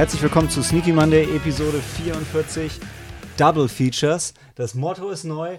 [0.00, 2.80] Herzlich willkommen zu Sneaky Monday, Episode 44,
[3.36, 4.32] Double Features.
[4.54, 5.58] Das Motto ist neu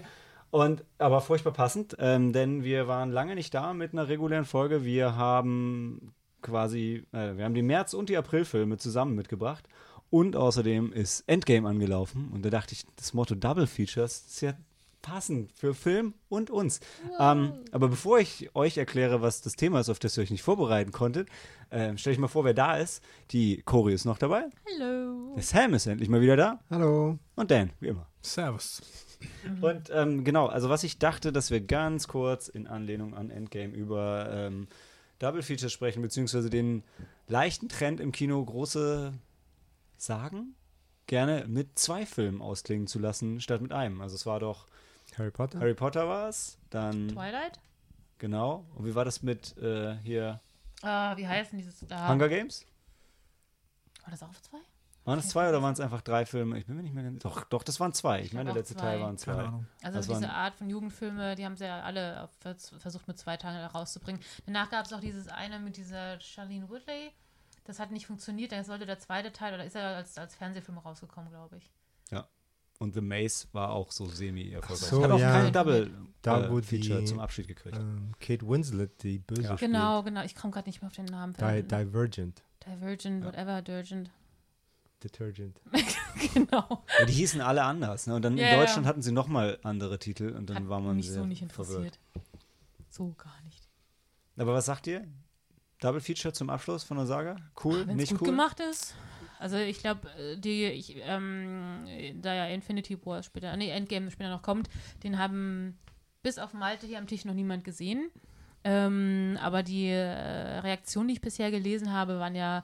[0.50, 4.84] und aber furchtbar passend, ähm, denn wir waren lange nicht da mit einer regulären Folge.
[4.84, 9.68] Wir haben quasi, äh, wir haben die März- und die Aprilfilme zusammen mitgebracht.
[10.10, 12.28] Und außerdem ist Endgame angelaufen.
[12.32, 14.54] Und da dachte ich, das Motto Double Features ist ja
[15.02, 16.80] passend für Film und uns.
[17.18, 20.42] Ähm, aber bevor ich euch erkläre, was das Thema ist, auf das ihr euch nicht
[20.42, 21.28] vorbereiten konntet,
[21.70, 23.02] äh, stelle ich mal vor, wer da ist.
[23.32, 24.44] Die Cori ist noch dabei.
[24.74, 25.34] Hallo.
[25.34, 26.60] Der Sam ist endlich mal wieder da.
[26.70, 27.18] Hallo.
[27.34, 28.06] Und Dan, wie immer.
[28.22, 28.80] Servus.
[29.60, 33.74] Und ähm, genau, also was ich dachte, dass wir ganz kurz in Anlehnung an Endgame
[33.74, 34.68] über ähm,
[35.18, 36.82] Double Features sprechen, beziehungsweise den
[37.28, 39.12] leichten Trend im Kino, große
[39.96, 40.54] Sagen
[41.06, 44.00] gerne mit zwei Filmen ausklingen zu lassen, statt mit einem.
[44.00, 44.66] Also es war doch
[45.18, 45.60] Harry Potter?
[45.60, 47.60] Harry Potter war es, dann Twilight?
[48.18, 48.64] genau.
[48.74, 50.40] Und wie war das mit äh, hier
[50.82, 52.08] Äh, wie heißen dieses da?
[52.08, 52.64] Hunger Games?
[54.02, 54.58] War das auch zwei?
[55.04, 56.56] Waren es zwei oder waren es einfach drei Filme?
[56.58, 57.22] Ich bin mir nicht mehr ganz.
[57.24, 58.20] Doch, doch, das waren zwei.
[58.20, 58.80] Ich Ich meine, der letzte zwei.
[58.82, 59.32] Teil waren zwei.
[59.82, 62.28] Also Das diese waren- Art von Jugendfilme, die haben sie ja alle
[62.78, 64.20] versucht mit zwei Tagen rauszubringen.
[64.46, 67.10] Danach gab es auch dieses eine mit dieser Charlene Woodley.
[67.64, 68.52] Das hat nicht funktioniert.
[68.52, 71.70] Dann sollte der zweite Teil, oder ist er als, als Fernsehfilm rausgekommen, glaube ich.
[72.82, 74.82] Und The Maze war auch so semi-erfolgreich.
[74.82, 75.30] Ach so, Hat auch ja.
[75.32, 75.90] kein Double
[76.22, 77.76] Da, äh, Feature die- zum Abschied gekriegt.
[77.76, 79.54] Ähm, Kate Winslet, die Böse Ja.
[79.54, 80.22] Genau, genau.
[80.24, 81.32] Ich komme gerade nicht mehr auf den Namen.
[81.34, 82.42] Di Divergent.
[82.66, 83.28] Divergent, Ja.
[83.28, 84.10] whatever, Divergent.
[85.02, 85.60] Detergent.
[86.34, 86.84] genau.
[86.98, 88.06] Ja, die hießen alle anders.
[88.06, 88.14] Ne?
[88.14, 88.60] Und dann Ja, in ja.
[88.60, 91.44] Deutschland hatten sie nochmal andere Titel und dann Hat war man mich sehr so nicht
[91.52, 91.98] verwirrt.
[91.98, 92.00] interessiert.
[92.90, 93.68] So gar nicht.
[94.36, 95.06] Aber was sagt ihr?
[95.80, 97.36] Double Feature zum Abschluss von der Saga?
[97.64, 98.26] Cool, Wenn es nicht gut cool?
[98.28, 98.94] gemacht ist.
[99.42, 101.84] Also ich glaube, die, ich, ähm,
[102.22, 104.70] da ja Infinity War später, nee, Endgame später noch kommt,
[105.02, 105.76] den haben
[106.22, 108.08] bis auf Malte hier am Tisch noch niemand gesehen.
[108.62, 112.62] Ähm, aber die äh, Reaktionen, die ich bisher gelesen habe, waren ja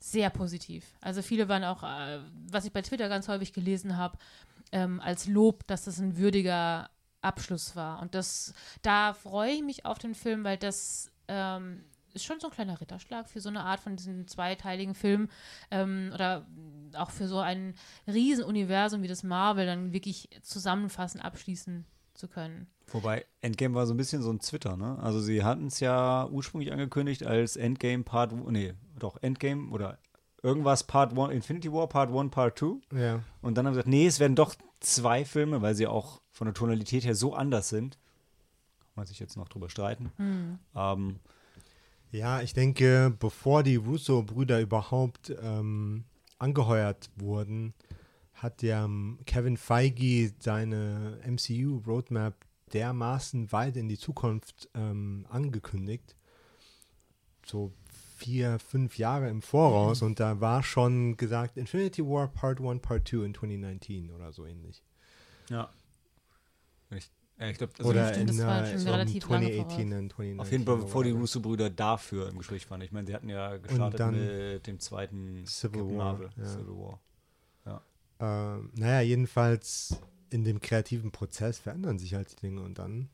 [0.00, 0.84] sehr positiv.
[1.00, 2.18] Also viele waren auch, äh,
[2.50, 4.18] was ich bei Twitter ganz häufig gelesen habe,
[4.72, 6.90] ähm, als Lob, dass das ein würdiger
[7.22, 8.02] Abschluss war.
[8.02, 12.48] Und das, da freue ich mich auf den Film, weil das ähm, ist schon so
[12.48, 15.28] ein kleiner Ritterschlag für so eine Art von diesen zweiteiligen Film
[15.70, 16.46] ähm, oder
[16.94, 17.74] auch für so ein
[18.06, 21.84] Riesenuniversum wie das Marvel dann wirklich zusammenfassen, abschließen
[22.14, 22.66] zu können.
[22.88, 24.98] Wobei Endgame war so ein bisschen so ein Twitter, ne?
[25.00, 29.98] Also sie hatten es ja ursprünglich angekündigt als Endgame Part, nee, doch Endgame oder
[30.42, 32.98] irgendwas Part 1, Infinity War Part 1, Part 2.
[32.98, 33.20] Ja.
[33.42, 36.46] Und dann haben sie gesagt, nee, es werden doch zwei Filme, weil sie auch von
[36.46, 37.98] der Tonalität her so anders sind.
[38.80, 40.10] Kann man sich jetzt noch drüber streiten.
[40.74, 41.20] Ähm,
[42.12, 46.04] Ja, ich denke, bevor die Russo-Brüder überhaupt ähm,
[46.38, 47.74] angeheuert wurden,
[48.34, 52.34] hat ja ähm, Kevin Feige seine MCU-Roadmap
[52.72, 56.16] dermaßen weit in die Zukunft ähm, angekündigt.
[57.46, 57.72] So
[58.16, 60.02] vier, fünf Jahre im Voraus.
[60.02, 64.46] Und da war schon gesagt, Infinity War Part 1, Part 2 in 2019 oder so
[64.46, 64.82] ähnlich.
[65.48, 65.70] ja.
[66.90, 67.08] Ich,
[67.40, 70.40] äh, ich glaube, also oder in das war schon relativ lange 2018 und 2019.
[70.40, 72.80] auf jeden Fall, bevor die Russo-Brüder dafür im Gespräch waren.
[72.82, 76.46] Ich meine, sie hatten ja gestartet dann mit dem zweiten Civil Captain War, Marvel, ja.
[76.46, 77.00] Civil War.
[78.20, 83.08] Ähm, naja, jedenfalls in dem kreativen Prozess verändern sich halt die Dinge und dann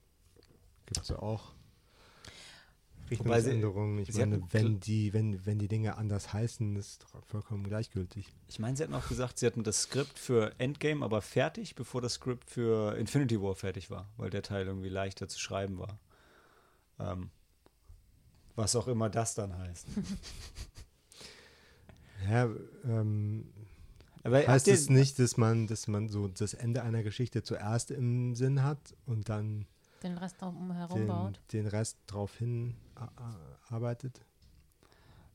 [0.84, 1.54] gibt es ja auch
[3.10, 3.98] Richtungsänderungen.
[3.98, 8.32] Ich meine, wenn die, wenn, wenn die Dinge anders heißen, ist vollkommen gleichgültig.
[8.48, 12.00] Ich meine, sie hatten auch gesagt, sie hatten das Skript für Endgame aber fertig, bevor
[12.00, 15.98] das Skript für Infinity War fertig war, weil der Teil irgendwie leichter zu schreiben war.
[16.98, 17.30] Ähm,
[18.54, 19.86] was auch immer das dann heißt.
[22.28, 22.48] Ja,
[22.84, 23.44] ähm,
[24.22, 28.34] Aber heißt es nicht, dass man, dass man so das Ende einer Geschichte zuerst im
[28.34, 29.66] Sinn hat und dann
[30.06, 31.40] Den Rest drumherum den, baut.
[31.52, 32.76] den Rest drauf hin
[33.68, 34.20] arbeitet?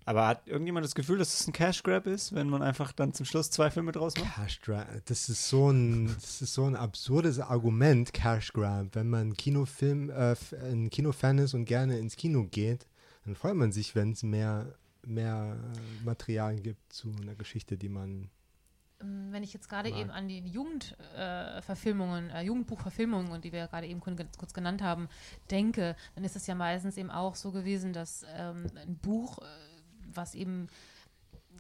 [0.06, 3.14] Aber hat irgendjemand das Gefühl, dass es ein Cash Grab ist, wenn man einfach dann
[3.14, 4.34] zum Schluss zwei Filme draus macht?
[4.36, 8.88] Cash Grab, das ist so ein, das ist so ein absurdes Argument, Cash Grab.
[8.94, 12.88] Wenn man Kinofilm, äh, ein Kinofan ist und gerne ins Kino geht,
[13.26, 14.74] dann freut man sich, wenn es mehr,
[15.06, 15.58] mehr
[16.04, 18.30] Material gibt zu einer Geschichte, die man.
[19.02, 23.68] Ähm, Wenn ich jetzt gerade eben an die Jugendverfilmungen, äh, äh, Jugendbuchverfilmungen, und die wir
[23.68, 25.10] gerade eben kurz genannt haben,
[25.50, 29.46] denke, dann ist es ja meistens eben auch so gewesen, dass ähm, ein Buch, äh,
[30.14, 30.68] was eben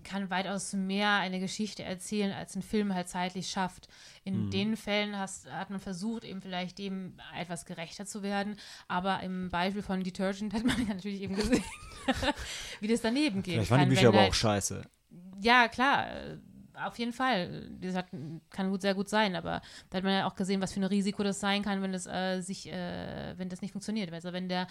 [0.03, 3.87] kann weitaus mehr eine Geschichte erzählen, als ein Film halt zeitlich schafft.
[4.23, 8.55] In den Fällen hast, hat man versucht, eben vielleicht dem etwas gerechter zu werden,
[8.87, 11.63] aber im Beispiel von Detergent hat man ja natürlich eben gesehen,
[12.79, 13.55] wie das daneben geht.
[13.55, 14.81] Vielleicht waren die Bücher aber halt- auch scheiße.
[15.41, 16.07] ja, klar.
[16.87, 17.69] Auf jeden Fall.
[17.79, 18.07] Das hat,
[18.49, 20.85] kann gut, sehr gut sein, aber da hat man ja auch gesehen, was für ein
[20.85, 24.11] Risiko das sein kann, wenn das äh, sich, äh, wenn das nicht funktioniert.
[24.13, 24.67] Also wenn der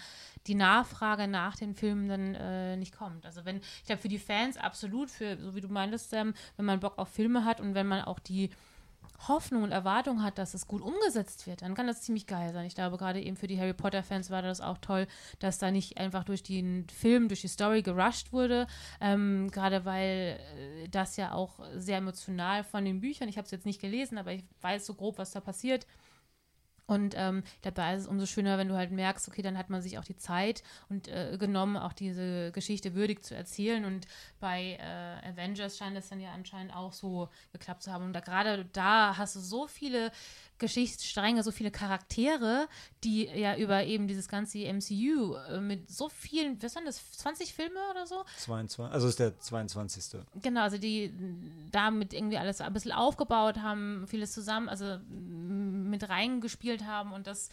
[0.47, 3.25] die Nachfrage nach den Filmen dann äh, nicht kommt.
[3.25, 6.65] Also wenn, ich glaube, für die Fans absolut, für, so wie du meintest, ähm, wenn
[6.65, 8.49] man Bock auf Filme hat und wenn man auch die
[9.27, 12.65] Hoffnung und Erwartung hat, dass es gut umgesetzt wird, dann kann das ziemlich geil sein.
[12.65, 15.07] Ich glaube, gerade eben für die Harry Potter-Fans war das auch toll,
[15.39, 18.67] dass da nicht einfach durch den Film, durch die Story gerusht wurde.
[18.99, 23.51] Ähm, gerade weil äh, das ja auch sehr emotional von den Büchern, ich habe es
[23.51, 25.85] jetzt nicht gelesen, aber ich weiß so grob, was da passiert.
[26.87, 29.57] Und ähm, ich glaube, da ist es umso schöner, wenn du halt merkst, okay, dann
[29.57, 33.85] hat man sich auch die Zeit und äh, genommen, auch diese Geschichte würdig zu erzählen.
[33.85, 34.07] Und
[34.39, 38.05] bei äh, Avengers scheint es dann ja anscheinend auch so geklappt zu haben.
[38.05, 40.11] Und da gerade da hast du so viele
[40.61, 42.67] Geschichtsstränge, so viele Charaktere,
[43.03, 47.53] die ja über eben dieses ganze MCU äh, mit so vielen, was waren das, 20
[47.53, 48.23] Filme oder so?
[48.37, 50.21] 22, also ist der 22.
[50.41, 51.11] Genau, also die
[51.71, 57.49] damit irgendwie alles ein bisschen aufgebaut haben, vieles zusammen, also mit reingespielt haben und das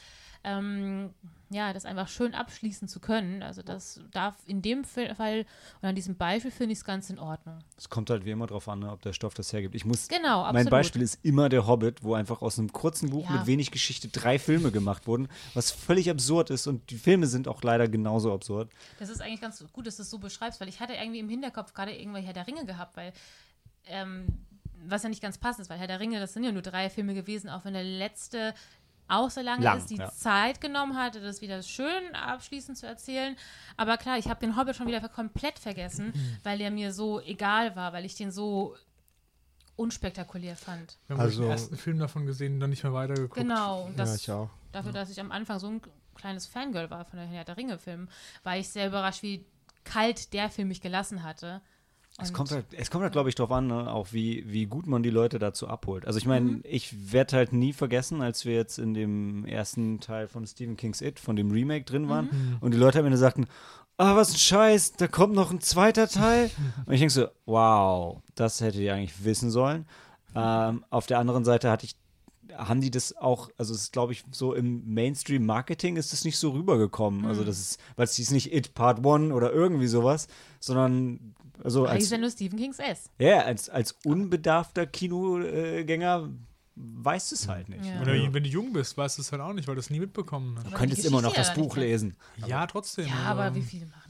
[0.48, 1.10] ähm,
[1.50, 3.42] ja, das einfach schön abschließen zu können.
[3.42, 5.46] Also das darf in dem Fall
[5.80, 7.58] und an diesem Beispiel finde ich es ganz in Ordnung.
[7.76, 9.74] Es kommt halt wie immer drauf an, ne, ob der Stoff das hergibt.
[9.74, 10.54] Ich muss, genau, absolut.
[10.54, 13.36] Mein Beispiel ist immer der Hobbit, wo einfach aus einem kurzen Buch ja.
[13.36, 17.48] mit wenig Geschichte drei Filme gemacht wurden, was völlig absurd ist und die Filme sind
[17.48, 18.70] auch leider genauso absurd.
[18.98, 21.30] Das ist eigentlich ganz gut, dass du es so beschreibst, weil ich hatte irgendwie im
[21.30, 23.12] Hinterkopf gerade irgendwelche Herr der Ringe gehabt, weil
[23.86, 24.26] ähm,
[24.86, 26.90] was ja nicht ganz passend ist, weil Herr der Ringe, das sind ja nur drei
[26.90, 28.54] Filme gewesen, auch wenn der letzte
[29.08, 30.10] auch so lange Lang, ist, die ja.
[30.10, 33.36] Zeit genommen hatte, das wieder schön abschließend zu erzählen.
[33.76, 36.36] Aber klar, ich habe den Hobbit schon wieder komplett vergessen, mhm.
[36.44, 38.76] weil der mir so egal war, weil ich den so
[39.76, 40.98] unspektakulär fand.
[41.06, 43.36] Wir haben also, den ersten Film davon gesehen und dann nicht mehr weitergeguckt.
[43.36, 43.90] Genau.
[43.96, 44.50] Das, ja, ich auch.
[44.72, 45.80] Dafür, dass ich am Anfang so ein
[46.14, 48.08] kleines Fangirl war von der Herr der Ringe-Film,
[48.42, 49.46] war ich sehr überrascht, wie
[49.84, 51.62] kalt der Film mich gelassen hatte.
[52.20, 54.88] Es kommt halt, es kommt halt, glaube ich, darauf an, ne, auch wie, wie gut
[54.88, 56.04] man die Leute dazu abholt.
[56.04, 56.60] Also ich meine, mhm.
[56.64, 61.00] ich werde halt nie vergessen, als wir jetzt in dem ersten Teil von Stephen King's
[61.00, 62.56] It, von dem Remake drin waren, mhm.
[62.60, 63.46] und die Leute am Ende sagten,
[63.98, 66.50] ah, was ein Scheiß, da kommt noch ein zweiter Teil.
[66.86, 69.86] und ich denke so, wow, das hätte ich eigentlich wissen sollen.
[70.34, 71.96] Ähm, auf der anderen Seite hatte ich
[72.56, 76.38] haben die das auch, also es ist, glaube ich, so im Mainstream-Marketing ist das nicht
[76.38, 77.26] so rübergekommen.
[77.26, 77.38] Also mhm.
[77.38, 80.26] Also das ist, weil es ist nicht It Part One oder irgendwie sowas,
[80.60, 83.10] sondern also als, ist ja nur Stephen Kings S.
[83.18, 86.30] Ja, als, als unbedarfter Kinogänger
[86.76, 87.84] weißt du es halt nicht.
[87.84, 88.00] Ja.
[88.00, 90.00] Oder wenn du jung bist, weißt du es halt auch nicht, weil du es nie
[90.00, 90.66] mitbekommen hast.
[90.66, 92.16] Du könntest immer noch das Buch lesen.
[92.46, 93.06] Ja, trotzdem.
[93.06, 94.07] Ja, aber wie viele machen?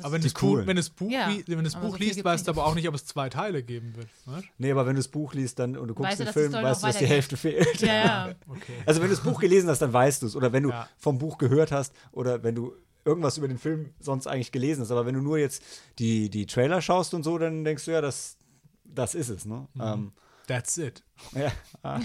[0.00, 0.60] Aber wenn, das cool.
[0.60, 1.28] Buch, wenn das Buch, ja.
[1.46, 3.94] wenn das Buch so liest, weißt du aber auch nicht, ob es zwei Teile geben
[3.96, 4.08] wird.
[4.26, 4.42] Ne?
[4.58, 6.82] Nee, aber wenn du das Buch liest dann, und du guckst weißt den Film, weißt
[6.82, 7.80] du, dass die Hälfte fehlt.
[7.80, 8.34] Ja, ja.
[8.48, 8.74] okay.
[8.86, 10.36] Also wenn du das Buch gelesen hast, dann weißt du es.
[10.36, 14.26] Oder wenn du vom Buch gehört hast oder wenn du irgendwas über den Film sonst
[14.26, 14.90] eigentlich gelesen hast.
[14.90, 15.62] Aber wenn du nur jetzt
[15.98, 18.36] die, die Trailer schaust und so, dann denkst du ja, das,
[18.84, 19.44] das ist es.
[19.44, 19.66] Ne?
[19.74, 19.82] Mhm.
[19.82, 20.12] Ähm,
[20.46, 21.04] That's it.
[21.32, 21.52] Ja.
[21.82, 22.00] Ah.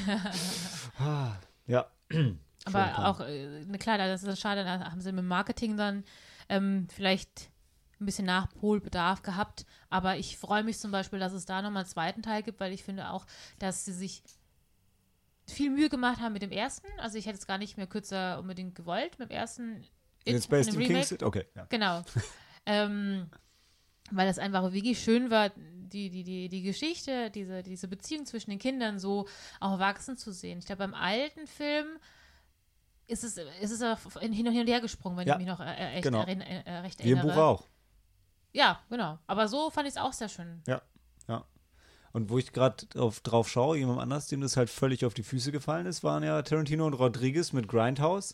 [1.00, 1.32] ah
[1.68, 1.88] ja.
[2.66, 6.04] Aber auch, äh, klar, das ist schade, da haben sie mit Marketing dann
[6.50, 7.50] ähm, vielleicht
[8.00, 9.66] ein bisschen Nachholbedarf gehabt.
[9.90, 12.74] Aber ich freue mich zum Beispiel, dass es da nochmal einen zweiten Teil gibt, weil
[12.74, 13.26] ich finde auch,
[13.60, 14.24] dass sie sich
[15.48, 16.88] viel Mühe gemacht haben mit dem ersten.
[16.98, 19.20] Also ich hätte es gar nicht mehr kürzer unbedingt gewollt.
[19.20, 19.84] Mit dem ersten
[20.26, 21.24] It, Based in King's It?
[21.24, 21.46] Okay.
[21.56, 21.66] Ja.
[21.70, 22.04] Genau.
[22.66, 23.30] ähm,
[24.12, 28.50] weil es einfach wirklich schön war, die, die, die, die Geschichte, diese, diese Beziehung zwischen
[28.50, 29.28] den Kindern so
[29.60, 30.60] auch wachsen zu sehen.
[30.60, 31.88] Ich glaube, beim alten Film
[33.08, 36.04] ist es, ist es hin und her gesprungen, wenn ja, ich mich noch äh, echt
[36.04, 36.22] genau.
[36.22, 37.26] erinn, äh, recht Wie erinnere.
[37.26, 37.68] Wie im Buch auch.
[38.56, 39.20] Ja, genau.
[39.28, 40.62] Aber so fand ich es auch sehr schön.
[40.68, 40.82] Ja,
[41.28, 41.44] ja.
[42.14, 45.52] Und wo ich gerade drauf schaue, jemand anders, dem das halt völlig auf die Füße
[45.52, 48.34] gefallen ist, waren ja Tarantino und Rodriguez mit Grindhouse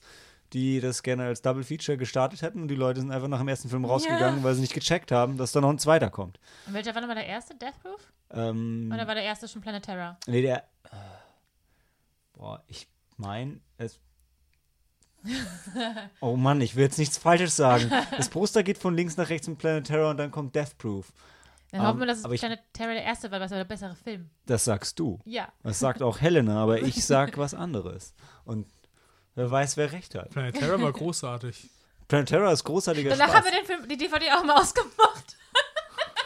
[0.53, 3.47] die das gerne als Double Feature gestartet hätten und die Leute sind einfach nach dem
[3.47, 4.43] ersten Film rausgegangen, ja.
[4.43, 6.39] weil sie nicht gecheckt haben, dass da noch ein zweiter kommt.
[6.67, 7.55] Und welcher war nochmal der erste?
[7.55, 8.11] Death Proof?
[8.31, 10.17] Ähm, Oder war der erste schon Planet Terror?
[10.27, 10.57] Nee, der.
[10.57, 10.97] Äh,
[12.33, 12.87] boah, ich
[13.17, 13.99] meine, es.
[16.19, 17.91] Oh Mann, ich will jetzt nichts Falsches sagen.
[18.17, 21.11] Das Poster geht von links nach rechts mit Planet Terror und dann kommt Death Proof.
[21.71, 23.95] Dann um, hoffen wir, dass es Planet Terror der erste war, was war der bessere
[23.95, 24.29] Film.
[24.45, 25.19] Das sagst du.
[25.25, 25.47] Ja.
[25.63, 28.13] Das sagt auch Helena, aber ich sag was anderes.
[28.45, 28.67] Und
[29.35, 30.29] Wer weiß, wer recht hat.
[30.31, 31.69] Planet Terror war großartig.
[32.07, 33.37] Planet Terror ist großartiger Danach Spaß.
[33.37, 35.37] haben wir den Film, die DVD auch mal ausgemacht.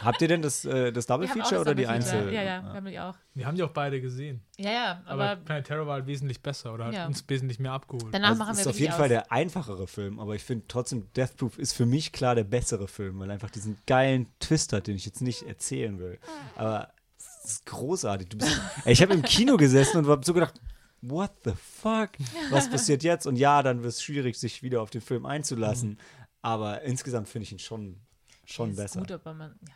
[0.02, 2.32] Habt ihr denn das, äh, das Double Feature oder die Einzel?
[2.32, 3.14] Ja, ja, wir haben die auch.
[3.34, 4.42] Wir haben die auch beide gesehen.
[4.58, 7.06] Ja, ja, aber, aber Planet Terror war halt wesentlich besser oder hat ja.
[7.06, 8.12] uns wesentlich mehr abgeholt.
[8.12, 8.98] Danach also, machen wir ist auf jeden aus.
[8.98, 12.44] Fall der einfachere Film, aber ich finde trotzdem Death Proof ist für mich klar der
[12.44, 16.18] bessere Film, weil er einfach diesen geilen Twist hat, den ich jetzt nicht erzählen will.
[16.56, 18.28] Aber es ist großartig.
[18.30, 20.60] Bist, ey, ich habe im Kino gesessen und habe so gedacht,
[21.00, 22.10] what the fuck?
[22.50, 23.26] Was passiert jetzt?
[23.26, 25.90] Und ja, dann wird es schwierig, sich wieder auf den Film einzulassen.
[25.90, 25.98] Mhm.
[26.42, 28.00] Aber insgesamt finde ich ihn schon,
[28.44, 29.00] schon besser.
[29.00, 29.74] Gut, aber man, ja.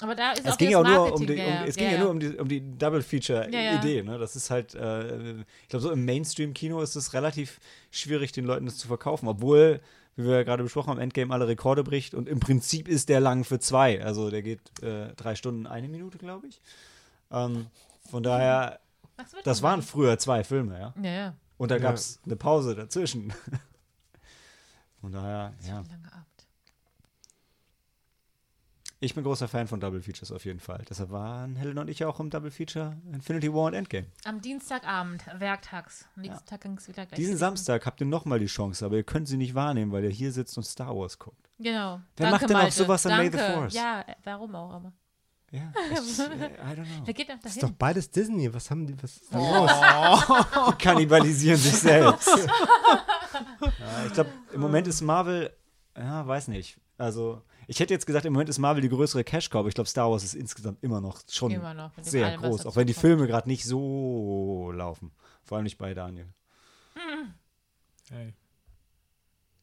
[0.00, 1.90] Aber da ist es auch ging das ja nur um die, um, es ging ja,
[1.92, 2.02] ja ja.
[2.02, 3.78] nur um die, um die Double Feature Ja, ja.
[3.78, 4.18] Idee, ne?
[4.18, 7.60] Das ist halt, äh, ich glaube, so im Mainstream-Kino ist es relativ
[7.92, 9.80] schwierig, den Leuten das zu verkaufen, obwohl,
[10.16, 13.20] wie wir ja gerade besprochen haben, Endgame alle Rekorde bricht und im Prinzip ist der
[13.20, 14.04] lang für zwei.
[14.04, 16.60] Also der geht äh, drei Stunden, eine Minute, glaube ich.
[17.30, 17.66] Ähm,
[18.10, 18.80] von daher,
[19.44, 20.94] das waren früher zwei Filme, ja.
[21.02, 21.34] Ja, ja.
[21.56, 21.82] Und da Ja.
[21.82, 23.32] gab es eine Pause dazwischen.
[25.00, 25.74] Von daher, ja.
[25.74, 26.33] Lange Abend.
[29.04, 30.82] Ich bin großer Fan von Double Features auf jeden Fall.
[30.88, 34.06] Deshalb waren Helen und ich auch im Double Feature Infinity War und Endgame.
[34.24, 36.06] Am Dienstagabend, werktags.
[36.16, 37.18] Am nächsten Tag ging es wieder gleich.
[37.18, 40.10] Diesen Samstag habt ihr nochmal die Chance, aber ihr könnt sie nicht wahrnehmen, weil ihr
[40.10, 41.50] hier sitzt und Star Wars guckt.
[41.58, 42.00] Genau.
[42.16, 43.36] Wer Danke, macht denn auch sowas an May the.
[43.36, 43.74] Force?
[43.74, 44.92] Ja, warum auch immer.
[45.50, 46.26] Ja, ich, äh, I
[46.74, 47.02] don't know.
[47.04, 47.74] Wer geht doch Das ist dahin?
[47.74, 48.54] doch beides Disney.
[48.54, 49.02] Was haben die?
[49.02, 50.70] Was ist da los?
[50.72, 52.26] Die kannibalisieren sich selbst.
[53.60, 55.54] ja, ich glaube, im Moment ist Marvel,
[55.94, 56.78] ja, weiß nicht.
[56.96, 59.88] Also, ich hätte jetzt gesagt, im Moment ist Marvel die größere Cash-Cow, aber ich glaube,
[59.88, 61.92] Star Wars ist insgesamt immer noch schon Immer noch.
[62.02, 62.94] sehr allem, groß, auch wenn die.
[62.94, 65.10] Filme gerade nicht so laufen.
[65.42, 66.28] Vor allem nicht bei Daniel.
[68.10, 68.34] Hey.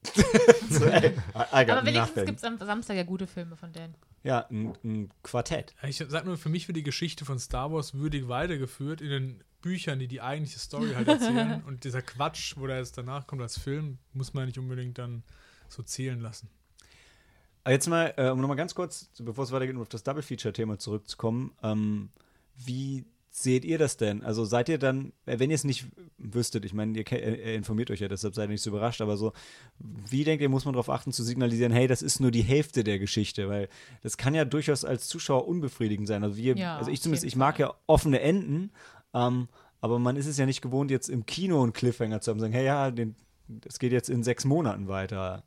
[0.70, 3.93] So, ey, Aber wenigstens gibt es am Samstag ja gute Filme von denen.
[4.24, 5.75] Ja, ein, ein Quartett.
[5.84, 9.43] Ich sag nur, für mich wird die Geschichte von Star Wars würdig weitergeführt in den
[9.62, 11.63] Büchern, die die eigentliche Story halt erzählen.
[11.65, 15.24] und dieser Quatsch, wo der jetzt danach kommt als Film, muss man nicht unbedingt dann
[15.70, 16.50] so zählen lassen.
[17.63, 20.80] Aber Jetzt mal, äh, um nochmal ganz kurz, bevor es weitergeht, um auf das Double-Feature-Thema
[20.80, 21.51] zurückzukommen.
[21.62, 22.10] Ähm,
[22.58, 24.24] wie seht ihr das denn?
[24.24, 25.86] Also seid ihr dann, äh, wenn ihr es nicht
[26.18, 29.15] wüsstet, ich meine, ihr, äh, informiert euch ja, deshalb seid ihr nicht so überrascht, aber
[29.15, 29.32] so,
[29.80, 32.84] wie denkt ihr, muss man darauf achten, zu signalisieren, hey, das ist nur die Hälfte
[32.84, 33.48] der Geschichte?
[33.48, 33.70] Weil
[34.01, 36.24] das kann ja durchaus als Zuschauer unbefriedigend sein.
[36.24, 38.72] Also, wir, Ja, also ich zumindest, ich mag ja offene Enden,
[39.13, 39.48] ähm,
[39.80, 42.53] aber man ist es ja nicht gewohnt, jetzt im Kino einen Cliffhanger zu haben, sagen,
[42.53, 43.15] hey, ja, den,
[43.48, 45.44] das geht jetzt in sechs Monaten weiter.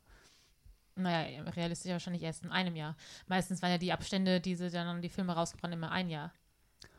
[0.95, 2.95] Naja, realistisch wahrscheinlich erst in einem Jahr.
[3.27, 6.31] Meistens waren ja die Abstände, die sie dann die Filme rausgebracht immer ein Jahr.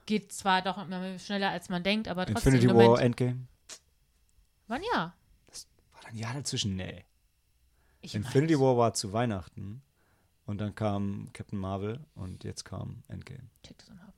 [0.05, 2.55] Geht zwar doch immer schneller, als man denkt, aber trotzdem.
[2.55, 3.47] Infinity War, Endgame.
[4.69, 5.15] Wann ja?
[5.93, 6.77] War da ein Jahr dazwischen?
[6.77, 7.05] Nee.
[8.03, 8.61] Ich Infinity weiß.
[8.61, 9.83] War war zu Weihnachten
[10.45, 13.49] und dann kam Captain Marvel und jetzt kam Endgame.
[13.63, 14.15] Check das mal ab.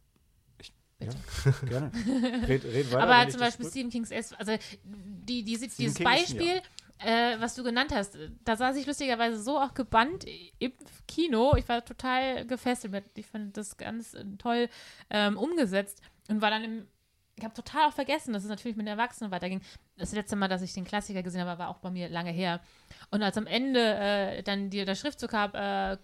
[1.00, 1.10] Ja,
[1.44, 1.66] Bitte.
[1.66, 1.92] gerne.
[2.48, 3.02] Red, red weiter.
[3.02, 3.70] Aber zum das Beispiel.
[3.70, 6.62] Stephen King's S, also die, die, dieses Stephen King Beispiel,
[6.98, 10.24] äh, was du genannt hast, da saß ich lustigerweise so auch gebannt
[10.58, 10.72] im
[11.06, 11.54] Kino.
[11.56, 13.04] Ich war total gefesselt mit.
[13.16, 14.68] Ich fand das ganz äh, toll
[15.10, 16.88] ähm, umgesetzt und war dann im.
[17.36, 19.60] Ich habe total auch vergessen, dass es natürlich mit den Erwachsenen weiterging.
[19.96, 22.60] Das letzte Mal, dass ich den Klassiker gesehen habe, war auch bei mir lange her.
[23.12, 25.98] Und als am Ende äh, dann die, der Schriftzug gab, äh,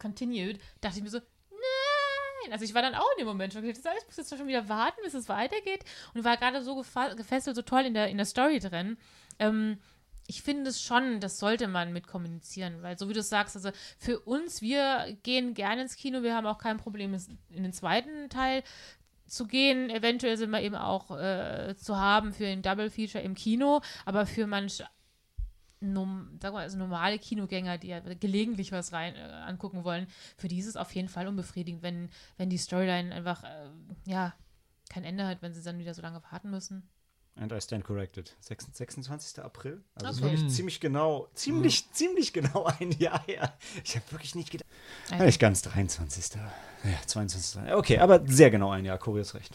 [0.00, 2.52] continued, dachte ich mir so, nein.
[2.52, 4.68] Also ich war dann auch in dem Moment schon heißt, ich muss jetzt schon wieder
[4.68, 5.84] warten, bis es weitergeht.
[6.12, 8.96] Und war gerade so gefesselt, so toll in der, in der Story drin.
[9.38, 9.78] Ähm,
[10.26, 13.70] ich finde es schon, das sollte man mit kommunizieren, weil so wie du sagst, also
[13.98, 17.14] für uns, wir gehen gerne ins Kino, wir haben auch kein Problem,
[17.50, 18.62] in den zweiten Teil
[19.26, 19.90] zu gehen.
[19.90, 24.26] Eventuell sind wir eben auch äh, zu haben für ein Double Feature im Kino, aber
[24.26, 24.82] für manch
[25.80, 30.58] num, mal, also normale Kinogänger, die ja gelegentlich was rein äh, angucken wollen, für die
[30.58, 33.68] ist es auf jeden Fall unbefriedigend, wenn, wenn die Storyline einfach äh,
[34.06, 34.34] ja
[34.88, 36.88] kein Ende hat, wenn sie dann wieder so lange warten müssen.
[37.36, 38.32] And I stand corrected.
[38.40, 39.42] Sechs- 26.
[39.42, 39.82] April.
[39.96, 40.32] Also ist Okay.
[40.36, 43.52] wirklich ziemlich genau, ziemlich, ziemlich genau ein Jahr her.
[43.82, 44.68] Ich habe wirklich nicht gedacht.
[45.10, 46.36] Also- Nicht ganz 23.
[46.84, 47.72] Ja, 22.
[47.74, 48.98] Okay, aber sehr genau ein Jahr.
[48.98, 49.50] Cory ist recht.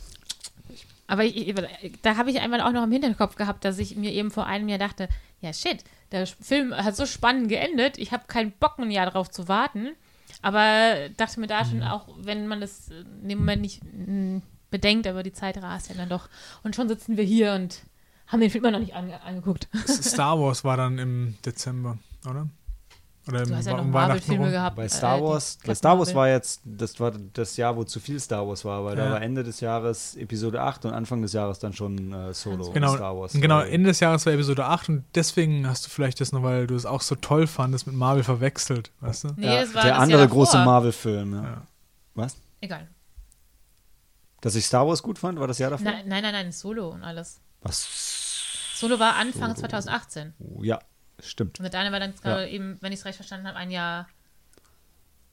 [1.08, 1.56] Aber ich,
[2.04, 4.70] da habe ich einmal auch noch im Hinterkopf gehabt, dass ich mir eben vor einem
[4.70, 5.10] Jahr dachte,
[5.42, 9.30] ja shit, der Film hat so spannend geendet, ich habe keinen Bock, ein Jahr darauf
[9.32, 9.96] zu warten.
[10.44, 15.08] Aber dachte mir da schon auch, wenn man das in dem Moment nicht mm, bedenkt,
[15.08, 16.30] aber die Zeit rast ja dann doch.
[16.64, 17.82] Und schon sitzen wir hier und
[18.28, 19.68] haben den Film immer noch nicht ange angeguckt.
[19.88, 21.98] Star Wars war dann im Dezember,
[22.30, 22.48] oder?
[23.28, 24.52] Oder Du im, hast ja noch um Weihnachten Marvel-Filme rum.
[24.52, 24.76] gehabt.
[24.76, 27.76] Bei äh, Star die Wars, bei Captain Star Wars war jetzt, das war das Jahr,
[27.76, 29.12] wo zu viel Star Wars war, weil da Ja.
[29.12, 32.96] war Ende des Jahres Episode 8 und Anfang des Jahres dann schon äh, Solo Genau,
[32.96, 33.34] Star Wars.
[33.34, 36.42] genau, Äh, Ende des Jahres war Episode 8 und deswegen hast du vielleicht das noch,
[36.42, 39.28] weil du es auch so toll fandest, mit Marvel verwechselt, weißt du?
[39.36, 40.58] Nee, ja, das war der das andere Jahr große.
[40.66, 41.34] Marvel-Film.
[41.34, 41.44] Ja.
[41.44, 41.62] Ja.
[42.16, 42.36] Was?
[42.62, 42.88] Egal.
[44.42, 45.86] Dass ich Star Wars gut fand, war das Jahr davor?
[45.86, 47.42] Nein, nein, nein, nein, Solo und alles.
[47.62, 47.88] Was?
[48.76, 50.34] Solo war Anfang 2018.
[50.40, 50.80] Oh, ja,
[51.22, 51.60] stimmt.
[51.60, 54.08] Und der Daniel war dann gerade eben, wenn ich es recht verstanden habe, ein Jahr.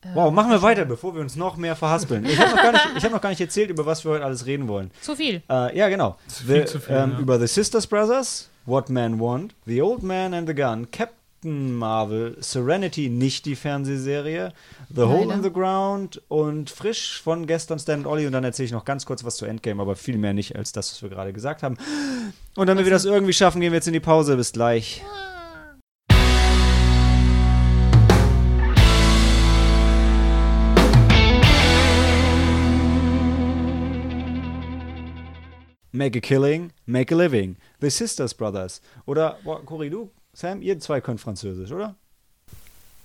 [0.02, 2.24] äh, Wow, machen wir weiter, bevor wir uns noch mehr verhaspeln.
[2.24, 4.24] Ich habe noch, gar nicht- ich hab noch gar nicht erzählt, über was wir heute
[4.24, 4.90] alles reden wollen.
[5.00, 5.42] Zu viel.
[5.48, 6.18] Äh, ja, genau.
[6.28, 7.18] viel The, zu viel, ähm, ja.
[7.20, 10.90] Über The Sisters Brothers, What Men Want, The Old Man and the Gun,
[11.46, 14.52] Captain Marvel, Serenity, nicht die Fernsehserie,
[14.88, 15.08] The Leider.
[15.08, 18.26] Hole in the Ground und frisch von gestern Stan und Ollie.
[18.26, 20.72] Und dann erzähle ich noch ganz kurz was zu Endgame, aber viel mehr nicht als
[20.72, 21.76] das, was wir gerade gesagt haben.
[22.56, 24.36] Und damit wir das irgendwie schaffen, gehen wir jetzt in die Pause.
[24.36, 25.04] Bis gleich.
[35.92, 38.80] Make a Killing, Make a Living, The Sisters Brothers.
[39.06, 41.94] Oder, boah, Cory, du Sam, ihr zwei könnt Französisch, oder?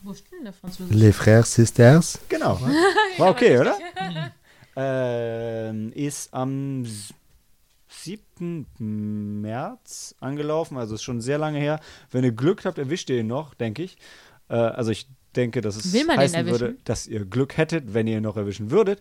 [0.01, 0.93] Wo steht denn der Französisch?
[0.93, 2.19] Les Frères Sisters.
[2.27, 2.59] Genau.
[3.17, 3.77] War okay, oder?
[4.75, 7.13] ähm, ist am s-
[7.87, 8.65] 7.
[9.41, 11.79] März angelaufen, also ist schon sehr lange her.
[12.09, 13.95] Wenn ihr Glück habt, erwischt ihr ihn noch, denke ich.
[14.49, 18.23] Äh, also ich denke, dass es heißen würde, dass ihr Glück hättet, wenn ihr ihn
[18.23, 18.99] noch erwischen würdet.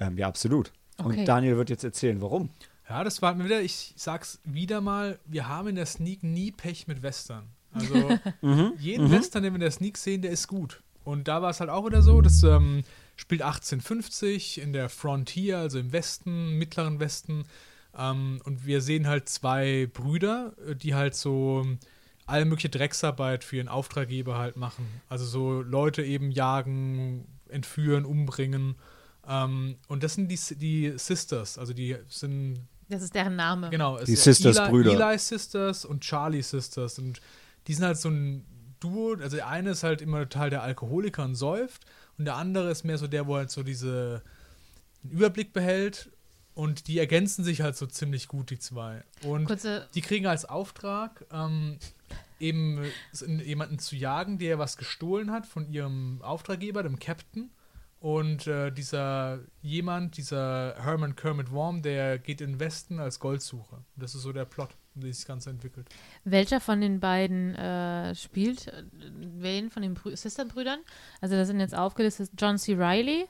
[0.00, 0.70] Ähm, ja, absolut.
[0.98, 1.20] Okay.
[1.20, 2.50] Und Daniel wird jetzt erzählen, warum.
[2.90, 6.50] Ja, das war mir wieder, ich sag's wieder mal, wir haben in der Sneak nie
[6.50, 7.44] Pech mit Western.
[7.72, 7.94] Also
[8.42, 8.72] Mhm.
[8.78, 10.82] jeden Western, den wir in der Sneak sehen, der ist gut.
[11.04, 12.82] Und da war es halt auch wieder so, das ähm,
[13.16, 17.44] spielt 1850 in der Frontier, also im Westen, mittleren Westen.
[17.96, 21.78] Ähm, und wir sehen halt zwei Brüder, äh, die halt so ähm,
[22.26, 24.86] alle mögliche Drecksarbeit für ihren Auftraggeber halt machen.
[25.08, 28.76] Also so Leute eben jagen, entführen, umbringen.
[29.26, 33.70] Ähm, und das sind die, die Sisters, also die sind Das ist deren Name.
[33.70, 34.92] Genau, es Die ist Sisters-Brüder.
[34.92, 36.98] Eli, Eli Sisters und Charlie Sisters.
[36.98, 37.20] Und
[37.70, 38.44] die sind halt so ein
[38.80, 39.14] Duo.
[39.20, 41.86] Also der eine ist halt immer total der Alkoholiker und säuft.
[42.18, 44.24] Und der andere ist mehr so der, wo halt so diese
[45.04, 46.10] einen Überblick behält.
[46.54, 49.04] Und die ergänzen sich halt so ziemlich gut, die zwei.
[49.22, 51.78] Und Kurze, die kriegen als Auftrag, ähm,
[52.40, 52.82] eben
[53.22, 57.50] jemanden zu jagen, der was gestohlen hat von ihrem Auftraggeber, dem Captain.
[58.00, 63.84] Und äh, dieser jemand, dieser Herman Kermit Worm, der geht in den Westen als Goldsucher.
[63.94, 64.70] Das ist so der Plot,
[65.02, 65.88] sich das Ganze entwickelt.
[66.24, 68.82] welcher von den beiden äh, spielt äh,
[69.38, 70.80] wen von den Brü Sisterbrüdern?
[71.20, 72.74] Also das sind jetzt aufgelistet John C.
[72.74, 73.26] Reilly,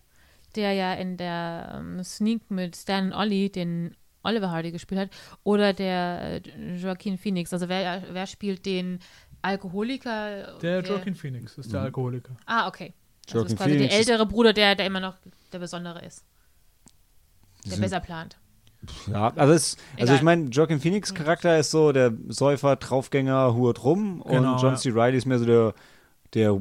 [0.57, 5.11] der ja in der ähm, Sneak mit Stan und Ollie den Oliver Hardy gespielt hat,
[5.45, 7.52] oder der äh, Joaquin Phoenix.
[7.52, 8.99] Also wer, wer spielt den
[9.43, 10.59] Alkoholiker?
[10.61, 12.37] Der Joaquin Phoenix ist der Alkoholiker.
[12.47, 12.93] Ah, okay.
[13.26, 15.17] Also Joaquin ist quasi Phoenix der ältere Bruder, der, der immer noch
[15.52, 16.25] der Besondere ist.
[17.67, 18.39] Der besser plant.
[19.11, 23.83] Ja, also, es, also ich meine, Joaquin Phoenix Charakter ist so der Säufer, Draufgänger, hurt
[23.85, 24.76] rum Genau, und John ja.
[24.76, 24.91] C.
[24.91, 25.75] Reilly ist mehr so der,
[26.35, 26.61] der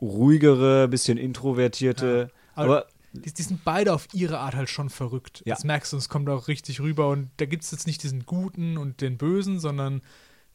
[0.00, 2.30] ruhigere, bisschen introvertierte.
[2.54, 5.42] Aber Die, die sind beide auf ihre Art halt schon verrückt.
[5.46, 5.54] Ja.
[5.54, 7.08] Das merkst du, es kommt auch richtig rüber.
[7.08, 10.02] Und da gibt es jetzt nicht diesen Guten und den Bösen, sondern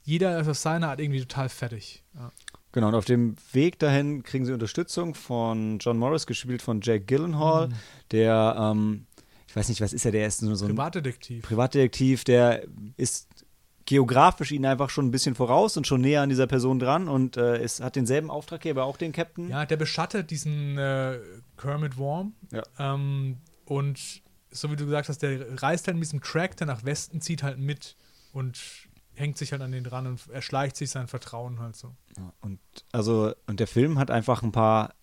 [0.04, 2.04] jeder ist auf seine Art irgendwie total fertig.
[2.16, 2.32] Ja.
[2.72, 7.06] genau, und auf dem Weg dahin kriegen sie Unterstützung von John Morris, gespielt von Jake
[7.06, 7.74] Gyllenhaal, Mhm.
[8.12, 9.06] der, ähm,
[9.52, 11.44] ich weiß nicht, was ist er, der ist so, so ein Privatdetektiv.
[11.44, 12.64] Privatdetektiv, der
[12.96, 13.28] ist
[13.84, 17.36] geografisch ihnen einfach schon ein bisschen voraus und schon näher an dieser Person dran und
[17.36, 19.50] äh, ist, hat denselben Auftraggeber, auch den Captain.
[19.50, 21.20] Ja, der beschattet diesen äh,
[21.58, 22.34] Kermit Worm.
[22.54, 22.64] Ja.
[22.80, 26.86] Ähm, und so wie du gesagt hast, der reist halt mit diesem Track, der nach
[26.86, 27.98] Westen zieht, halt mit
[28.32, 28.58] und
[29.16, 31.94] hängt sich halt an den dran und erschleicht sich sein Vertrauen halt so.
[32.40, 32.62] Und
[32.94, 34.94] also, und der Film hat einfach ein paar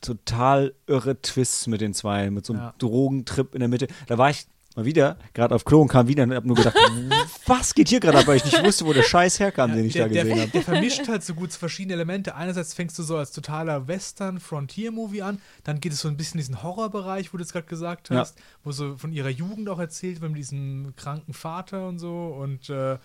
[0.00, 2.74] total irre Twists mit den zwei, mit so einem Ja.
[2.78, 3.88] Drogentrip in der Mitte.
[4.06, 6.76] Da war ich mal wieder, gerade auf Klo und kam wieder und hab nur gedacht,
[7.46, 9.94] was geht hier gerade ab, weil ich nicht wusste, wo der Scheiß herkam, den ich
[9.94, 10.50] der, da gesehen habe.
[10.50, 12.34] der vermischt halt so gut verschiedene Elemente.
[12.34, 16.44] Einerseits fängst du so als totaler Western-Frontier-Movie an, dann geht es so ein bisschen in
[16.46, 18.18] diesen Horrorbereich, wo du es gerade gesagt Ja.
[18.18, 22.36] hast, wo so von ihrer Jugend auch erzählt wird, mit diesem kranken Vater und so.
[22.38, 22.98] Und äh,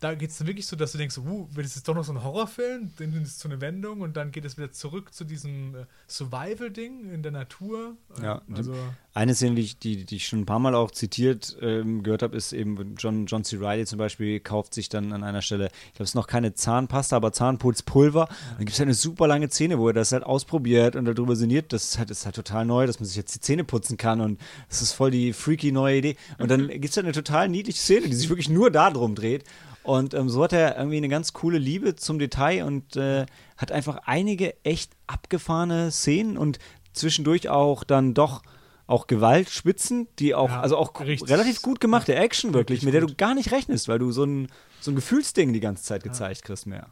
[0.00, 2.04] da geht es dann wirklich so, dass du denkst, uh, wird es jetzt doch noch
[2.04, 2.92] so ein Horrorfilm?
[2.98, 5.86] Dann ist es zu einer Wendung und dann geht es wieder zurück zu diesem äh,
[6.06, 7.96] Survival-Ding in der Natur.
[8.18, 8.74] Äh, Ja, also
[9.14, 12.22] Eine Szene, die ich, die, die ich schon ein paar Mal auch zitiert ähm, gehört
[12.22, 13.56] habe, ist eben John, John C.
[13.56, 16.52] Reilly zum Beispiel kauft sich dann an einer Stelle, ich glaube, es ist noch keine
[16.52, 18.28] Zahnpasta, aber Zahnputzpulver.
[18.28, 21.36] Dann gibt es halt eine super lange Szene, wo er das halt ausprobiert und darüber
[21.36, 21.72] sinniert.
[21.72, 23.96] Das ist halt, das ist halt total neu, dass man sich jetzt die Zähne putzen
[23.96, 26.16] kann und das ist voll die freaky neue Idee.
[26.36, 29.44] Und dann gibt es halt eine total niedliche Szene, die sich wirklich nur darum dreht.
[29.86, 33.72] Und ähm, so hat er irgendwie eine ganz coole Liebe zum Detail und äh, hat
[33.72, 36.58] einfach einige echt abgefahrene Szenen und
[36.92, 38.42] zwischendurch auch dann doch
[38.88, 41.28] auch Gewaltspitzen, die auch, Ja, also auch richtig.
[41.30, 43.18] relativ gut gemachte Action wirklich, mit der du gut.
[43.18, 44.48] gar nicht rechnest, weil du so ein,
[44.80, 46.90] so ein Gefühlsding die ganze Zeit gezeigt kriegst mehr.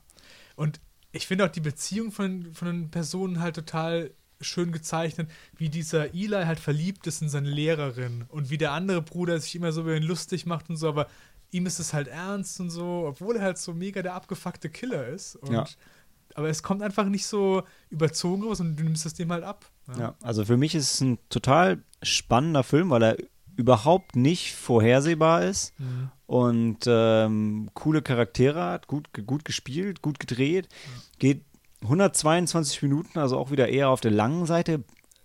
[0.57, 0.81] Und
[1.13, 6.13] ich finde auch die Beziehung von, von den Personen halt total schön gezeichnet, wie dieser
[6.15, 9.83] Eli halt verliebt ist in seine Lehrerin und wie der andere Bruder sich immer so
[9.83, 11.07] über ihn lustig macht und so, aber
[11.55, 15.07] ihm ist es halt ernst und so, obwohl er halt so mega der abgefuckte Killer
[15.09, 15.37] ist.
[15.37, 15.65] Und, Ja.
[16.37, 19.67] Aber es kommt einfach nicht so überzogen raus und du nimmst es dem halt ab.
[19.97, 23.17] Ja, also für mich ist es ein total spannender Film, weil er
[23.57, 26.11] überhaupt nicht vorhersehbar ist Mhm.
[26.27, 30.69] und ähm, coole Charaktere hat, gut, gut gespielt, gut gedreht,
[31.21, 31.45] geht
[31.83, 34.83] 122 Minuten, also auch wieder eher auf der langen Seite.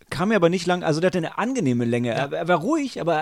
[0.10, 2.10] Kam mir aber nicht lang, also der hatte eine angenehme Länge.
[2.12, 3.16] Er, er war ruhig, aber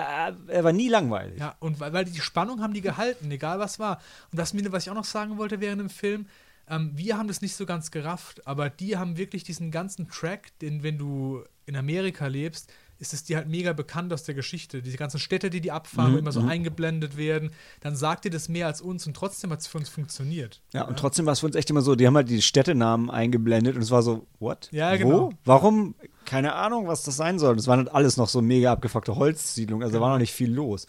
[0.48, 1.38] er, war nie langweilig.
[1.38, 4.00] Ja, und weil, weil die Spannung haben die gehalten, egal was war.
[4.32, 6.26] Und das, mir- was ich auch noch sagen wollte während dem Film,
[6.68, 10.58] ähm, wir haben das nicht so ganz gerafft, aber die haben wirklich diesen ganzen Track,
[10.60, 14.82] den, wenn du in Amerika lebst, ist es dir halt mega bekannt aus der Geschichte.
[14.82, 16.48] Diese ganzen Städte, die die abfahren, Mhm, immer so mhm.
[16.48, 19.88] eingeblendet werden, dann sagt dir das mehr als uns und trotzdem hat es für uns
[19.88, 20.60] funktioniert.
[20.72, 23.08] Ja, und trotzdem war es für uns echt immer so, die haben halt die Städtenamen
[23.10, 24.68] eingeblendet und es war so, what?
[24.72, 24.98] Ja, Wo?
[24.98, 25.30] genau.
[25.44, 25.94] Warum?
[26.24, 27.56] Keine Ahnung, was das sein soll.
[27.56, 30.52] Das waren halt alles noch so mega abgefuckte Holzsiedlungen, also da war noch nicht viel
[30.52, 30.86] los.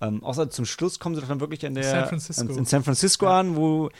[0.00, 2.52] Ähm, außer zum Schluss kommen sie doch dann wirklich in der San Francisco.
[2.54, 3.90] in San Francisco an, wo,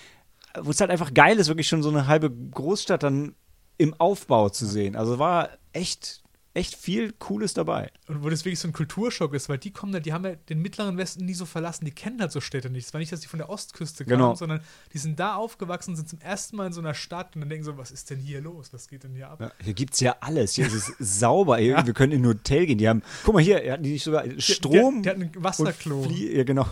[0.61, 3.35] wo es halt einfach geil ist, wirklich schon so eine halbe Großstadt dann
[3.77, 4.97] im Aufbau zu sehen.
[4.97, 7.93] Also war echt, echt viel Cooles dabei.
[8.09, 10.35] Und wo das wirklich so ein Kulturschock ist, weil die kommen da, die haben ja
[10.35, 12.87] den mittleren Westen nie so verlassen, die kennen halt so Städte nicht.
[12.87, 14.35] Es war nicht, dass die von der Ostküste kamen, Genau.
[14.35, 14.61] sondern
[14.93, 17.65] die sind da aufgewachsen, sind zum ersten Mal in so einer Stadt und dann denken
[17.65, 18.73] so, was ist denn hier los?
[18.73, 19.41] Was geht denn hier ab?
[19.41, 20.55] Ja, hier gibt es ja alles.
[20.55, 21.59] Hier ist es sauber.
[21.59, 22.79] Hier, Wir können in ein Hotel gehen.
[22.79, 24.73] Die haben, guck mal hier, hatten die nicht sogar Strom?
[24.73, 26.05] Die, die, die hatten ein Wasserklo.
[26.07, 26.67] Ja, genau.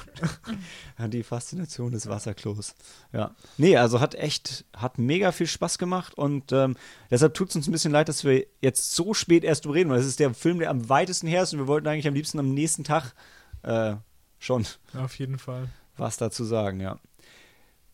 [0.99, 2.75] ja, die Faszination des Wasserklos.
[3.13, 3.35] Ja.
[3.59, 6.77] Nee, also hat echt, hat mega viel Spaß gemacht und ähm,
[7.11, 9.91] deshalb tut es uns ein bisschen leid, dass wir jetzt so spät erst drüber reden,
[9.91, 12.15] weil es ist der Film, der am weitesten her ist und wir wollten eigentlich am
[12.15, 13.15] liebsten am nächsten Tag
[13.63, 13.95] äh,
[14.39, 15.69] schon auf jeden Fall.
[15.97, 16.99] was dazu sagen, ja.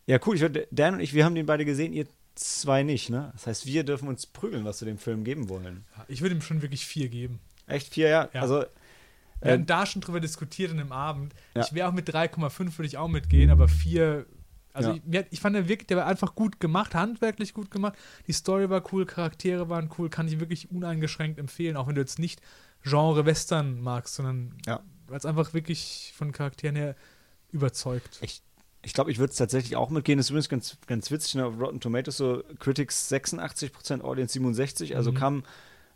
[0.07, 0.35] Ja, cool.
[0.35, 3.31] Ich Dan und ich, wir haben den beide gesehen, ihr zwei nicht, ne?
[3.33, 5.85] Das heißt, wir dürfen uns prügeln, was wir dem Film geben wollen.
[6.07, 7.39] Ich würde ihm schon wirklich vier geben.
[7.65, 8.29] Echt vier, ja.
[8.33, 8.41] Ja.
[8.41, 8.65] Also,
[9.41, 11.33] Wir äh, hatten da schon drüber diskutiert in dem Abend.
[11.55, 11.63] Ja.
[11.63, 14.25] Ich wäre auch mit 3,5 würde ich auch mitgehen, aber 4.
[14.75, 15.21] Also Ja.
[15.21, 17.95] ich, ich fand, der, wirklich, der war einfach gut gemacht, handwerklich gut gemacht.
[18.27, 22.01] Die Story war cool, Charaktere waren cool, kann ich wirklich uneingeschränkt empfehlen, auch wenn du
[22.01, 22.41] jetzt nicht
[22.83, 24.81] Genre Western magst, sondern Ja.
[25.07, 26.95] weil es einfach wirklich von Charakteren her
[27.51, 28.19] überzeugt.
[28.21, 28.41] Ich,
[28.83, 30.17] ich glaube, ich würde es tatsächlich auch mitgehen.
[30.17, 31.35] Das ist übrigens ganz, ganz witzig.
[31.35, 31.43] Ne?
[31.45, 34.93] Rotten Tomatoes so Critics 86%, Audience 67%.
[34.95, 35.15] Also Mhm.
[35.15, 35.43] kam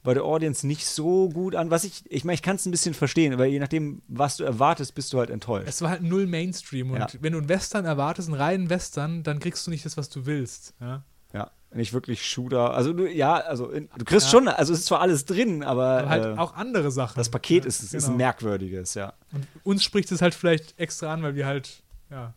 [0.03, 1.69] bei der Audience nicht so gut an.
[1.71, 4.43] Was ich, ich meine, ich kann es ein bisschen verstehen, weil je nachdem, was du
[4.45, 5.67] erwartest, bist du halt enttäuscht.
[5.67, 7.07] Es war halt null Mainstream und Ja.
[7.19, 10.25] wenn du einen Western erwartest, einen reinen Western, dann kriegst du nicht das, was du
[10.25, 10.73] willst.
[10.79, 11.03] Ja?
[11.33, 12.73] ja, nicht wirklich Shooter.
[12.73, 14.31] Also du, ja, also in, du kriegst Ja.
[14.31, 17.17] schon, also es ist zwar alles drin, aber, Aber halt äh, auch andere Sachen.
[17.17, 18.07] das Paket ist, ist genau.
[18.13, 19.13] ein merkwürdiges, ja.
[19.33, 22.33] Und uns spricht es halt vielleicht extra an, weil wir halt, ja,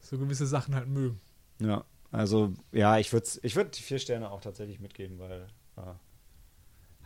[0.00, 1.20] so gewisse Sachen halt mögen.
[1.60, 5.96] Ja, also ja, ich würde ich würd die vier Sterne auch tatsächlich mitgeben, weil ja,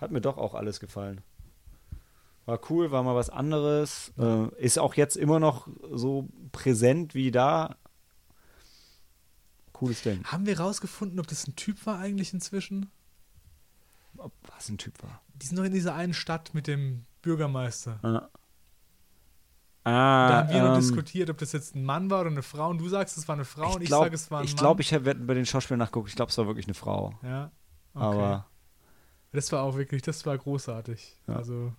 [0.03, 1.23] hat mir doch auch alles gefallen.
[2.45, 4.12] War cool, war mal was anderes.
[4.19, 7.77] Äh, ist auch jetzt immer noch so präsent wie da.
[9.73, 10.25] Cooles Ding.
[10.25, 12.91] Haben wir rausgefunden, ob das ein Typ war eigentlich inzwischen?
[14.17, 15.23] Ob was ein Typ war.
[15.35, 17.99] Die sind noch in dieser einen Stadt mit dem Bürgermeister.
[18.03, 18.29] Ah,
[19.85, 22.43] Da ah haben wir noch ähm, diskutiert, ob das jetzt ein Mann war oder eine
[22.43, 22.71] Frau.
[22.71, 24.45] Und du sagst, es war eine Frau und ich ich glaube, sage, es war ein
[24.45, 24.59] ich, Mann.
[24.61, 26.09] glaub, ich habe bei den Schauspielern nachgeguckt.
[26.09, 27.15] Ich glaube, es war wirklich eine Frau.
[27.23, 27.51] Ja,
[27.95, 28.05] okay.
[28.05, 28.47] Aber
[29.33, 31.18] Das war auch wirklich, das war großartig.
[31.27, 31.37] Ja.
[31.37, 31.73] Also,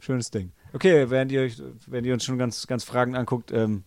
[0.00, 0.52] Schönes Ding.
[0.72, 3.84] Okay, während ihr, euch, während ihr uns schon ganz, ganz Fragen anguckt, ähm,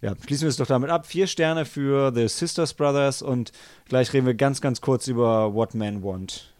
[0.00, 1.06] ja, schließen wir es doch damit ab.
[1.06, 3.50] Vier Sterne für The Sisters Brothers und
[3.88, 6.54] gleich reden wir ganz, ganz kurz über What Men Want.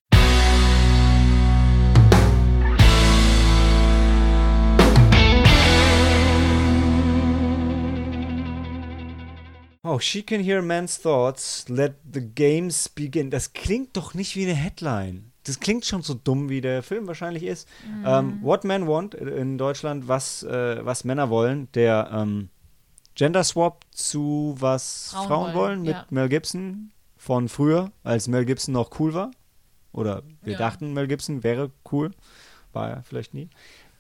[9.87, 11.69] Oh, she can hear men's thoughts.
[11.69, 13.31] Let the games begin.
[13.31, 15.31] Das klingt doch nicht wie eine Headline.
[15.45, 17.69] Das klingt schon so dumm, wie der Film wahrscheinlich ist.
[18.05, 21.69] Ähm, What Men Want in Deutschland, was, äh, was Männer wollen.
[21.75, 22.49] Der ähm,
[23.15, 26.07] Gender Swap zu was Frauen, Frauen wollen, mit ja.
[26.11, 29.31] Mel Gibson von früher, als Mel Gibson noch cool war.
[29.93, 30.59] Oder wir Ja.
[30.59, 32.11] dachten, Mel Gibson wäre cool.
[32.73, 33.49] War er vielleicht nie.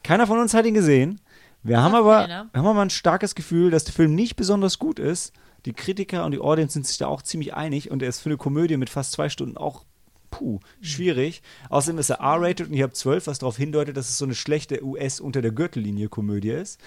[0.02, 1.20] Keiner von uns hat ihn gesehen.
[1.62, 2.50] Wir haben aber, einer.
[2.52, 5.32] haben aber ein starkes Gefühl, dass der Film nicht besonders gut ist.
[5.66, 8.28] Die Kritiker und die Audience sind sich da auch ziemlich einig und er ist für
[8.28, 9.84] eine Komödie mit fast zwei Stunden auch
[10.30, 11.42] puh, schwierig.
[11.70, 14.34] Außerdem ist er R-rated und ich habe 12, was darauf hindeutet, dass es so eine
[14.34, 16.80] schlechte US unter der Gürtellinie Komödie ist.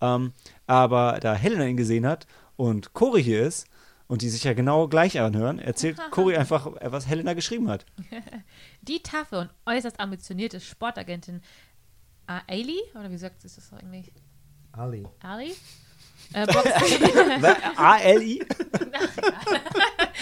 [0.00, 0.32] Ähm,
[0.66, 3.66] aber da Helena ihn gesehen hat und Cory hier ist
[4.06, 7.86] und die sich ja genau gleich anhören, erzählt Cory einfach, was Helena geschrieben hat.
[8.82, 11.40] Die taffe und äußerst ambitionierte Sportagentin
[12.28, 14.12] äh, Ailey, oder wie sagt sie das eigentlich?
[14.72, 15.06] Ali.
[15.20, 15.54] Ali?
[16.32, 16.72] Äh, boxt,
[17.76, 18.44] A-L-I?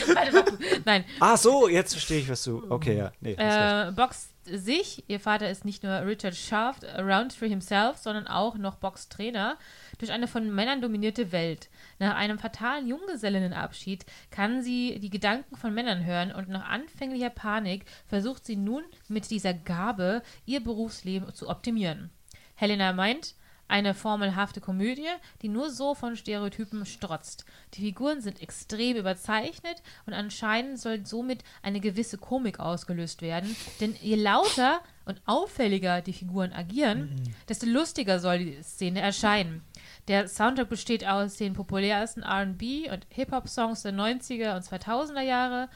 [0.85, 2.65] Nein, Ach so, jetzt verstehe ich, was du.
[2.69, 3.13] Okay, ja.
[3.21, 8.57] Nee, äh, boxt sich, ihr Vater ist nicht nur Richard Shaft, Roundtree himself, sondern auch
[8.57, 9.57] noch Boxtrainer,
[9.99, 11.69] durch eine von Männern dominierte Welt.
[11.99, 17.87] Nach einem fatalen Junggesellinnenabschied kann sie die Gedanken von Männern hören und nach anfänglicher Panik
[18.07, 22.11] versucht sie nun mit dieser Gabe ihr Berufsleben zu optimieren.
[22.55, 23.35] Helena meint,
[23.69, 25.09] eine formelhafte Komödie,
[25.43, 27.45] die nur so von Stereotypen strotzt.
[27.75, 33.97] Die Figuren sind extrem überzeichnet und anscheinend soll somit eine gewisse Komik ausgelöst werden, denn
[34.01, 39.63] je lauter und auffälliger die Figuren agieren, desto lustiger soll die Szene erscheinen.
[40.09, 45.69] Der Soundtrack besteht aus den populärsten RB und Hip-Hop-Songs der 90er und 2000er Jahre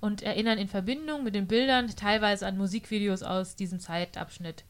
[0.00, 4.64] und erinnern in Verbindung mit den Bildern teilweise an Musikvideos aus diesem Zeitabschnitt.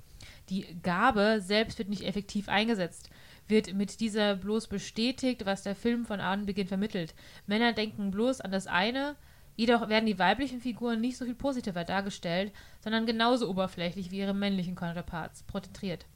[0.48, 3.10] Die Gabe selbst wird nicht effektiv eingesetzt,
[3.48, 7.14] wird mit dieser bloß bestätigt, was der Film von Anbeginn vermittelt.
[7.46, 9.16] Männer denken bloß an das eine,
[9.56, 14.34] jedoch werden die weiblichen Figuren nicht so viel positiver dargestellt, sondern genauso oberflächlich wie ihre
[14.34, 16.06] männlichen Counterparts porträtiert.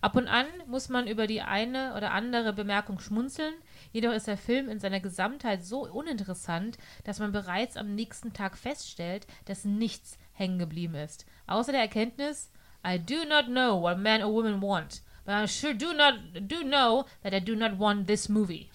[0.00, 3.52] Ab und an muss man über die eine oder andere Bemerkung schmunzeln,
[3.92, 8.56] jedoch ist der Film in seiner Gesamtheit so uninteressant, dass man bereits am nächsten Tag
[8.56, 11.26] feststellt, dass nichts hängen geblieben ist.
[11.46, 12.50] Außer der Erkenntnis,
[12.84, 16.14] I do not know what man or woman want, but I sure do not
[16.48, 18.70] do know that I do not want this movie.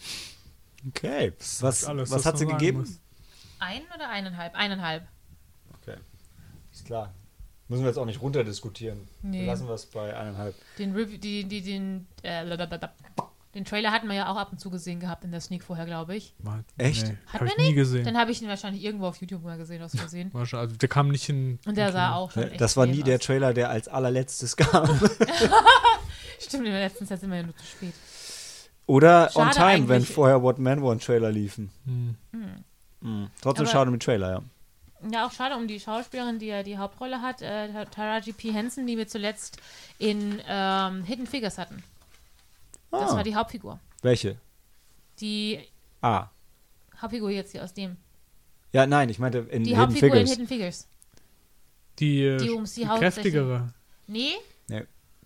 [0.90, 1.34] Okay.
[1.62, 2.80] Was, alles, was was hat sie gegeben?
[2.80, 3.00] muss.
[3.60, 4.54] Ein oder eineinhalb?
[4.56, 5.08] Eineinhalb.
[5.82, 5.98] Okay.
[6.72, 7.14] Ist klar.
[7.68, 9.08] Müssen wir jetzt auch nicht runterdiskutieren.
[9.24, 9.48] Nee.
[9.48, 10.54] Lassen wir es bei eineinhalb.
[10.78, 12.46] Den, Rev die, die, den, äh.
[13.56, 15.86] Den Trailer hatten wir ja auch ab und zu gesehen gehabt in der Sneak vorher,
[15.86, 16.34] glaube ich.
[16.44, 17.08] Mal- Echt?
[17.08, 18.06] Nee, Hat hab ich man nie gesehen.
[18.06, 20.30] Dann habe ich ihn wahrscheinlich irgendwo auf YouTube mal gesehen, aus Versehen.
[20.34, 21.58] Wahrscheinlich- Also, der kam nicht in.
[21.66, 23.22] Und der sah auch schon Ne, echt Das war nie lame der aus.
[23.26, 25.00] Trailer, der als allerletztes kam.
[26.40, 27.94] Stimmt, in der letzten Zeit sind wir ja nur zu spät.
[28.88, 31.72] Oder Schade on time, wenn vorher What Man Want Trailer liefen.
[31.86, 32.16] Hm.
[33.02, 33.30] Mhm.
[33.42, 34.42] Trotzdem Aber- schade mit Trailer, ja.
[35.12, 38.52] Ja, auch schade um die Schauspielerin, die ja die Hauptrolle hat, äh, Taraji P.
[38.52, 39.58] Henson, die wir zuletzt
[40.00, 41.84] in ähm, Hidden Figures hatten.
[43.00, 43.16] Das Ah.
[43.18, 43.80] war die Hauptfigur.
[44.02, 44.38] Welche?
[45.20, 45.60] Die
[46.02, 46.28] Ah.
[47.02, 47.98] Hauptfigur jetzt hier aus dem.
[48.72, 50.22] Ja, nein, ich meinte in Die Hidden Hauptfigur Figures.
[50.24, 50.88] in Hidden Figures.
[52.00, 53.74] Die, äh, Die ums die die kräftigere.
[54.08, 54.34] Nee,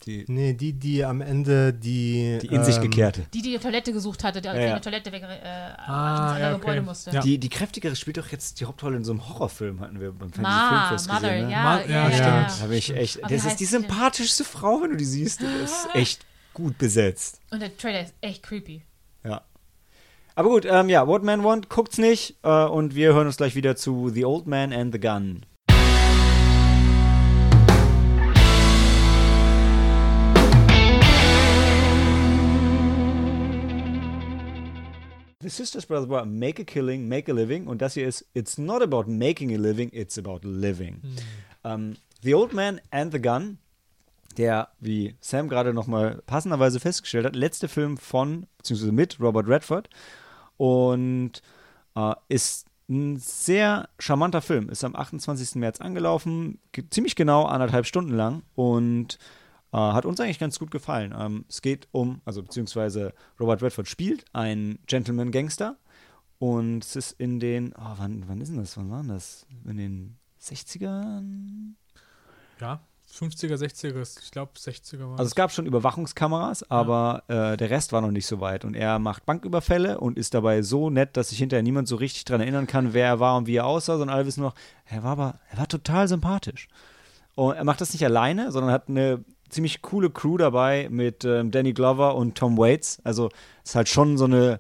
[0.06, 2.38] die, Nee, die, die am Ende die.
[2.42, 3.26] die in sich ähm, gekehrte.
[3.34, 4.80] die, die die Toilette gesucht hatte, die Ja, ja.
[4.80, 6.60] Toilette weg, äh, Ah, ja, okay.
[6.62, 7.12] Gebäude musste.
[7.12, 7.20] Ja.
[7.20, 10.32] Die, die kräftigere spielt doch jetzt die Hauptrolle in so einem Horrorfilm, hatten wir beim
[10.32, 11.46] Fantasy Ma, Filmfest Mother, gesehen.
[11.48, 11.52] Ne?
[11.52, 12.12] ja, Ma- ja, ja, ja,
[12.50, 12.62] stimmt.
[12.62, 12.68] ja.
[12.68, 13.20] Da ich echt.
[13.30, 15.42] Das ist die sympathischste Frau, wenn du die siehst.
[15.44, 17.40] Das ist echt gut besetzt.
[17.52, 18.82] Und der Trailer ist echt creepy.
[19.24, 19.42] Ja.
[20.36, 22.38] Aber gut, ähm, ja, What Man Want, guckt's nicht.
[22.44, 25.46] Äh, und wir hören uns gleich wieder zu The Old Man and the Gun.
[35.42, 37.68] The Sisters Brothers war Make a Killing, Make a Living.
[37.68, 41.02] Und das hier ist It's not about making a living, it's about living.
[41.64, 43.58] Ähm, the Old Man and the Gun
[44.38, 49.90] der, wie Sam gerade nochmal passenderweise festgestellt hat, letzte Film von, beziehungsweise mit Robert Redford
[50.58, 51.42] und
[51.96, 54.70] äh, ist ein sehr charmanter Film.
[54.70, 55.56] Ist am 28.
[55.56, 59.20] März angelaufen, ge- ziemlich genau anderthalb Stunden lang und
[59.74, 61.14] äh, hat uns eigentlich ganz gut gefallen.
[61.18, 65.78] Ähm, es geht um, also beziehungsweise Robert Redford spielt einen Gentleman-Gangster
[66.40, 68.78] und es ist in den, oh, wann, wann ist denn das?
[68.78, 69.46] Wann war das?
[69.66, 71.74] In den 60ern?
[72.60, 72.80] Ja,
[73.12, 77.92] 50er, 60er, ich glaube 60er war Also es gab schon Überwachungskameras, aber äh, der Rest
[77.92, 78.66] war noch nicht so weit.
[78.66, 82.26] Und er macht Banküberfälle und ist dabei so nett, dass sich hinterher niemand so richtig
[82.26, 85.04] dran erinnern kann, wer er war und wie er aussah, sondern alle wissen noch, er
[85.04, 86.68] war aber, er war total sympathisch.
[87.36, 91.52] Und er macht das nicht alleine, sondern hat eine ziemlich coole Crew dabei mit ähm,
[91.52, 93.00] Danny Glover und Tom Waits.
[93.04, 93.30] Also
[93.64, 94.60] es ist halt schon so eine,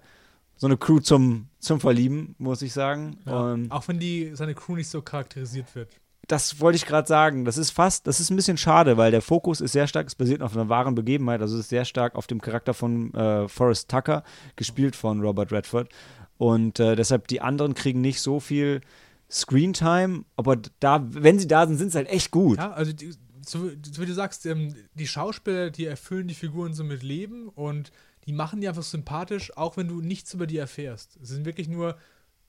[0.55, 3.17] so eine Crew zum, zum Verlieben, muss ich sagen.
[3.25, 5.89] Ja, auch wenn die, seine Crew nicht so charakterisiert wird.
[6.27, 7.45] Das wollte ich gerade sagen.
[7.45, 10.15] Das ist fast, das ist ein bisschen schade, weil der Fokus ist sehr stark, es
[10.15, 13.47] basiert auf einer wahren Begebenheit, also es ist sehr stark auf dem Charakter von äh,
[13.47, 14.23] Forrest Tucker,
[14.55, 15.89] gespielt von Robert Redford.
[16.37, 18.81] Und äh, deshalb die anderen kriegen nicht so viel
[19.29, 22.57] Screentime, aber da, wenn sie da sind, sind sie halt echt gut.
[22.57, 23.13] Ja, also die,
[23.45, 27.49] so, so wie du sagst, ähm, die Schauspieler, die erfüllen die Figuren so mit Leben
[27.49, 27.91] und
[28.25, 31.17] die machen die einfach sympathisch, auch wenn du nichts über die erfährst.
[31.21, 31.97] Es sind wirklich nur,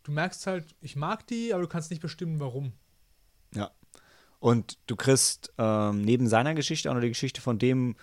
[0.02, 2.72] du merkst halt, ich mag die, aber du kannst nicht bestimmen, warum.
[3.54, 3.70] Ja.
[4.38, 7.96] Und du kriegst ähm, neben seiner Geschichte auch noch die Geschichte von dem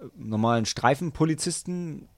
[0.00, 2.08] äh, normalen Streifenpolizisten.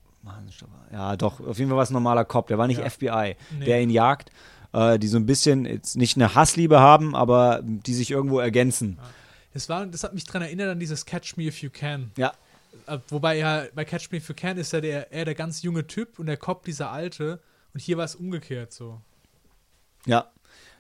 [0.93, 2.89] Ja, doch, auf jeden Fall war es ein normaler Cop, der war nicht Ja.
[2.91, 3.65] FBI, Nee.
[3.65, 4.31] der ihn jagt,
[4.73, 8.99] äh, die so ein bisschen jetzt nicht eine Hassliebe haben, aber die sich irgendwo ergänzen.
[9.55, 12.13] Das, war, das hat mich daran erinnert an dieses Catch Me If You Can.
[12.17, 12.33] Ja,
[12.87, 15.63] Äh, Wobei ja bei Catch Me If You Can ist ja der, eher der ganz
[15.63, 17.41] junge Typ und der Cop dieser alte.
[17.75, 19.01] Und hier war es umgekehrt so.
[20.07, 20.27] ja.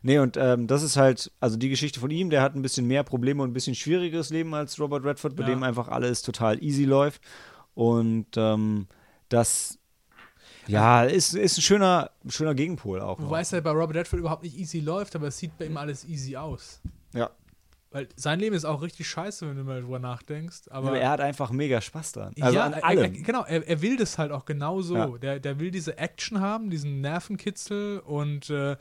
[0.02, 2.86] Nee, und ähm, das ist halt, also die Geschichte von ihm, der hat ein bisschen
[2.86, 5.50] mehr Probleme und ein bisschen schwierigeres Leben als Robert Redford, bei Ja.
[5.50, 7.20] dem einfach alles total easy läuft.
[7.74, 8.86] Und ähm,
[9.28, 9.78] das,
[10.66, 13.20] ja, ist, ist ein schöner, schöner Gegenpol auch.
[13.20, 15.76] Wobei es ja bei Robert Redford überhaupt nicht easy läuft, aber es sieht bei ihm
[15.76, 16.80] alles easy aus.
[17.14, 17.30] Ja.
[17.92, 20.68] Weil sein Leben ist auch richtig scheiße, wenn du mal drüber nachdenkst.
[20.70, 22.32] Aber, Aber er hat einfach mega Spaß dran.
[22.40, 23.02] Also ja, an er- allem.
[23.02, 24.96] Er, genau, er, er will das halt auch genau so.
[24.96, 25.08] Ja.
[25.18, 28.76] Der, der will diese Action haben, diesen Nervenkitzel und äh,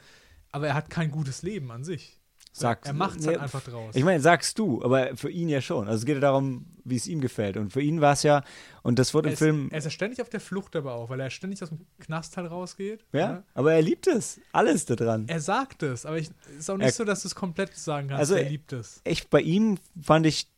[0.52, 2.18] aber er hat kein gutes Leben an sich.
[2.52, 3.96] Sagt, er macht es nee, halt einfach draus.
[3.96, 5.88] Ich meine, sagst du, aber für ihn ja schon.
[5.88, 7.58] Also es geht ja darum, wie es ihm gefällt.
[7.58, 8.44] Und für ihn war es ja,
[8.82, 9.70] und das wurde im ist, Film.
[9.72, 12.36] er ist ja ständig auf der Flucht aber auch, weil er ständig aus dem Knast
[12.38, 13.06] halt rausgeht.
[13.14, 13.44] ja, ne?
[13.54, 14.42] aber er liebt es.
[14.52, 15.26] Alles da dran.
[15.28, 18.08] Er sagt es, aber es ist auch nicht Er- so, dass du es komplett sagen
[18.08, 18.20] kannst.
[18.20, 19.00] Also, er liebt es.
[19.04, 20.52] Echt, bei ihm fand ich,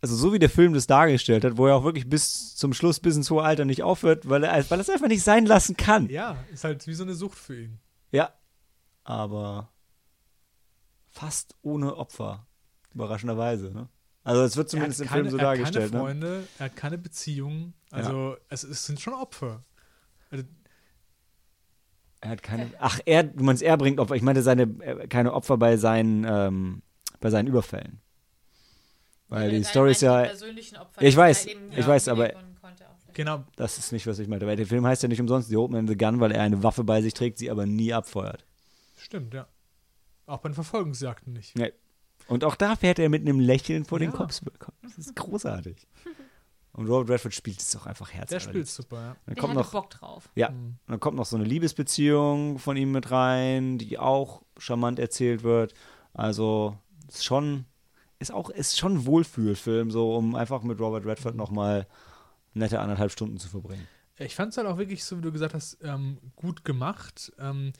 [0.00, 3.00] also so wie der Film das dargestellt hat, wo er auch wirklich bis zum Schluss,
[3.00, 5.76] bis ins hohe Alter nicht aufhört, weil er, weil er es einfach nicht sein lassen
[5.76, 6.08] kann.
[6.08, 7.78] Ja, ist halt wie so eine Sucht für ihn.
[8.12, 8.32] Ja.
[9.04, 9.70] Aber
[11.10, 12.46] fast ohne Opfer.
[12.94, 13.88] Überraschenderweise, ne?
[14.22, 16.08] Also es wird zumindest im keine, Film so er hat dargestellt, keine ne?
[16.08, 17.74] Freunde, er hat keine Beziehung.
[17.90, 19.62] Also es, es sind schon Opfer.
[20.30, 20.44] Also,
[22.20, 22.70] Er hat keine.
[22.78, 24.14] Ach, er, du meinst, er bringt Opfer.
[24.16, 26.82] Ich meinte seine, äh, keine Opfer bei seinen, ähm,
[27.20, 28.00] bei seinen Überfällen.
[29.28, 30.24] Weil die Story ist ja.
[30.24, 30.32] Ja,
[31.00, 32.32] ich weiß, ich weiß, aber-
[33.12, 34.46] genau, Das ist nicht, was ich meinte.
[34.46, 36.62] Weil der Film heißt ja nicht umsonst The Old Man the Gun, weil er eine
[36.62, 38.44] Waffe bei sich trägt, sie aber nie abfeuert.
[39.04, 39.46] Stimmt, ja.
[40.26, 41.56] Auch bei den Verfolgungsjagden nicht.
[41.56, 41.72] Nee.
[42.28, 44.16] Und auch da fährt er mit einem Lächeln vor den Ja.
[44.16, 44.40] Cops.
[44.82, 45.86] Das ist großartig.
[46.72, 48.42] Und Robert Redford spielt es auch einfach Der herzlich.
[48.42, 49.16] spielt super, ja.
[49.26, 50.28] Dann Der kommt noch, Bock drauf.
[50.34, 50.76] ja, Mhm.
[50.88, 55.72] dann kommt noch so eine Liebesbeziehung von ihm mit rein, die auch charmant erzählt wird.
[56.14, 57.66] Also ist schon,
[58.18, 61.86] ist auch, ist schon ein Wohlfühlfilm, so um einfach mit Robert Redford nochmal
[62.54, 63.86] nette anderthalb Stunden zu verbringen.
[64.16, 67.32] Ich fand es halt auch wirklich, so wie du gesagt hast, ähm, gut gemacht.
[67.38, 67.72] Ähm,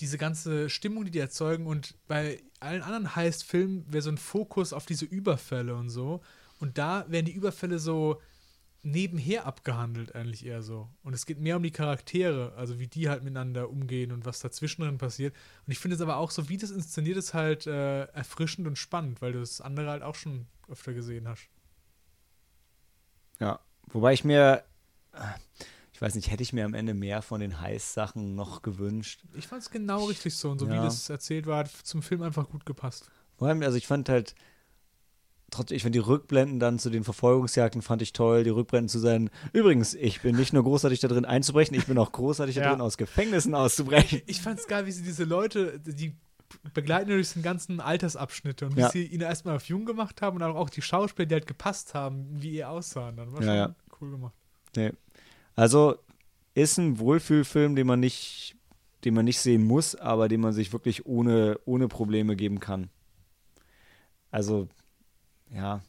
[0.00, 4.18] diese ganze Stimmung, die die erzeugen und bei allen anderen heißt Filmen wäre so ein
[4.18, 6.20] Fokus auf diese Überfälle und so.
[6.60, 8.20] Und da werden die Überfälle so
[8.82, 10.88] nebenher abgehandelt, eigentlich eher so.
[11.02, 14.40] Und es geht mehr um die Charaktere, also wie die halt miteinander umgehen und was
[14.40, 15.34] dazwischen drin passiert.
[15.66, 18.76] Und ich finde es aber auch so, wie das inszeniert ist, halt äh, erfrischend und
[18.76, 21.48] spannend, weil du das andere halt auch schon öfter gesehen hast.
[23.40, 24.64] Ja, wobei ich mir,
[25.12, 25.64] äh,
[25.98, 29.24] ich weiß nicht, hätte ich mir am Ende mehr von den Heiß-Sachen noch gewünscht.
[29.34, 30.84] Ich fand es genau richtig so und so wie Ja.
[30.84, 33.10] das erzählt war, hat zum Film einfach gut gepasst.
[33.36, 34.36] Vor allem, also ich fand halt,
[35.50, 39.00] trotzdem, ich fand die Rückblenden dann zu den Verfolgungsjagden fand ich toll, die Rückblenden zu
[39.00, 39.28] sein.
[39.52, 42.70] Übrigens, ich bin nicht nur großartig da drin einzubrechen, ich bin auch großartig da Ja.
[42.70, 44.22] drin aus Gefängnissen auszubrechen.
[44.26, 46.14] Ich fand es geil, wie sie diese Leute, die
[46.74, 48.90] begleiten durch den ganzen Altersabschnitte und wie Ja.
[48.90, 52.28] sie ihn erstmal auf jung gemacht haben und auch die Schauspieler, die halt gepasst haben,
[52.40, 53.16] wie ihr aussahen.
[53.16, 54.34] Dann war Ja, schon cool gemacht.
[54.76, 54.92] Nee.
[55.58, 55.96] Also
[56.54, 58.56] ist ein Wohlfühlfilm, den man nicht,
[59.04, 62.90] den man nicht sehen muss, aber den man sich wirklich ohne, ohne Probleme geben kann.
[64.30, 64.68] Also,
[65.52, 65.80] ja.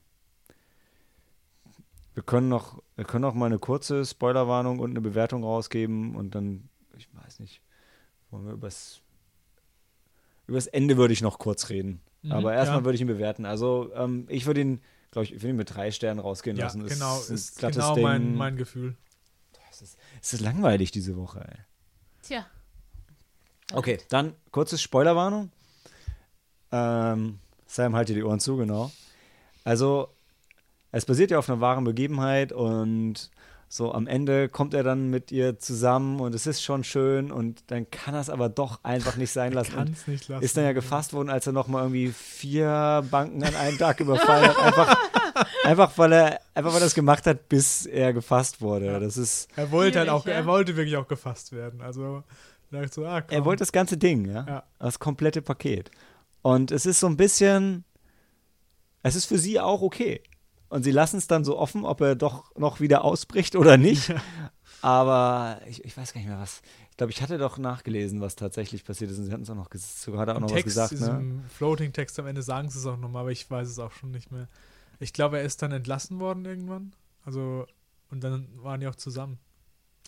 [2.16, 6.34] Wir können noch, wir können noch mal eine kurze Spoilerwarnung und eine Bewertung rausgeben und
[6.34, 7.62] dann, ich weiß nicht,
[8.32, 9.02] wollen wir übers,
[10.48, 12.02] übers Ende würde ich noch kurz reden.
[12.24, 12.86] Mhm, aber erstmal ja.
[12.86, 13.46] würde ich ihn bewerten.
[13.46, 16.66] Also, ähm, ich würde ihn, glaube ich, ich würde ihn mit drei Sternen rausgehen Ja,
[16.66, 16.88] lassen.
[16.88, 18.96] genau, ein ist glattes genau mein, mein Gefühl.
[20.22, 21.58] Es ist langweilig diese Woche, ey.
[22.24, 22.46] Tja.
[23.74, 25.52] Okay, dann kurzes Spoilerwarnung.
[26.72, 28.92] Ähm, Sam, halt dir die Ohren zu, genau.
[29.64, 30.10] Also,
[30.92, 33.30] es basiert ja auf einer wahren Begebenheit und
[33.72, 37.62] so am Ende kommt er dann mit ihr zusammen und es ist schon schön und
[37.68, 39.74] dann kann er es aber doch einfach nicht sein lassen.
[39.74, 40.44] Kann es nicht lassen.
[40.44, 44.00] ist dann ja gefasst worden, als er noch mal irgendwie vier Banken an einem Tag
[44.00, 44.58] überfallen hat.
[44.64, 44.98] Einfach,
[45.64, 48.88] einfach, weil er, einfach weil er es gemacht hat, bis er gefasst wurde.
[48.88, 49.00] Ja.
[49.00, 50.34] Das ist, Er wollte halt auch, ja?
[50.34, 51.82] er wollte wirklich auch gefasst werden.
[51.82, 52.24] Also,
[52.92, 53.24] so, ah.
[53.30, 54.46] Er wollte das ganze Ding, ja?
[54.48, 54.64] Ja.
[54.78, 55.90] Das komplette Paket.
[56.42, 57.84] Und es ist so ein bisschen,
[59.04, 60.22] es ist für sie auch okay.
[60.70, 64.14] Und sie lassen es dann so offen, ob er doch noch wieder ausbricht oder nicht.
[64.82, 66.62] Aber ich, ich weiß gar nicht mehr, was.
[66.92, 69.18] Ich glaube, ich hatte doch nachgelesen, was tatsächlich passiert ist.
[69.18, 71.14] Und sie hatten es auch noch, sogar auch noch Text, was gesagt.
[71.14, 71.20] Ne?
[71.20, 74.12] diesem Floating-Text am Ende sagen sie es auch nochmal, aber ich weiß es auch schon
[74.12, 74.48] nicht mehr.
[75.00, 76.94] Ich glaube, er ist dann entlassen worden irgendwann.
[77.26, 77.66] Also,
[78.10, 79.40] und dann waren die auch zusammen.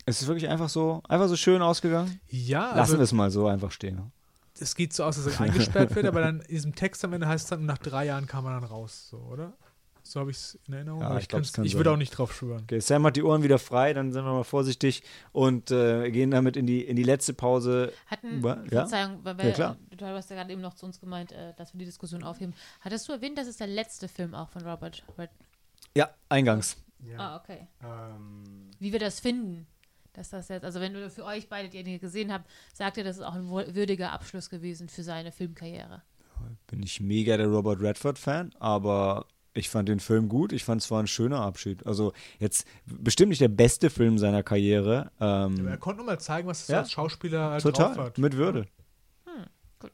[0.06, 2.20] Es ist wirklich einfach so, einfach so schön ausgegangen.
[2.28, 3.96] Ja, Lassen also wir es mal so einfach stehen.
[3.96, 4.12] ne?
[4.60, 7.28] es geht so aus, dass er eingesperrt wird, aber dann in diesem Text am Ende
[7.28, 9.54] heißt es dann, nach drei Jahren kam er dann raus, so, oder?
[10.04, 11.02] So habe ich es in Erinnerung.
[11.02, 12.64] Ja, aber ich ich glaub, ich würde auch nicht drauf schwören.
[12.64, 16.32] Okay, Sam hat die Ohren wieder frei, dann sind wir mal vorsichtig und äh, gehen
[16.32, 17.94] damit in die, in die letzte Pause.
[18.08, 18.58] Hatten, ja?
[18.66, 19.78] Verzeihung, weil wir, Ja, klar.
[19.96, 22.54] du hast ja gerade eben noch zu uns gemeint, äh, dass wir die Diskussion aufheben.
[22.82, 25.30] Hattest du erwähnt, das ist der letzte Film auch von Robert Red?
[25.96, 26.78] Ja, eingangs.
[27.18, 27.68] Ah, okay.
[27.84, 29.68] Ähm, Wie wir das finden.
[30.14, 33.04] Dass das jetzt, also wenn du für euch beide die ihr gesehen habt, sagt ihr,
[33.06, 36.02] das ist auch ein würdiger Abschluss gewesen für seine Filmkarriere.
[36.68, 40.54] bin ich mega der Robert Redford-Fan, aber ich fand den Film gut.
[40.54, 41.86] Ich fand es war ein schöner Abschied.
[41.86, 45.12] Also jetzt bestimmt nicht der beste Film seiner Karriere.
[45.20, 46.80] Ähm, Aber er konnte nur mal zeigen, was er Ja.
[46.82, 48.18] als Schauspieler halt drauf total, hat.
[48.18, 48.68] mit Würde.
[49.26, 49.46] Hm,
[49.80, 49.92] gut.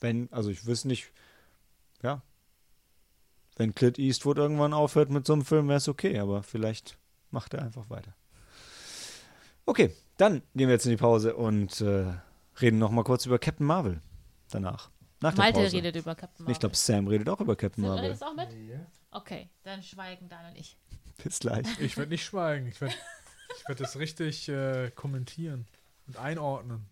[0.00, 1.12] Wenn, also ich wüsste nicht,
[2.02, 2.22] ja,
[3.56, 6.98] wenn Clint Eastwood irgendwann aufhört mit so einem Film, wäre es okay, aber vielleicht
[7.30, 8.14] macht er einfach weiter.
[9.64, 12.12] Okay, dann gehen wir jetzt in die Pause und äh,
[12.60, 14.00] reden noch mal kurz über Captain Marvel
[14.50, 14.90] danach.
[15.20, 15.76] Nach der Malte Pause.
[15.76, 16.52] redet über Captain Marvel.
[16.52, 18.04] Ich glaube, Sam redet auch über Captain Sam Marvel.
[18.06, 18.48] redest auch mit?
[19.10, 20.76] Okay, dann schweigen Dan und ich.
[21.24, 21.66] Bis gleich.
[21.80, 22.66] Ich werde nicht schweigen.
[22.68, 22.94] Ich werde
[23.56, 25.66] ich werd das richtig äh, kommentieren
[26.06, 26.86] und einordnen.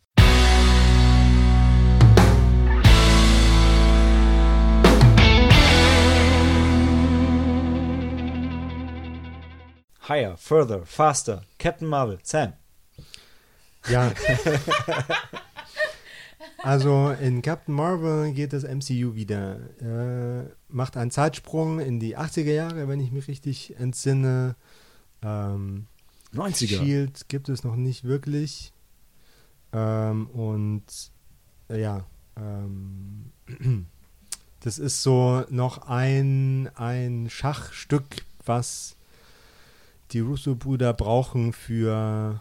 [10.09, 11.43] Higher, further, faster.
[11.59, 12.18] Captain Marvel.
[12.22, 12.55] Sam.
[13.89, 14.12] Ja.
[16.65, 19.59] also in Captain Marvel geht das MCU wieder.
[19.81, 24.57] Äh, macht einen Zeitsprung in die 80er Jahre, wenn ich mich richtig entsinne.
[25.23, 25.87] Ähm,
[26.35, 26.79] 90er.
[26.79, 28.73] Shield gibt es noch nicht wirklich.
[29.73, 30.85] Ähm, und
[31.69, 32.07] äh, ja,
[32.37, 33.33] ähm,
[34.61, 38.97] das ist so noch ein, ein Schachstück, was
[40.12, 42.41] die Russo-Brüder brauchen für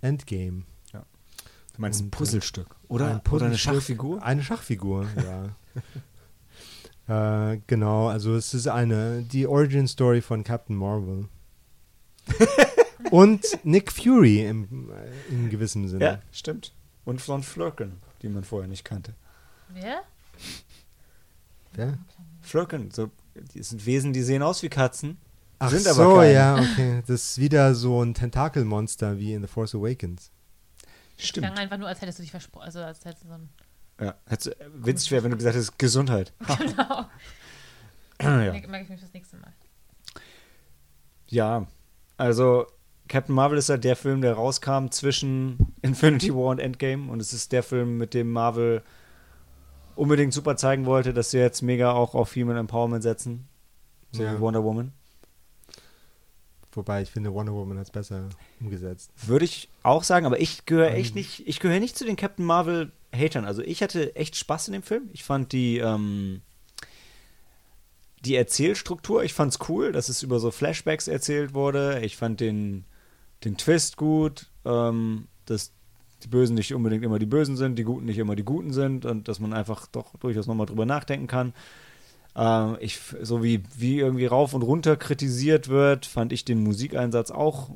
[0.00, 0.64] Endgame.
[1.74, 3.04] Du meinst ein äh, Puzzlestück, oder?
[3.04, 3.74] Ein oder eine Puzzlestück.
[3.74, 4.22] Schachfigur?
[4.22, 5.06] Eine Schachfigur,
[7.06, 7.52] ja.
[7.52, 11.28] äh, genau, also es ist eine, die Origin Story von Captain Marvel.
[13.10, 16.04] Und Nick Fury im, äh, in gewissem Sinne.
[16.04, 16.72] Ja, stimmt.
[17.04, 19.14] Und von Flurken, die man vorher nicht kannte.
[19.68, 20.02] Wer?
[21.76, 21.98] Ja?
[22.40, 23.10] Flurken, so,
[23.54, 25.18] die sind Wesen, die sehen aus wie Katzen.
[25.58, 26.32] Ach Sind aber so, keine.
[26.32, 27.02] ja, okay.
[27.06, 30.30] Das ist wieder so ein Tentakelmonster wie in The Force Awakens.
[31.16, 31.46] Stimmt.
[31.46, 32.64] Klang einfach nur, als hättest du dich versprochen.
[32.64, 33.48] Also, als hättest du so ein.
[34.00, 36.32] Ja, hättest du, witzig wäre, wenn du gesagt hättest, Gesundheit.
[38.18, 38.42] Genau.
[38.44, 38.52] ja.
[38.52, 39.52] Merke merke ich mich fürs nächste Mal.
[41.26, 41.66] ja,
[42.16, 42.66] also
[43.08, 47.32] Captain Marvel ist halt der Film, der rauskam zwischen Infinity War und Endgame und es
[47.32, 48.82] ist der Film, mit dem Marvel
[49.96, 53.48] unbedingt super zeigen wollte, dass sie jetzt mega auch auf Female Empowerment setzen.
[54.12, 54.34] So Ja.
[54.34, 54.92] wie Wonder Woman.
[56.76, 58.28] Wobei ich finde, Wonder Woman hat es besser
[58.60, 59.10] umgesetzt.
[59.26, 60.96] Würde ich auch sagen, aber ich gehöre Ähm.
[60.96, 63.44] echt nicht, ich gehöre nicht zu den Captain Marvel Hatern.
[63.44, 65.08] Also ich hatte echt Spaß in dem Film.
[65.12, 66.42] Ich fand die, ähm,
[68.24, 72.00] die Erzählstruktur, ich fand's cool, dass es über so Flashbacks erzählt wurde.
[72.02, 72.84] Ich fand den,
[73.44, 75.72] den Twist gut, ähm, dass
[76.22, 79.04] die Bösen nicht unbedingt immer die Bösen sind, die Guten nicht immer die Guten sind
[79.04, 81.52] und dass man einfach doch durchaus nochmal drüber nachdenken kann.
[82.36, 87.30] Ähm, ich, so wie, wie irgendwie rauf und runter kritisiert wird, fand ich den Musikeinsatz
[87.30, 87.70] auch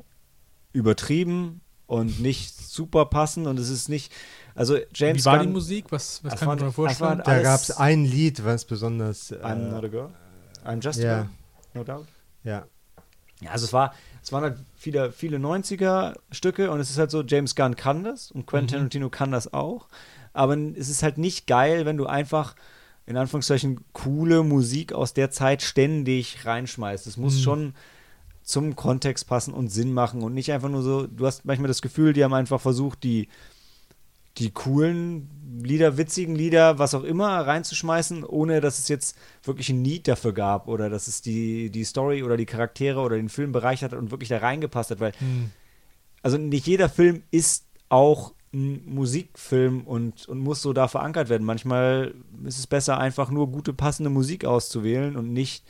[0.73, 4.11] übertrieben und nicht super passend und es ist nicht,
[4.55, 5.85] also James Wie war die Gunn- Musik?
[5.89, 7.21] Was, was kann mir das vorstellen?
[7.25, 9.31] Da gab es ein Lied, was besonders.
[9.31, 10.09] Äh, I'm not a girl.
[10.65, 11.15] I'm just a ja.
[11.21, 11.29] girl.
[11.73, 12.07] No doubt.
[12.43, 12.65] ja.
[13.41, 17.23] Ja, also es war, es waren halt viele, viele 90er-Stücke und es ist halt so,
[17.23, 18.79] James Gunn kann das und Quentin Mhm.
[18.79, 19.87] Tarantino kann das auch.
[20.33, 22.55] Aber es ist halt nicht geil, wenn du einfach
[23.09, 27.07] in Anführungszeichen coole Musik aus der Zeit ständig reinschmeißt.
[27.07, 27.41] Es muss Mhm.
[27.41, 27.73] schon
[28.43, 31.81] zum Kontext passen und Sinn machen und nicht einfach nur so, du hast manchmal das
[31.81, 33.27] Gefühl, die haben einfach versucht, die,
[34.37, 35.27] die coolen
[35.63, 40.31] Lieder, witzigen Lieder, was auch immer, reinzuschmeißen, ohne dass es jetzt wirklich ein Need dafür
[40.33, 43.99] gab oder dass es die, die Story oder die Charaktere oder den Film bereichert hat
[43.99, 45.49] und wirklich da reingepasst hat, weil Hm.
[46.21, 51.45] also nicht jeder Film ist auch Musikfilm und, und muss so da verankert werden.
[51.45, 55.63] Manchmal ist es besser, einfach nur gute, passende Musik auszuwählen und nicht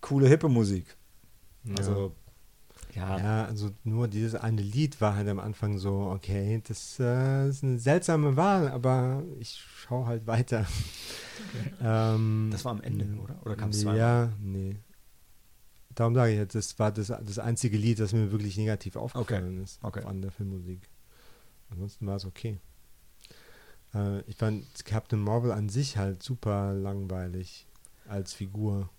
[0.00, 0.96] coole, hippe Musik.
[1.78, 2.12] Also,
[2.94, 3.18] ja.
[3.18, 7.62] Ja, also nur dieses eine Lied war halt am Anfang so, okay, das äh, ist
[7.62, 10.66] eine seltsame Wahl, aber ich schaue halt weiter.
[11.82, 13.36] ähm, Das war am Ende, oder?
[13.44, 13.98] Oder kam es zweimal?
[13.98, 14.76] Ja, nee.
[15.94, 19.62] Darum sage ich jetzt, das war das, das einzige Lied, das mir wirklich negativ aufgefallen
[19.62, 20.04] ist okay.
[20.04, 20.80] an der Filmmusik.
[21.70, 22.58] Ansonsten war es okay.
[23.94, 27.66] Äh, ich fand Captain Marvel an sich halt super langweilig
[28.08, 28.90] als Figur.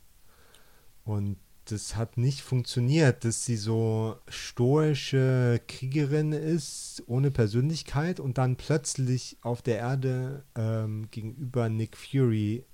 [1.06, 8.56] Und das hat nicht funktioniert, dass sie so stoische Kriegerin ist, ohne Persönlichkeit und dann
[8.56, 12.66] plötzlich auf der Erde ähm, gegenüber Nick Fury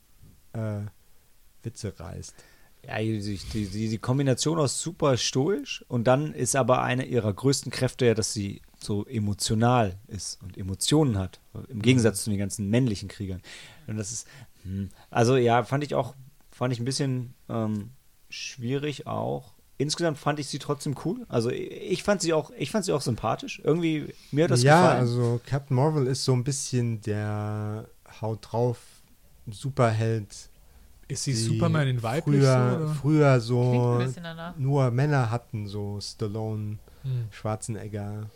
[0.54, 0.82] äh,
[1.64, 2.36] Witze reißt.
[2.86, 7.34] Ja, die, die, die, die Kombination aus super stoisch und dann ist aber eine ihrer
[7.34, 11.40] größten Kräfte ja, dass sie so emotional ist und Emotionen hat.
[11.70, 13.42] Im Gegensatz zu den ganzen männlichen Kriegern.
[13.88, 14.28] Und das ist,
[14.64, 16.16] hm, also ja, fand ich auch,
[16.52, 17.92] fand ich ein bisschen ähm,
[18.30, 19.54] schwierig auch.
[19.78, 21.26] Insgesamt fand ich sie trotzdem cool.
[21.28, 23.60] Also ich fand sie auch, ich fand sie auch sympathisch.
[23.64, 25.00] Irgendwie, mir hat das ja, gefallen.
[25.00, 27.88] also Captain Marvel ist so ein bisschen der
[28.22, 28.78] Haut drauf
[29.50, 30.50] Superheld.
[31.08, 32.94] Ist sie Superman in weiblich früher, so?
[32.94, 34.02] Früher so
[34.58, 37.28] nur Männer hatten, so Stallone, Hm.
[37.32, 38.30] Schwarzenegger,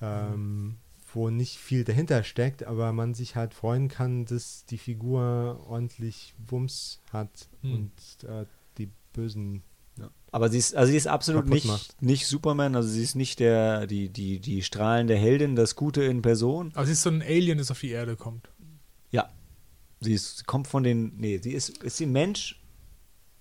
[0.00, 0.76] ähm,
[1.12, 6.34] wo nicht viel dahinter steckt, aber man sich halt freuen kann, dass die Figur ordentlich
[6.46, 7.72] Wumms hat Hm.
[7.74, 8.44] und äh,
[8.76, 9.62] die Bösen
[10.30, 12.02] Aber sie ist, also sie ist absolut nicht, macht.
[12.02, 16.20] nicht Superman, also sie ist nicht der, die, die, die strahlende Heldin, das Gute in
[16.20, 16.70] Person.
[16.74, 18.50] Aber sie ist so ein Alien, das auf die Erde kommt.
[19.10, 19.30] Ja.
[20.00, 22.60] Sie, ist, kommt von den, nee, sie ist, ist sie ein Mensch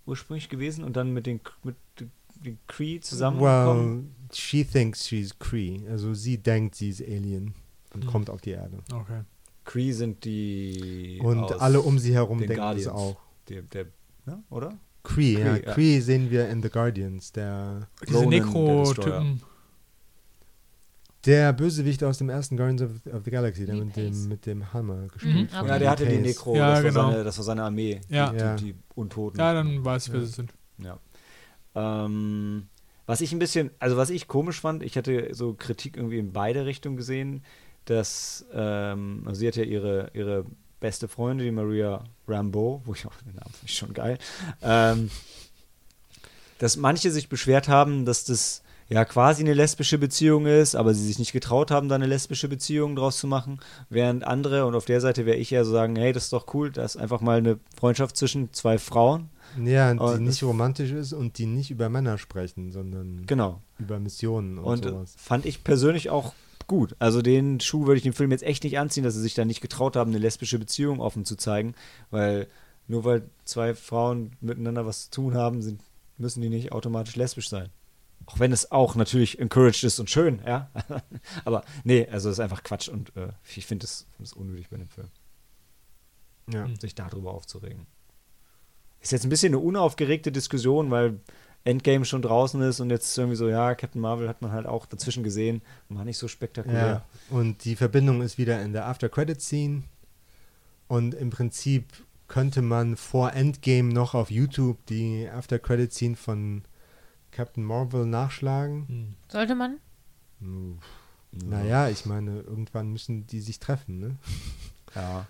[0.05, 3.97] ursprünglich gewesen und dann mit den, mit den Cree zusammengekommen?
[3.97, 4.03] Well,
[4.33, 5.81] she thinks she's Cree.
[5.89, 7.53] Also sie denkt, sie ist Alien
[7.93, 8.11] und Hm.
[8.11, 8.79] kommt auf die Erde.
[8.93, 9.21] Okay.
[9.65, 12.85] Cree sind die Und aus alle um sie herum den denken Guardians.
[12.85, 13.17] das auch.
[13.49, 13.85] Der, der,
[14.25, 14.77] ja, oder?
[15.03, 15.55] Cree, ja.
[15.57, 15.73] Kree, ja.
[15.73, 17.31] Cree sehen wir in The Guardians.
[17.31, 19.41] Der, Diese der Nekro-Typen.
[21.25, 24.71] der Bösewicht aus dem ersten Guardians of, of the Galaxy, der mit dem, mit dem
[24.73, 26.17] Hammer gespielt Mhm, Ja, Ja, der hatte die.
[26.17, 27.03] Necro, Ja, das, genau.
[27.03, 28.29] war seine, das war seine Armee, Ja.
[28.31, 28.55] die, Ja.
[28.55, 29.39] die, die Untoten.
[29.39, 30.25] Ja, dann weiß ich, wer Ja.
[30.25, 30.53] sie sind.
[30.79, 30.99] Ja.
[31.75, 32.67] Ähm,
[33.07, 36.33] was ich ein bisschen, also was ich komisch fand, ich hatte so Kritik irgendwie in
[36.33, 37.43] beide Richtungen gesehen,
[37.85, 40.45] dass, ähm, also sie hat ja ihre, ihre
[40.79, 44.19] beste Freundin, die Maria Rambeau, wo ich auch den Namen finde ich schon geil,
[44.61, 45.09] ähm,
[46.59, 51.05] dass manche sich beschwert haben, dass das ja quasi eine lesbische Beziehung ist, aber sie
[51.05, 53.59] sich nicht getraut haben, da eine lesbische Beziehung draus zu machen,
[53.89, 56.53] während andere, und auf der Seite wäre ich ja so sagen, hey, das ist doch
[56.53, 59.29] cool, da ist einfach mal eine Freundschaft zwischen zwei Frauen.
[59.63, 63.61] Ja, und Und die nicht romantisch ist und die nicht über Männer sprechen, sondern Genau.
[63.79, 65.15] über Missionen und, Und äh, sowas.
[65.17, 66.33] fand ich persönlich auch
[66.67, 66.95] gut.
[66.99, 69.45] Also den Schuh würde ich dem Film jetzt echt nicht anziehen, dass sie sich da
[69.45, 71.75] nicht getraut haben, eine lesbische Beziehung offen zu zeigen,
[72.11, 72.47] weil
[72.87, 75.81] nur weil zwei Frauen miteinander was zu tun haben, sind,
[76.17, 77.69] müssen die nicht automatisch lesbisch sein.
[78.27, 80.69] Auch wenn es auch natürlich encouraged ist und schön, ja.
[81.45, 84.77] Aber nee, also es ist einfach Quatsch und äh, ich finde es find unnötig bei
[84.77, 85.07] dem Film,
[86.51, 86.67] Ja.
[86.79, 87.87] sich darüber aufzuregen.
[88.99, 91.19] Ist jetzt ein bisschen eine unaufgeregte Diskussion, weil
[91.63, 94.85] Endgame schon draußen ist und jetzt irgendwie so, ja, Captain Marvel hat man halt auch
[94.85, 97.03] dazwischen gesehen, war nicht so spektakulär.
[97.29, 99.83] Ja, und die Verbindung ist wieder in der After-Credit-Scene.
[100.87, 101.85] Und im Prinzip
[102.27, 106.63] könnte man vor Endgame noch auf YouTube die After-Credit-Scene von
[107.37, 108.87] Captain Marvel nachschlagen.
[108.87, 109.13] Hm.
[109.31, 109.77] Sollte man?
[111.31, 114.15] Naja, ich meine, irgendwann müssen die sich treffen, ne?
[114.95, 115.27] Ja.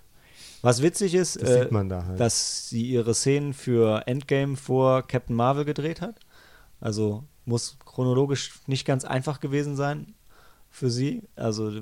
[0.62, 2.18] Was witzig ist, Das äh, sieht man da halt.
[2.18, 6.16] dass sie ihre Szenen für Endgame vor Captain Marvel gedreht hat.
[6.80, 10.14] Also muss chronologisch nicht ganz einfach gewesen sein
[10.70, 11.24] für sie.
[11.36, 11.74] Also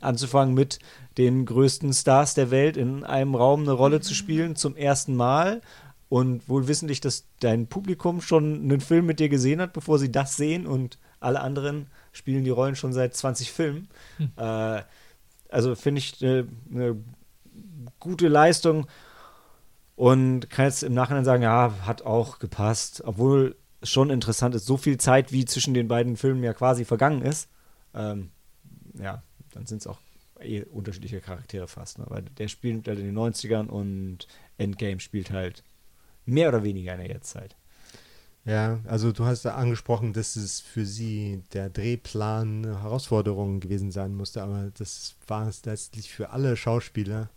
[0.00, 0.78] anzufangen mit
[1.18, 5.60] den größten Stars der Welt in einem Raum eine Rolle zu spielen zum ersten Mal
[6.14, 10.12] und wohl wissentlich, dass dein Publikum schon einen Film mit dir gesehen hat, bevor sie
[10.12, 13.88] das sehen und alle anderen spielen die Rollen schon seit 20 Filmen.
[14.36, 14.82] Äh,
[15.48, 17.02] also finde ich eine eine
[17.98, 18.86] gute Leistung
[19.96, 24.66] und kann jetzt im Nachhinein sagen, ja, hat auch gepasst, obwohl es schon interessant ist,
[24.66, 27.48] so viel Zeit wie zwischen den beiden Filmen ja quasi vergangen ist.
[27.92, 28.30] Ähm,
[28.96, 29.98] ja, dann sind es auch
[30.40, 31.98] eh unterschiedliche Charaktere fast.
[31.98, 32.04] Ne?
[32.08, 35.64] Weil der spielt halt in den 90ern und Endgame spielt halt
[36.26, 37.56] mehr oder weniger in der Jetztzeit.
[38.44, 43.90] Ja, also du hast da angesprochen, dass es für sie der Drehplan eine Herausforderung gewesen
[43.90, 47.30] sein musste, aber das war es letztlich für alle Schauspieler,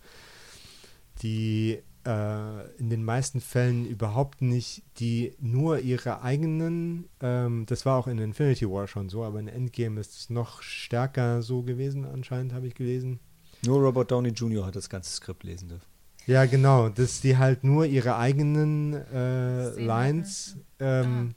[1.22, 7.98] die äh, in den meisten Fällen überhaupt nicht, die nur ihre eigenen, ähm, das war
[7.98, 12.04] auch in Infinity War schon so, aber in Endgame ist es noch stärker so gewesen,
[12.04, 13.20] anscheinend habe ich gelesen.
[13.66, 14.66] Nur Robert Downey Jr.
[14.66, 15.97] hat das ganze Skript lesen dürfen.
[16.28, 21.36] Ja, genau, dass die halt nur ihre eigenen äh, Lines ähm,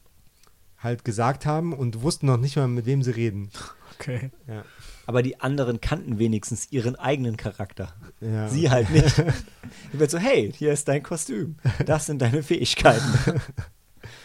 [0.78, 3.50] halt gesagt haben und wussten noch nicht mal, mit wem sie reden.
[3.98, 4.30] Okay.
[4.46, 4.64] Ja.
[5.06, 7.94] Aber die anderen kannten wenigstens ihren eigenen Charakter.
[8.20, 8.48] Ja.
[8.48, 9.22] Sie halt nicht.
[9.92, 11.56] Ich werde so, hey, hier ist dein Kostüm.
[11.86, 13.06] Das sind deine Fähigkeiten.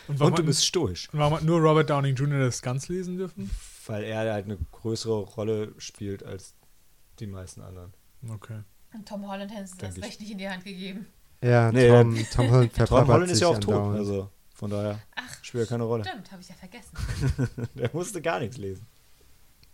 [0.08, 1.10] Und Und du hat, bist stoisch.
[1.12, 2.40] und warum hat nur Robert Downing Jr.
[2.40, 3.50] das ganz lesen dürfen?
[3.88, 6.54] Weil er halt eine größere Rolle spielt als
[7.20, 7.94] die meisten anderen.
[8.30, 8.60] Okay.
[8.96, 10.04] Und Tom Holland hätte es Denk das.
[10.04, 11.06] Recht nicht in die Hand gegeben.
[11.42, 13.96] Ja, Nee, Tom, Tom Holland Tom Holland ist ja auch tot.
[13.96, 16.04] Also von daher Ach, spielt er keine Rolle.
[16.06, 17.68] stimmt, habe ich ja vergessen.
[17.76, 18.86] Der musste gar nichts lesen.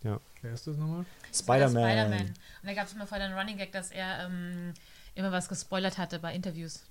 [0.02, 1.04] Wer ist das nochmal?
[1.32, 1.70] Spider-Man.
[1.84, 2.26] Spider-Man.
[2.26, 4.74] Und da gab es immer vorher einen Running Gag, dass er ähm,
[5.14, 6.82] immer was gespoilert hatte bei Interviews.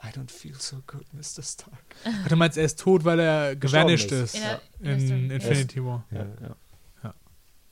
[0.00, 1.42] I don't feel so good, Mr.
[1.42, 1.72] Stark.
[2.04, 4.36] Ach, du meinst, er ist tot, weil er gevanished ist.
[4.36, 4.36] ist.
[4.36, 5.34] In der- In in ja.
[5.34, 6.04] Infinity War.
[6.12, 6.56] Ja, Ja.
[7.02, 7.14] ja.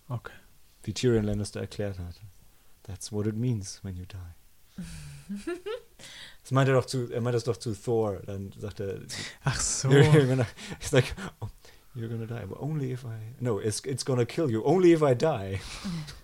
[0.09, 0.33] Okay.
[0.83, 2.21] Wie Tyrion Lannister erklärt hat.
[2.87, 4.83] That's what it means when you die.
[6.43, 8.21] Das meinte er doch zu, er meinte das doch zu Thor.
[8.27, 9.01] Dann sagt er,
[9.45, 9.89] Ach so.
[9.89, 10.47] you're, gonna,
[10.81, 11.49] he's like, oh,
[11.97, 15.03] you're gonna die, but only if I, no, it's, it's gonna kill you, only if
[15.03, 15.59] I die.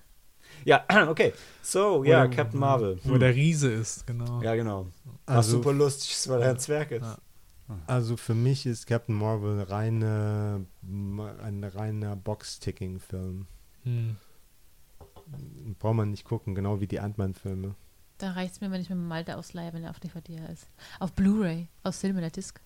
[0.64, 1.32] ja, okay.
[1.62, 3.00] So, ja, Oder- Captain Marvel.
[3.02, 3.20] Wo Hm.
[3.20, 4.40] der Riese ist, genau.
[4.42, 4.86] Ja, genau.
[5.26, 7.02] War Also, super lustig, weil er ein Zwerg ist.
[7.02, 7.18] Ja.
[7.88, 13.46] also für mich ist Captain Marvel reine, ein reiner Box-Ticking-Film.
[13.84, 14.16] Hm.
[15.78, 17.74] Braucht man nicht gucken, genau wie die Ant-Man-Filme.
[18.18, 20.68] Da reicht es mir, wenn ich mit dem Malte ausleihe, wenn er auf DVD ist.
[21.00, 22.60] Auf Blu-ray, aus Cinema Disc.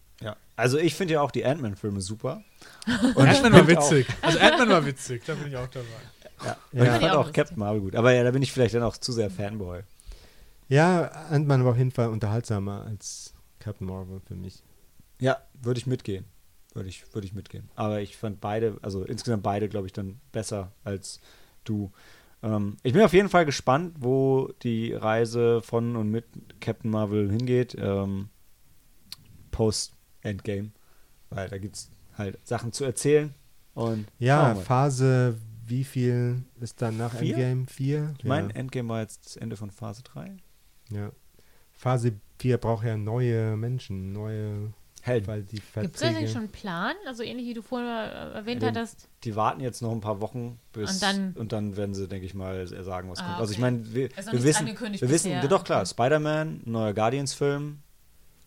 [0.59, 2.42] Also ich finde ja auch die Ant-Man-Filme super.
[2.86, 4.07] Ant-Man war find auch- witzig.
[4.22, 5.86] Also Ant-Man war witzig, da bin ich auch dabei.
[6.42, 6.84] Ja, Ja.
[6.96, 7.32] Ich Fand auch.
[7.32, 7.94] Captain Marvel gut.
[7.94, 9.82] Aber ja, da bin ich vielleicht dann auch zu sehr Fanboy.
[10.68, 14.62] Ja, Ant-Man war auf jeden Fall unterhaltsamer als Captain Marvel für mich.
[15.20, 16.24] Ja, würde ich mitgehen.
[16.72, 17.68] Würde ich, würde ich mitgehen.
[17.74, 21.20] Aber ich fand beide, also insgesamt beide, glaube ich, dann besser als
[21.64, 21.92] du.
[22.43, 26.24] Ähm, ich bin auf jeden Fall gespannt, wo die Reise von und mit
[26.61, 27.76] Captain Marvel hingeht.
[27.78, 28.28] Ähm,
[29.51, 30.70] Post-Endgame.
[31.30, 33.34] Weil da gibt es halt Sachen zu erzählen.
[33.74, 34.55] Und Ja.
[34.55, 37.37] Phase, wie viel ist dann nach Vier?
[37.37, 37.66] Endgame?
[37.66, 38.14] Vier?
[38.18, 40.37] ich meine, Endgame war jetzt das Ende von Phase 3.
[40.91, 40.99] ja.
[40.99, 41.12] ja.
[41.72, 44.72] Phase 4 braucht ja neue Menschen, neue,
[45.07, 45.26] Helden.
[45.28, 46.94] weil die Gibt es eigentlich schon einen Plan?
[47.07, 49.09] Also ähnlich wie du vorher äh, erwähnt Ja, den- hattest.
[49.24, 52.26] Die warten jetzt noch ein paar Wochen bis Und dann- und dann werden sie, denke
[52.26, 53.38] ich mal, sagen, was Ah, kommt.
[53.40, 53.62] Also ich okay.
[53.70, 55.48] meine, wir, wir wissen, wir wissen, bisher.
[55.48, 55.88] doch klar, Okay.
[55.90, 57.78] Spider-Man, neuer Guardians-Film,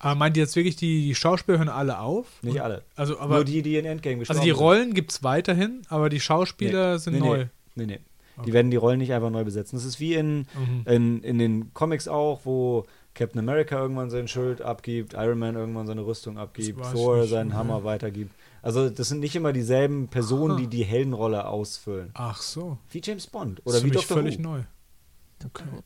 [0.02, 2.42] Aber meint ihr jetzt wirklich, die, die Schauspieler hören alle auf?
[2.42, 2.84] nicht Und- alle.
[2.96, 4.52] Also, aber Nur die, die in Endgame gestorben also die.
[4.52, 7.46] Rollen gibt es weiterhin, aber die Schauspieler sind nee, neu.
[7.76, 8.00] Nee, nee.
[8.38, 8.46] Okay.
[8.46, 9.76] Die werden die Rollen nicht einfach neu besetzen.
[9.76, 10.84] Das ist wie in, Mhm.
[10.86, 12.86] in, in den Comics auch, wo
[13.20, 17.58] Captain America irgendwann sein Schild abgibt, Iron Man irgendwann seine Rüstung abgibt, Thor seinen Okay.
[17.58, 18.32] Hammer weitergibt.
[18.62, 22.12] Also das sind nicht immer dieselben Personen, die die Heldenrolle ausfüllen.
[22.14, 22.78] Ach so.
[22.92, 24.42] Wie James Bond Das oder ist wie Doctor völlig Who.
[24.44, 24.60] neu.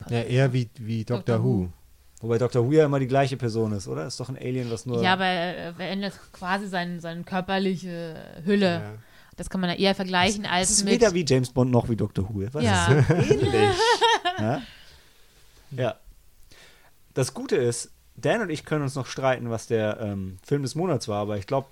[0.10, 1.60] Ja, eher wie, wie Doctor, Doctor Who.
[1.64, 1.70] Who.
[2.22, 4.08] Wobei Doctor Who ja immer die gleiche Person ist, oder?
[4.08, 5.02] Ist doch ein Alien, was nur...
[5.04, 8.16] Ja, aber er verändert quasi seine, seine körperliche
[8.46, 8.66] Hülle.
[8.80, 8.94] Ja.
[9.36, 10.94] Das kann man da eher vergleichen Es als ist mit.
[10.94, 12.44] weder wie James Bond noch wie Doctor Who.
[12.54, 12.86] Was Ja.
[12.94, 13.52] ist ähnlich?
[14.40, 14.62] ja?
[15.72, 15.96] ja.
[17.14, 20.76] Das Gute ist, Dan und ich können uns noch streiten, was der ähm, Film des
[20.76, 21.68] Monats war, aber ich glaube,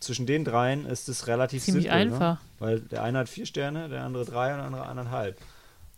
[0.00, 2.06] zwischen den dreien ist es relativ Ziemlich simpel.
[2.06, 2.12] Ne?
[2.12, 2.40] einfach.
[2.58, 5.40] Weil der eine hat vier Sterne, der andere drei und der andere anderthalb.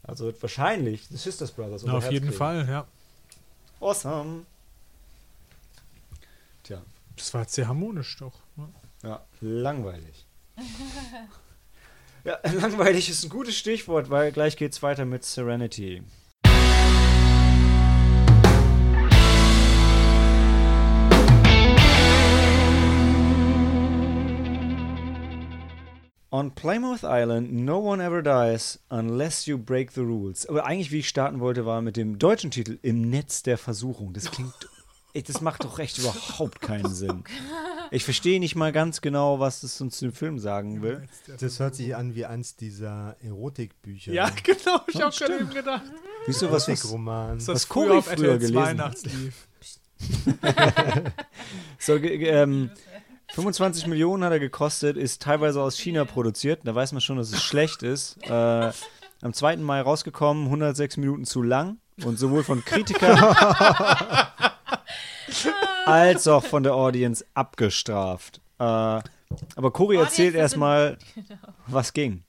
[0.02, 2.36] Also wird wahrscheinlich The Sisters Brothers Na, auf Herz jeden kriegen.
[2.38, 2.86] Fall, ja.
[3.80, 4.42] Awesome.
[6.62, 6.82] Tja,
[7.16, 8.34] Das war jetzt sehr harmonisch doch.
[8.56, 8.68] ne?
[9.02, 10.26] ja, langweilig.
[12.24, 16.02] ja, langweilig ist ein gutes Stichwort, weil gleich geht's weiter mit Serenity.
[26.34, 30.44] On Plymouth Island, no one ever dies unless you break the rules.
[30.48, 34.12] Aber eigentlich, wie ich starten wollte, war mit dem deutschen Titel Im Netz der Versuchung.
[34.12, 34.52] Das klingt.
[35.12, 37.22] Das macht doch echt überhaupt keinen Sinn.
[37.92, 41.06] Ich verstehe nicht mal ganz genau, was es uns zu dem Film sagen will.
[41.38, 44.12] Das hört sich an wie eins dieser Erotikbücher.
[44.12, 45.84] Ja, genau, ich auch gerade eben gedacht.
[46.26, 46.66] Wieso was?
[46.66, 47.38] was Erotikroman.
[47.38, 49.48] Das Was was Cory früher früher RTL 2 gelesen nachts lief.
[51.78, 52.70] so, ähm,
[53.34, 56.60] 25 Millionen hat er gekostet, ist teilweise aus China produziert.
[56.64, 58.16] Da weiß man schon, dass es schlecht ist.
[58.28, 58.72] Äh,
[59.22, 59.56] am 2.
[59.56, 61.78] Mai rausgekommen, 106 Minuten zu lang.
[62.04, 63.16] Und sowohl von Kritikern
[65.86, 68.40] als auch von der Audience abgestraft.
[68.58, 71.38] Äh, aber Cory erzählt das erstmal, Genau.
[71.66, 72.24] was ging.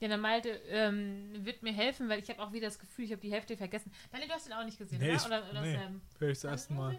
[0.00, 3.12] Ja, der Malte ähm, wird mir helfen, weil ich habe auch wieder das Gefühl, ich
[3.12, 3.90] habe die Hälfte vergessen.
[4.12, 5.16] Daniel, du hast ihn auch nicht gesehen, Nee, oder?
[5.16, 5.74] ich- oder, oder nee.
[5.74, 6.00] Sam?
[6.18, 6.98] Hör ich das erste Mal.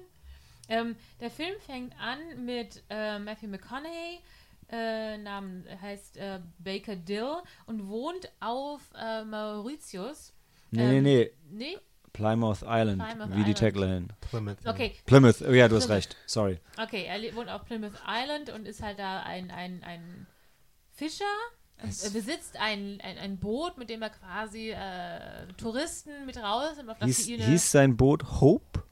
[0.69, 4.19] Ähm, der Film fängt an mit äh, Matthew McConaughey,
[4.69, 10.33] äh, Namen heißt äh, Baker Dill und wohnt auf äh, Mauritius.
[10.71, 11.31] Nee, Ähm, nee, nee.
[11.49, 11.77] Nee?
[12.13, 13.57] Plymouth Island, Plymouth wie die Island.
[13.57, 14.07] Tagline.
[14.21, 14.57] Plymouth.
[14.65, 16.17] Okay, Plymouth, oh, ja, du hast recht.
[16.25, 16.59] Sorry.
[16.81, 20.27] okay, er wohnt auf Plymouth Island und ist halt da ein, ein, ein
[20.93, 21.25] Fischer.
[21.77, 26.89] Er besitzt ein, ein, ein Boot, mit dem er quasi äh, Touristen mit raus und
[26.89, 28.83] auf das Hieß, hieß sein Boot Hope?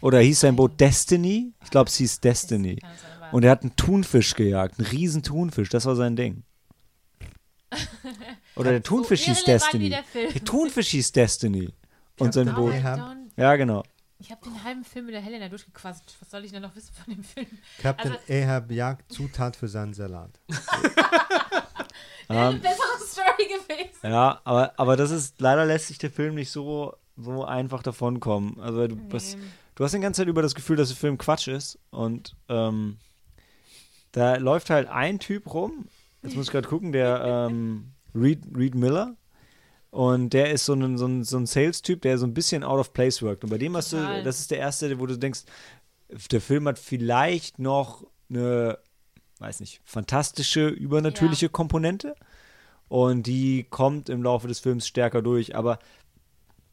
[0.00, 0.78] Oder hieß sein Boot.
[0.80, 1.52] Destiny?
[1.62, 2.78] Ich glaube, es hieß Destiny.
[3.32, 6.42] Und er hat einen Thunfisch gejagt, einen riesen Thunfisch, das war sein Ding.
[8.56, 9.88] Oder der Thunfisch so hieß Destiny.
[9.88, 10.32] der Film.
[10.32, 11.72] Der Thunfisch hieß Destiny.
[12.18, 12.74] Und sein Boot.
[12.74, 13.82] Don't- Ja, genau.
[14.18, 16.14] Ich habe den halben Film mit der Helena durchgequatscht.
[16.20, 17.46] Was soll ich denn noch wissen von dem Film?
[17.80, 20.38] Captain Also- Ahab jagt Zutat für seinen Salat.
[22.28, 23.98] Wäre eine Ähm, bessere Story gewesen.
[24.12, 28.60] ja, aber, aber das ist, leider lässt sich der Film nicht so, so einfach davonkommen.
[28.60, 29.42] Also du, was, Nee.
[29.74, 31.78] Du hast die ganze Zeit über das Gefühl, dass der Film Quatsch ist.
[31.90, 32.98] Und ähm,
[34.12, 35.86] da läuft halt ein Typ rum.
[36.22, 39.16] Jetzt muss ich gerade gucken, der ähm, Reed, Reed Miller.
[39.90, 42.80] Und der ist so ein, so ein, so ein Sales-Typ, der so ein bisschen out
[42.80, 43.44] of place wirkt.
[43.44, 45.42] Und bei dem hast du, das ist der erste, wo du denkst,
[46.30, 48.78] der Film hat vielleicht noch eine,
[49.38, 52.14] weiß nicht, fantastische, übernatürliche Komponente.
[52.88, 55.56] Und die kommt im Laufe des Films stärker durch.
[55.56, 55.78] Aber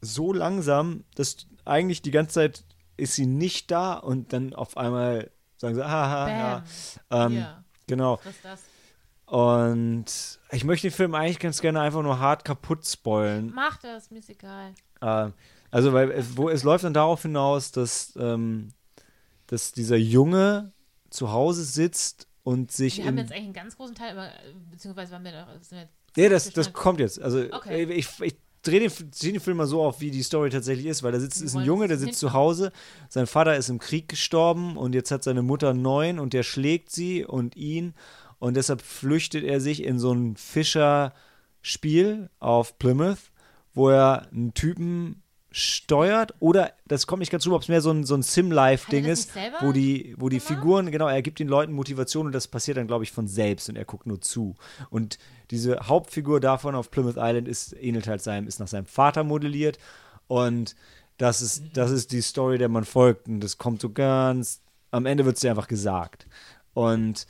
[0.00, 2.64] so langsam, dass eigentlich die ganze Zeit
[3.00, 6.64] ist sie nicht da und dann auf einmal sagen sie, haha, ja.
[7.10, 8.20] Ähm, Ja, Genau.
[9.26, 10.06] Und
[10.50, 13.52] ich möchte den Film eigentlich ganz gerne einfach nur hart kaputt spoilen.
[13.54, 14.74] Mach das, mir ist egal.
[15.00, 15.30] Äh,
[15.70, 18.72] also, weil es, wo, es läuft dann darauf hinaus, dass, ähm,
[19.46, 20.72] dass dieser Junge,
[21.10, 24.54] zu Hause sitzt und sich Wir haben jetzt eigentlich einen ganz großen Teil, aber äh,
[24.70, 25.48] beziehungsweise waren wir noch.
[26.16, 27.20] Nee, das, das kommt jetzt.
[27.20, 27.84] Also Okay.
[27.84, 31.02] ich, ich drehe den, zieh den Film mal so auf, wie die Story tatsächlich ist,
[31.02, 32.72] weil da sitzt ist ein Junge, der sitzt zu Hause,
[33.08, 36.90] sein Vater ist im Krieg gestorben und jetzt hat seine Mutter neuen und der schlägt
[36.90, 37.94] sie und ihn.
[38.38, 43.30] Und deshalb flüchtet er sich in so ein Fischerspiel auf Plymouth,
[43.74, 47.90] wo er einen Typen steuert oder das kommt nicht ganz rüber, ob es mehr so
[47.90, 50.40] ein, so ein Sim-Life-Ding ist, wo die, wo die?
[50.40, 53.68] Figuren, genau, er gibt den Leuten Motivation und das passiert dann, glaube ich, von selbst
[53.68, 54.56] und er guckt nur zu.
[54.90, 55.18] Und
[55.50, 59.78] diese Hauptfigur davon auf Plymouth Island ist, ähnelt halt seinem, ist nach seinem Vater modelliert
[60.28, 60.76] und
[61.18, 65.06] das ist, das ist die Story, der man folgt und das kommt so ganz, am
[65.06, 66.26] Ende wird es dir einfach gesagt.
[66.72, 67.26] Und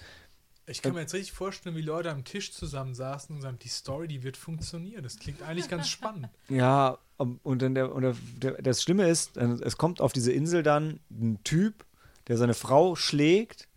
[0.70, 4.08] Ich kann mir jetzt richtig vorstellen, wie Leute am Tisch zusammensaßen und sagen, die Story,
[4.08, 5.02] die wird funktionieren.
[5.02, 6.28] Das klingt eigentlich ganz spannend.
[6.48, 10.32] Ja, und dann der, und der, der, das Schlimme ist, äh, es kommt auf diese
[10.32, 11.84] Insel dann ein Typ,
[12.28, 13.68] der seine Frau schlägt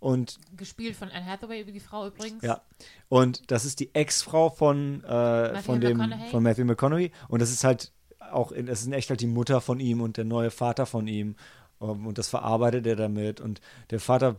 [0.00, 2.42] und Gespielt von Anne Hathaway über die Frau übrigens.
[2.42, 2.60] ja,
[3.08, 7.62] und das ist die Ex-Frau von, äh, von dem von Matthew McConaughey und das ist
[7.62, 10.50] halt auch, in, das ist in echt halt die Mutter von ihm und der neue
[10.50, 11.36] Vater von ihm
[11.78, 13.60] um, und das verarbeitet er damit und
[13.90, 14.36] der Vater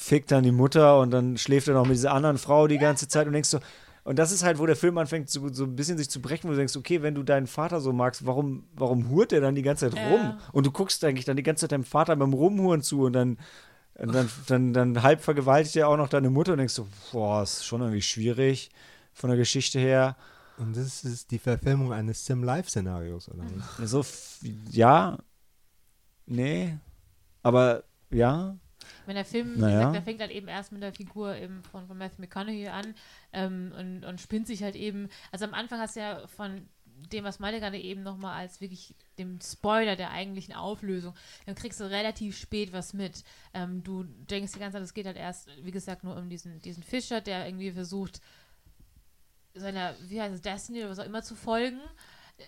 [0.00, 3.08] fickt dann die Mutter und dann schläft er noch mit dieser anderen Frau die ganze
[3.08, 3.58] Zeit und denkst so,
[4.04, 6.46] und das ist halt, wo der Film anfängt, so, so ein bisschen sich zu brechen,
[6.48, 9.56] wo du denkst, okay, wenn du deinen Vater so magst, warum, warum hurt der dann
[9.56, 10.06] die ganze Zeit Ja.
[10.08, 10.38] rum?
[10.52, 13.38] Und du guckst eigentlich dann die ganze Zeit deinem Vater beim Rumhuren zu und dann,
[13.96, 17.42] und dann, dann, dann halb vergewaltigt er auch noch deine Mutter und denkst so, boah,
[17.42, 18.70] ist schon irgendwie schwierig
[19.12, 20.16] von der Geschichte her.
[20.58, 23.64] Und das ist die Verfilmung eines Sim-Life-Szenarios, oder nicht?
[23.84, 24.38] So, f-
[24.70, 25.18] ja,
[26.26, 26.78] nee,
[27.42, 28.56] aber ja,
[29.08, 29.78] Wenn der Film, wie Naja.
[29.78, 32.94] gesagt, der fängt halt eben erst mit der Figur eben von, von Matthew McConaughey an
[33.32, 35.08] ähm, und, und spinnt sich halt eben.
[35.32, 36.68] Also am Anfang hast du ja von
[37.10, 41.14] dem, was Malte gerade eben nochmal als wirklich dem Spoiler der eigentlichen Auflösung,
[41.46, 43.24] dann kriegst du relativ spät was mit.
[43.54, 46.60] Ähm, du denkst die ganze Zeit, es geht halt erst, wie gesagt, nur um diesen,
[46.60, 48.20] diesen Fischer, der irgendwie versucht,
[49.54, 51.80] seiner, wie heißt es, Destiny oder was auch immer zu folgen.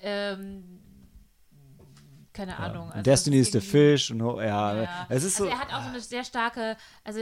[0.02, 0.80] Ähm,
[2.32, 2.90] keine Ahnung.
[2.92, 5.06] also Destiny ist der Fisch und ho- ja, ja.
[5.08, 5.50] es ist also so.
[5.50, 7.20] er hat auch so eine sehr starke, also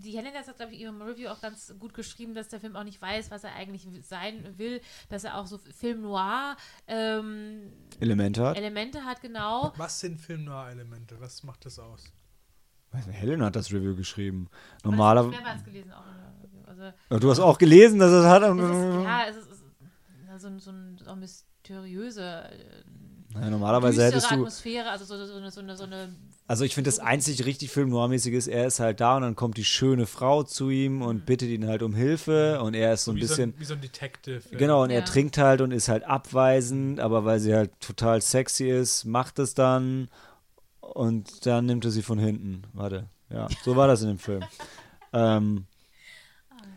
[0.00, 2.76] die Helena hat, glaube ich, in ihrem Review auch ganz gut geschrieben, dass der Film
[2.76, 4.80] auch nicht weiß, was er eigentlich sein will,
[5.10, 8.56] dass er auch so Film Noir ähm, Elemente hat.
[8.56, 9.72] Elemente hat, genau.
[9.76, 11.20] Was sind Film-Noir-Elemente?
[11.20, 12.04] Was macht das aus?
[13.10, 14.48] Helen hat das Review geschrieben.
[14.82, 15.34] Normalerweise.
[15.34, 16.94] ich mehrmals gelesen auch in der Review.
[17.08, 18.42] Also Du hast auch gelesen, dass er es hat.
[18.42, 19.64] es ist, ja, es ist, es ist
[20.26, 22.84] na, so, ein- so ein auch mysteriöse, äh,
[23.34, 24.34] Ja, normalerweise düstere hättest du.
[24.36, 26.08] Atmosphäre, also so, so, eine, so, eine, so eine
[26.46, 29.36] Also ich finde das einzig richtig Film Noir-mäßig ist, er ist halt da und dann
[29.36, 33.04] kommt die schöne Frau zu ihm und bittet ihn halt um Hilfe und er ist
[33.04, 33.52] so ein wie, bisschen.
[33.52, 34.42] so ein, wie so ein Detective.
[34.50, 35.04] äh, Genau, und er Ja.
[35.04, 39.52] trinkt halt und ist halt abweisend, aber weil sie halt total sexy ist, macht es
[39.54, 40.08] dann
[40.80, 42.62] und dann nimmt er sie von hinten.
[42.72, 44.42] Warte, ja, so war das in dem Film.
[45.12, 45.66] ähm,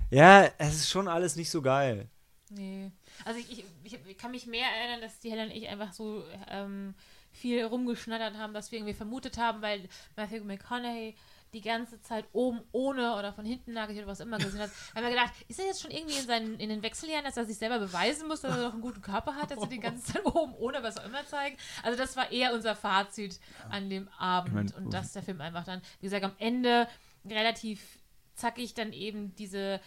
[0.10, 2.10] ja, es ist schon alles nicht so geil.
[2.50, 2.92] Nee.
[3.24, 5.94] Also ich, ich, ich, ich kann mich mehr erinnern, dass die Helen und ich einfach
[5.94, 6.94] so ähm,
[7.32, 11.16] viel rumgeschnattert haben, dass wir irgendwie vermutet haben, weil Matthew McConaughey
[11.54, 15.04] die ganze Zeit oben ohne oder von hinten nackig oder was immer gesehen hat, haben
[15.04, 17.58] wir gedacht, ist er jetzt schon irgendwie in, seinen, in den Wechseljahren, dass er sich
[17.58, 20.26] selber beweisen muss, dass er noch einen guten Körper hat, dass er die ganze Zeit
[20.26, 21.60] oben ohne was auch immer zeigt.
[21.84, 23.40] Also das war eher unser Fazit
[23.70, 26.88] an dem Abend Ich mein, und dass der Film einfach dann, wie gesagt, am Ende
[27.26, 28.00] relativ
[28.36, 29.82] zackig dann eben diese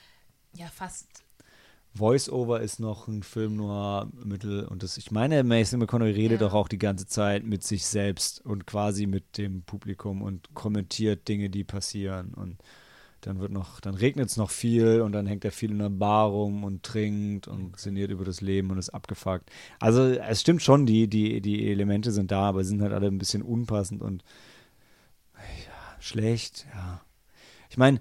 [0.53, 1.25] ja fast
[1.97, 6.49] Voice-Over ist noch ein Film noir Mittel und das, ich meine, Mason McConaughey redet Ja.
[6.49, 11.29] doch auch die ganze Zeit mit sich selbst und quasi mit dem Publikum und kommentiert
[11.29, 12.59] Dinge, die passieren und
[13.21, 15.89] dann wird noch, dann regnet es noch viel und dann hängt er viel in der
[15.89, 19.51] Bar rum und trinkt und sinniert über das Leben und ist abgefuckt.
[19.81, 23.19] Also es stimmt schon, die, die, die Elemente sind da, aber sind halt alle ein
[23.19, 24.25] bisschen unpassend und
[25.35, 27.01] ja, schlecht, ja.
[27.75, 27.99] Ich meine,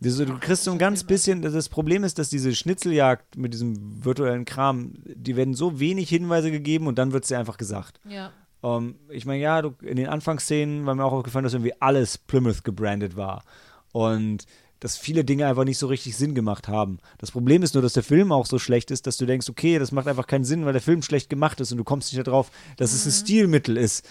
[0.00, 4.44] du, kriegst so ein ganz bisschen, das Problem ist, dass diese Schnitzeljagd mit diesem virtuellen
[4.44, 7.98] Kram, die werden so wenig Hinweise gegeben und dann wird es dir einfach gesagt.
[8.08, 8.30] ja
[8.62, 12.18] Ähm, ich meine, ja, du, in den Anfangsszenen war mir auch aufgefallen, dass irgendwie alles
[12.18, 13.42] Plymouth gebrandet war.
[13.90, 14.46] Und
[14.80, 16.98] dass viele Dinge einfach nicht so richtig Sinn gemacht haben.
[17.18, 19.78] Das Problem ist nur, dass der Film auch so schlecht ist, dass du denkst, okay,
[19.78, 22.26] das macht einfach keinen Sinn, weil der Film schlecht gemacht ist und du kommst nicht
[22.26, 24.06] darauf, dass es ein Stilmittel ist.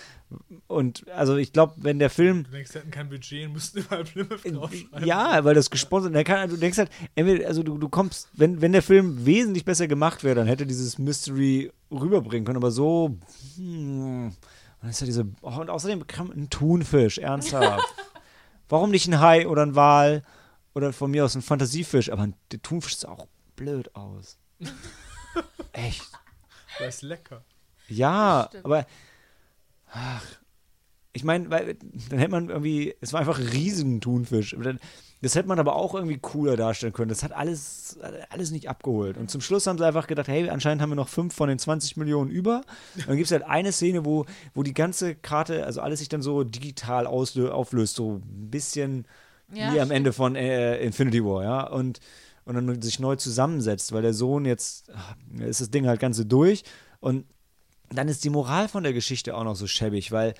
[0.67, 3.79] Und also ich glaube, wenn der Film Du denkst, sie hätten kein Budget und müssten
[3.79, 5.03] überall Plymouth draufschreiben.
[5.03, 8.29] Äh, ja, weil das gesponsert, der kann, du denkst halt, entweder, also du, du kommst,
[8.33, 12.71] wenn, wenn der Film wesentlich besser gemacht wäre, dann hätte dieses Mystery rüberbringen können, aber
[12.71, 13.17] so,
[13.55, 14.33] hm,
[14.81, 17.85] dann ist ja diese, oh, und außerdem kam ein Thunfisch, ernsthaft.
[18.69, 20.23] Warum nicht ein Hai oder ein Wal
[20.73, 24.39] oder von mir aus ein Fantasiefisch, aber ein, der Thunfisch sah auch blöd aus.
[25.71, 26.03] Echt.
[26.79, 27.43] Das ist lecker.
[27.87, 28.85] Ja, aber
[29.91, 30.23] ach,
[31.13, 31.77] ich meine, weil
[32.09, 34.53] dann hätte man irgendwie, es war einfach ein riesen Thunfisch.
[34.53, 34.79] Und dann-
[35.21, 37.07] Das hätte man aber auch irgendwie cooler darstellen können.
[37.09, 37.97] Das hat alles,
[38.29, 39.17] alles nicht abgeholt.
[39.17, 41.57] Und zum Schluss haben sie einfach gedacht, hey, anscheinend haben wir noch fünf von den
[41.57, 42.61] 20 Millionen über.
[42.95, 46.09] Und dann gibt es halt eine Szene, wo, wo die ganze Karte, also alles sich
[46.09, 49.07] dann so digital auflöst, so ein bisschen
[49.53, 51.67] Ja, wie am Ende von äh, Infinity War, ja.
[51.69, 52.01] Und,
[52.43, 54.91] und dann sich neu zusammensetzt, weil der Sohn jetzt,
[55.39, 56.63] ist das Ding halt ganz so durch.
[56.99, 57.25] Und
[57.91, 60.33] dann ist die Moral von der Geschichte auch noch so schäbig, weil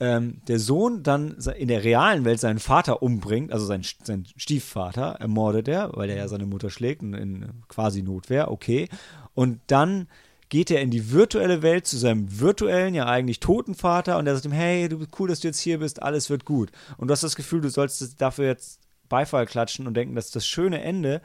[0.00, 5.16] ähm, der Sohn dann in der realen Welt seinen Vater umbringt, also seinen, seinen Stiefvater
[5.18, 8.88] ermordet er, weil er ja seine Mutter schlägt in, in quasi Notwehr, okay.
[9.34, 10.08] Und dann
[10.48, 14.34] geht er in die virtuelle Welt zu seinem virtuellen, ja eigentlich toten Vater und der
[14.34, 16.70] sagt ihm, hey, du bist cool, dass du jetzt hier bist, alles wird gut.
[16.96, 20.36] Und du hast das Gefühl, du sollst dafür jetzt Beifall klatschen und denken, das ist
[20.36, 21.20] das schöne Ende.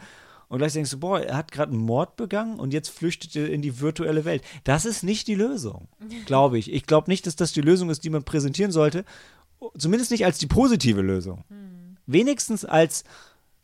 [0.49, 3.49] Und gleich denkst du, boah, er hat gerade einen Mord begangen und jetzt flüchtet er
[3.49, 4.43] in die virtuelle Welt.
[4.63, 5.87] Das ist nicht die Lösung,
[6.25, 6.71] glaube ich.
[6.71, 9.05] Ich glaube nicht, dass das die Lösung ist, die man präsentieren sollte.
[9.77, 11.43] Zumindest nicht als die positive Lösung.
[12.05, 13.03] Wenigstens als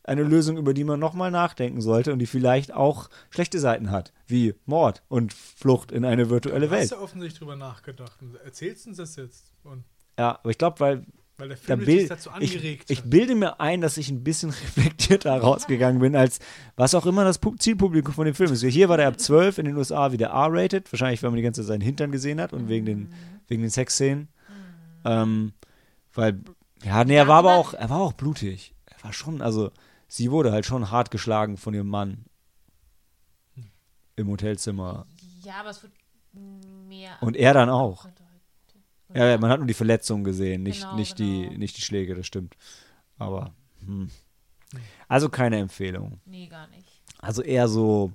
[0.02, 4.12] eine Lösung, über die man nochmal nachdenken sollte und die vielleicht auch schlechte Seiten hat,
[4.26, 6.90] wie Mord und Flucht in eine virtuelle Du hast Welt.
[6.92, 8.20] ja offensichtlich drüber nachgedacht.
[8.22, 9.52] Und erzählst uns das jetzt?
[9.62, 9.84] Und,
[10.18, 11.04] Ja, aber ich glaube, weil
[11.40, 13.10] weil der da Film dich bild, dazu ich, angeregt ich hat.
[13.10, 16.38] bilde mir ein, dass ich ein bisschen reflektierter rausgegangen bin, als
[16.76, 18.62] was auch immer das Pu- Zielpublikum von dem Film ist.
[18.62, 21.62] Hier war der ab 12, in den USA wieder R-rated, wahrscheinlich, weil man die ganze
[21.62, 23.12] Zeit seinen Hintern gesehen hat und wegen den,
[23.48, 24.28] wegen den Sexszenen.
[25.04, 25.52] Ähm,
[26.12, 26.40] weil,
[26.84, 28.74] ja, nee, er war aber auch, er war auch blutig.
[28.86, 29.70] Er war schon, also,
[30.08, 32.24] sie wurde halt schon hart geschlagen von ihrem Mann
[34.16, 35.06] im Hotelzimmer.
[35.42, 35.92] Ja, aber es wird
[36.88, 37.16] mehr.
[37.20, 38.06] Und er dann auch.
[39.10, 39.32] Angedeutet.
[39.32, 41.50] Ja, man hat nur die Verletzungen gesehen, nicht, Genau, nicht, genau.
[41.50, 42.56] Die, nicht die Schläge, das stimmt.
[43.18, 43.54] Aber,
[43.84, 44.10] hm.
[45.08, 46.20] Also keine Empfehlung.
[46.24, 47.02] Nee, gar nicht.
[47.18, 48.12] Also eher so,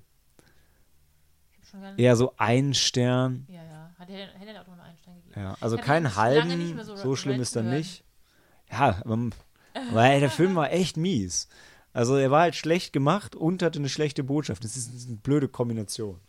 [1.61, 3.45] Ich schon eher so ein Stern.
[3.49, 3.95] Ja, ja.
[3.99, 5.39] Hat er, hätte auch mal einen Stein gegeben.
[5.39, 8.03] Ja, also keinen halben, so so, schlimm ist dann nicht.
[8.71, 9.29] Ja, aber,
[9.91, 11.47] aber der Film war echt mies.
[11.93, 14.63] Also er war halt schlecht gemacht und hatte eine schlechte Botschaft.
[14.63, 16.19] Das ist, eine blöde Kombination.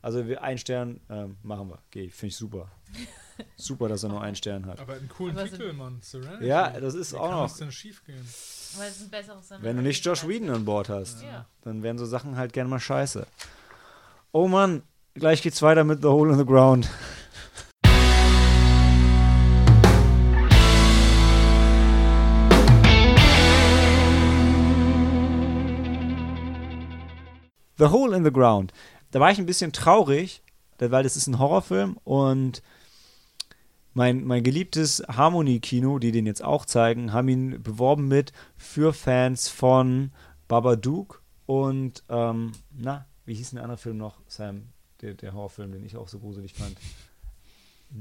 [0.00, 1.78] Also ein Stern ähm, machen wir.
[1.90, 2.68] Geh, finde ich super.
[3.56, 4.80] Super, dass er nur einen Stern hat.
[4.80, 5.98] Aber einen coolen Aber Titel, Mann.
[6.02, 6.46] Serenity.
[6.46, 7.48] Ja, das ist Wie auch kann noch.
[7.48, 8.26] das denn schief gehen?
[8.76, 11.46] Weil es ein besseres Wenn du nicht Josh Whedon an Bord hast, Ja.
[11.62, 13.26] dann werden so Sachen halt gerne mal scheiße.
[14.32, 14.82] Oh Mann,
[15.14, 16.88] gleich geht's weiter mit The Hole in the Ground.
[27.78, 28.72] The Hole in the Ground.
[29.10, 30.42] Da war ich ein bisschen traurig,
[30.78, 32.62] weil das ist ein Horrorfilm und
[33.94, 39.48] mein, mein geliebtes Harmony-Kino, die den jetzt auch zeigen, haben ihn beworben mit für Fans
[39.48, 40.12] von
[40.48, 44.68] Babadook und, ähm, na, wie hieß denn der andere Film noch, Sam?
[45.00, 46.76] Der, der Horrorfilm, den ich auch so gruselig fand.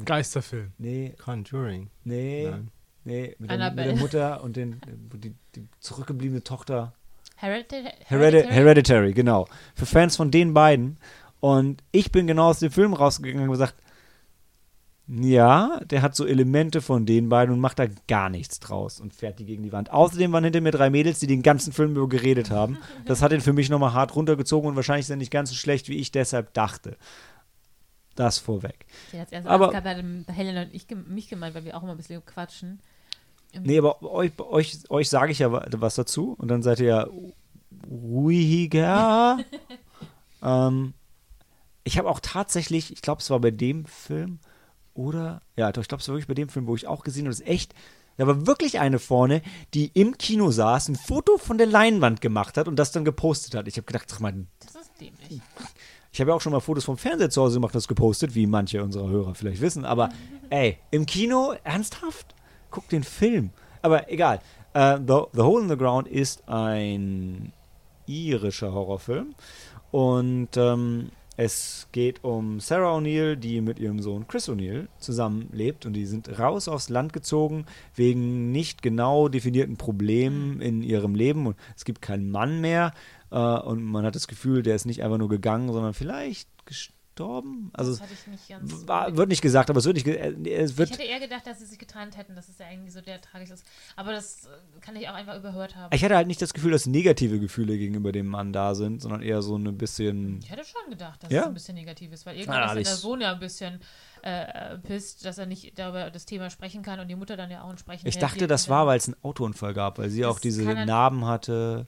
[0.06, 0.72] Geisterfilm.
[0.78, 1.90] Nee, Conjuring.
[2.04, 2.72] nee, Nein.
[3.04, 4.80] nee, mit der, mit der Mutter und den,
[5.14, 6.94] die, die zurückgebliebene Tochter.
[7.36, 7.92] Hereditary?
[8.06, 9.48] Heredi Hereditary, genau.
[9.76, 10.98] Für Fans von den beiden.
[11.40, 13.76] Und ich bin genau aus dem Film rausgegangen und gesagt,
[15.14, 19.14] ja, der hat so Elemente von den beiden und macht da gar nichts draus und
[19.14, 19.92] fährt die gegen die Wand.
[19.92, 22.78] Außerdem waren hinter mir drei Mädels, die den ganzen Film über geredet haben.
[23.06, 25.56] Das hat ihn für mich nochmal hart runtergezogen und wahrscheinlich ist er nicht ganz so
[25.56, 26.96] schlecht, wie ich deshalb dachte.
[28.16, 28.86] Das vorweg.
[29.12, 31.84] Ich hätte erst Aber- aber, hat dann Helena und ich mich gemeint, weil wir auch
[31.84, 32.80] immer ein bisschen quatschen.
[33.52, 36.80] Im- Nee, aber euch, euch, euch sage ich ja wa- was dazu und dann seid
[36.80, 37.08] ihr ja
[37.90, 39.40] ruhiger.
[40.44, 40.94] ähm,
[41.84, 44.40] ich habe auch tatsächlich, ich glaube, es war bei dem Film
[45.02, 47.26] oder, ja, doch, ich glaube, es war wirklich bei dem Film, wo ich auch gesehen
[47.26, 47.74] habe, das ist echt,
[48.18, 49.42] da war wirklich eine vorne,
[49.74, 53.56] die im Kino saß, ein Foto von der Leinwand gemacht hat und das dann gepostet
[53.56, 53.68] hat.
[53.68, 55.42] Ich habe gedacht, ach man, Das ist dämlich.
[56.12, 58.46] ich habe ja auch schon mal Fotos vom Fernseher zu Hause gemacht, das gepostet, wie
[58.46, 59.86] manche unserer Hörer vielleicht wissen.
[59.86, 60.10] Aber
[60.50, 62.36] ey, im Kino, ernsthaft?
[62.70, 63.50] Guck den Film.
[63.82, 64.40] Aber egal.
[64.74, 67.52] Äh, the, the Hole in the Ground ist ein
[68.06, 69.34] irischer Horrorfilm.
[69.92, 71.10] Und ähm,
[71.44, 75.88] es geht um Sarah O'Neill, die mit ihrem Sohn Chris O'Neill zusammenlebt.
[75.88, 77.66] Und die sind raus aufs Land gezogen
[77.96, 81.48] wegen nicht genau definierten Problemen in ihrem Leben.
[81.48, 82.94] Und es gibt keinen Mann mehr.
[83.32, 86.48] Äh, und man hat das Gefühl, der ist nicht einfach nur gegangen, sondern vielleicht
[87.16, 87.70] gestorben.
[87.74, 88.88] Also das hatte ich nicht ganz.
[88.88, 90.08] war, wird nicht gesagt, aber es wird nicht.
[90.08, 92.70] äh, Es ich wird, hätte eher gedacht, dass sie sich getrennt hätten, dass es ja
[92.70, 93.66] irgendwie so der tragisch ist.
[93.96, 95.94] Aber das äh, kann ich auch einfach überhört haben.
[95.94, 99.22] ich hatte halt nicht das Gefühl, dass negative Gefühle gegenüber dem Mann da sind, sondern
[99.22, 100.40] eher so ein bisschen.
[100.42, 101.42] Ich hätte schon gedacht, dass Ja?
[101.42, 103.40] es ein bisschen negativ ist, weil Ah, irgendwann ist ja ich- der Sohn ja ein
[103.40, 103.80] bisschen
[104.24, 107.64] äh, pisst, dass er nicht darüber das Thema sprechen kann und die Mutter dann ja
[107.64, 108.08] auch entsprechend.
[108.08, 111.26] Ich dachte, das war, weil es einen Autounfall gab, weil sie Das auch diese Narben
[111.26, 111.88] hatte,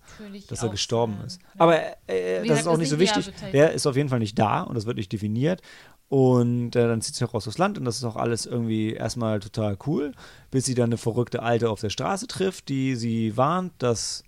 [0.49, 1.27] dass er gestorben sein.
[1.27, 1.41] ist.
[1.57, 3.31] Aber äh, Wie das gesagt, ist auch das nicht so wichtig.
[3.51, 5.61] Der ist auf jeden Fall nicht da und das wird nicht definiert.
[6.09, 9.39] Und äh, dann zieht sie raus aufs Land und das ist auch alles irgendwie erstmal
[9.39, 10.13] total cool,
[10.51, 14.23] bis sie dann eine verrückte Alte auf der Straße trifft, die sie warnt, dass.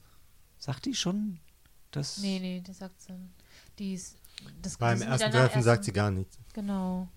[0.57, 1.39] Sagt die schon?
[1.91, 3.13] Dass, Nee, nee, das sagt sie.
[3.77, 4.17] Die ist.
[4.61, 6.37] Das, Beim ersten Treffen sagt sie gar nichts.
[6.53, 7.07] Genau.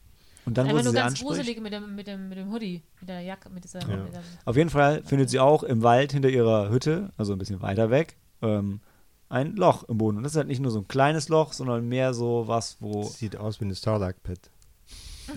[0.49, 1.29] Und dann Einfach wurde nur sie ganz anspricht.
[1.29, 3.81] gruselig mit dem, mit, dem, mit dem Hoodie, mit der Jacke, mit dieser.
[3.81, 3.97] Ja.
[3.99, 4.13] Mit
[4.47, 7.91] Auf jeden Fall findet sie auch im Wald hinter ihrer Hütte, also ein bisschen weiter
[7.91, 8.81] weg, ähm,
[9.29, 10.17] ein Loch im Boden.
[10.17, 13.03] Und das ist halt nicht nur so ein kleines Loch, sondern mehr so was, wo.
[13.05, 14.51] Sieht aus wie eine Starlight Pit.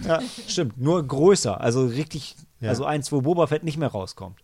[0.07, 1.59] Ja, stimmt, nur größer.
[1.59, 2.69] Also richtig, Ja.
[2.69, 4.39] also eins, wo Boba Fett nicht mehr rauskommt.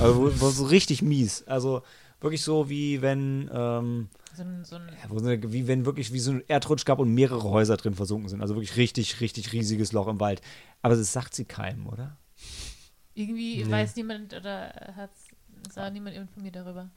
[0.00, 1.44] Also wo, wo so richtig mies.
[1.46, 1.82] Also
[2.20, 5.84] wirklich so wie wenn, ähm, so ein, so ein ja, wo so eine, wie wenn
[5.86, 8.40] wirklich wie so ein Erdrutsch gab und mehrere Häuser drin versunken sind.
[8.42, 10.40] Also wirklich richtig, richtig riesiges Loch im Wald.
[10.82, 12.16] Aber das sagt sie keinem, oder?
[13.14, 13.70] irgendwie Nee.
[13.70, 15.10] weiß niemand oder hat
[15.70, 16.88] sah niemand informiert darüber.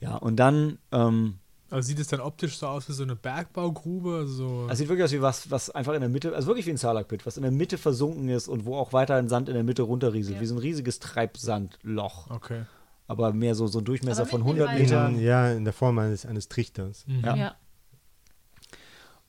[0.00, 1.38] Ja, und dann, ähm,
[1.70, 4.16] Also sieht es dann optisch so aus wie so eine Bergbaugrube?
[4.20, 6.66] also So Es sieht wirklich aus wie was, was einfach in der Mitte, also wirklich
[6.66, 9.54] wie ein Salak-Pit, was in der Mitte versunken ist und wo auch weiterhin Sand in
[9.54, 10.40] der Mitte runterrieselt, Ja.
[10.40, 12.30] wie so ein riesiges Treibsandloch.
[12.30, 12.62] okay.
[13.08, 14.80] Aber mehr so, so ein Durchmesser von mitten im 100 Wald.
[14.80, 15.14] Metern.
[15.16, 17.06] In, ja, in der Form eines, eines Trichters.
[17.06, 17.24] Mhm.
[17.24, 17.36] Ja.
[17.36, 17.56] Ja.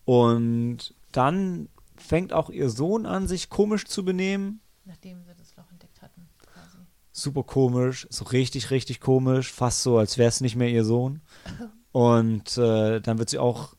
[0.05, 4.61] Und dann fängt auch ihr Sohn an, sich komisch zu benehmen.
[4.85, 6.77] Nachdem sie das Loch entdeckt hatten, quasi.
[7.11, 11.21] Super komisch, so richtig, richtig komisch, fast so, als wäre es nicht mehr ihr Sohn.
[11.91, 13.75] Und äh, dann wird sie auch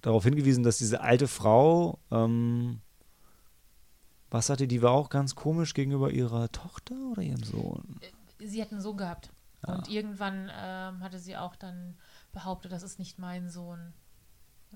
[0.00, 2.80] darauf hingewiesen, dass diese alte Frau, ähm,
[4.30, 8.00] was hatte die, war auch ganz komisch gegenüber ihrer Tochter oder ihrem Sohn?
[8.44, 9.30] Sie hat einen Sohn gehabt.
[9.62, 9.74] Ah.
[9.76, 11.96] Und irgendwann ähm, hatte sie auch dann
[12.32, 13.92] behauptet, das ist nicht mein Sohn.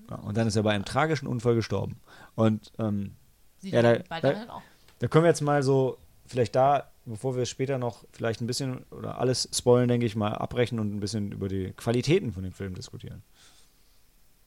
[0.09, 1.99] Ja, und dann ist er bei einem tragischen Unfall gestorben.
[2.35, 3.15] Und ähm,
[3.59, 4.61] Sie Ja, da- da- auch.
[4.99, 5.97] da können wir jetzt mal so,
[6.27, 10.33] vielleicht da, bevor wir später noch vielleicht ein bisschen oder alles spoilen, denke ich mal,
[10.35, 13.23] abbrechen und ein bisschen über die Qualitäten von dem Film diskutieren.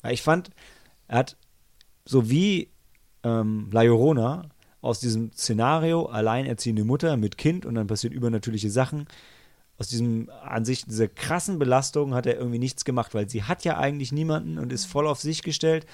[0.05, 0.51] Ja, ich fand,
[1.09, 1.37] er hat
[2.05, 2.71] so wie
[3.25, 4.49] ähm, La Llorona
[4.81, 9.07] aus diesem Szenario alleinerziehende Mutter mit Kind und dann passieren übernatürliche Sachen.
[9.79, 13.65] Aus diesem an sich dieser krassen Belastung hat er irgendwie nichts gemacht, weil sie hat
[13.65, 15.87] ja eigentlich niemanden und ist voll auf sich gestellt.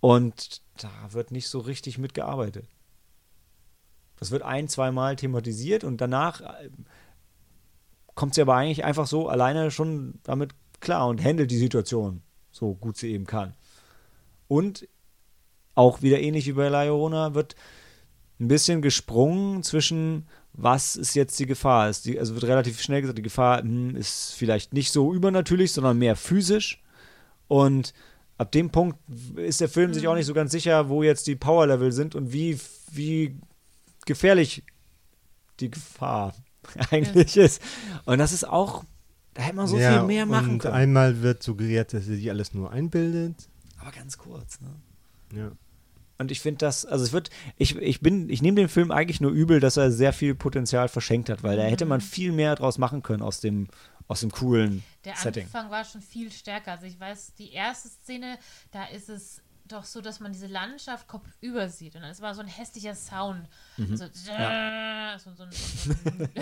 [0.00, 2.66] Und da wird nicht so richtig mitgearbeitet.
[4.18, 6.70] Das wird ein, zweimal thematisiert und danach äh,
[8.14, 12.74] kommt sie aber eigentlich einfach so alleine schon damit klar und handelt die Situation so
[12.74, 13.54] gut sie eben kann.
[14.46, 14.86] Und
[15.74, 17.56] auch wieder ähnlich wie bei La Llorona wird
[18.40, 22.04] ein bisschen gesprungen zwischen was ist jetzt die Gefahr ist.
[22.04, 25.98] Die, also wird relativ schnell gesagt, die Gefahr hm, ist vielleicht nicht so übernatürlich, sondern
[25.98, 26.82] mehr physisch.
[27.48, 27.94] Und
[28.38, 28.98] ab dem Punkt
[29.36, 32.32] ist der Film sich auch nicht so ganz sicher, wo jetzt die Power-Level sind und
[32.32, 32.58] wie,
[32.90, 33.36] wie
[34.04, 34.64] gefährlich
[35.60, 36.34] die Gefahr
[36.90, 37.62] eigentlich ist.
[38.04, 38.84] Und das ist auch,
[39.34, 40.74] da hätte man so ja, viel mehr machen und können.
[40.74, 43.48] einmal wird suggeriert, dass sie sich alles nur einbildet.
[43.78, 44.68] Aber ganz kurz, ne?
[45.34, 45.52] Ja.
[46.22, 49.20] Und ich finde das, also es wird, ich, ich bin, ich nehme dem Film eigentlich
[49.20, 52.54] nur übel, dass er sehr viel Potenzial verschenkt hat, weil da hätte man viel mehr
[52.54, 53.68] draus machen können aus dem,
[54.08, 55.44] aus dem coolen Der Setting.
[55.44, 56.72] Anfang war schon viel stärker.
[56.72, 58.38] Also ich weiß, die erste Szene,
[58.70, 59.42] da ist es
[59.72, 61.96] doch so, dass man diese Landschaft kopfüber sieht.
[61.96, 63.48] Und es war so ein hässlicher Sound.
[63.76, 63.96] Mhm.
[63.96, 64.32] So, so,
[65.18, 65.50] so, so, ein-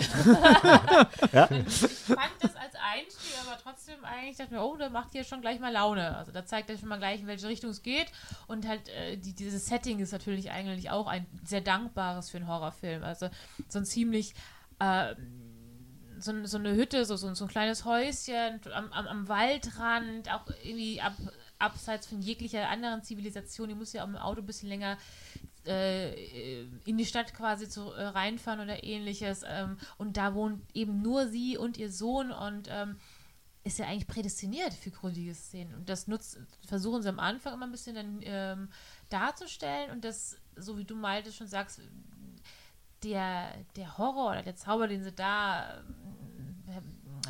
[1.31, 1.49] Ja.
[1.51, 5.23] Ich fand das als Einstieg, aber trotzdem eigentlich dachte ich mir, oh, der macht hier
[5.23, 6.15] schon gleich mal Laune.
[6.17, 8.07] Also da zeigt er schon mal gleich, in welche Richtung es geht.
[8.47, 12.47] Und halt, äh, die, dieses Setting ist natürlich eigentlich auch ein sehr dankbares für einen
[12.47, 13.03] Horrorfilm.
[13.03, 13.29] Also
[13.67, 14.33] so ein ziemlich
[14.79, 15.15] äh,
[16.19, 20.45] so, so eine Hütte, so, so, so ein kleines Häuschen am, am, am Waldrand, auch
[20.63, 21.13] irgendwie ab,
[21.61, 23.69] abseits von jeglicher anderen Zivilisation.
[23.69, 24.97] Die muss ja auch mit dem Auto ein bisschen länger
[25.65, 29.43] äh, in die Stadt quasi zu, äh, reinfahren oder ähnliches.
[29.47, 32.97] Ähm, und da wohnt eben nur sie und ihr Sohn und ähm,
[33.63, 35.75] ist ja eigentlich prädestiniert für gruselige Szenen.
[35.75, 38.69] Und das nutzt, versuchen sie am Anfang immer ein bisschen dann ähm,
[39.09, 41.79] darzustellen und das, so wie du meintest, schon sagst,
[43.03, 45.77] der, der Horror oder der Zauber, den sie da
[46.67, 46.81] äh,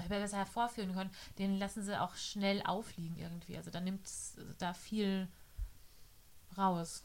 [0.09, 3.57] besser hervorführen können, den lassen sie auch schnell aufliegen irgendwie.
[3.57, 5.27] Also da nimmt es da viel
[6.57, 7.03] raus.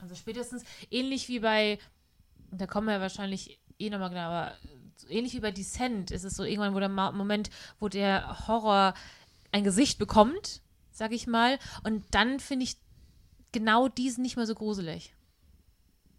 [0.00, 1.78] Also spätestens ähnlich wie bei,
[2.50, 4.52] da kommen wir wahrscheinlich eh nochmal genau, aber
[5.08, 8.94] ähnlich wie bei Descent ist es so irgendwann, wo der Moment, wo der Horror
[9.52, 12.76] ein Gesicht bekommt, sag ich mal, und dann finde ich
[13.52, 15.14] genau diesen nicht mehr so gruselig.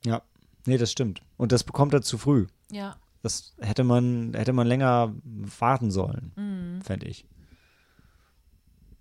[0.06, 0.22] Ja,
[0.66, 1.22] nee, das stimmt.
[1.38, 2.48] Und das bekommt er zu früh.
[2.72, 2.98] Ja.
[3.26, 5.12] Das hätte man, hätte man länger
[5.60, 6.82] warten sollen, Mhm.
[6.84, 7.26] fände ich.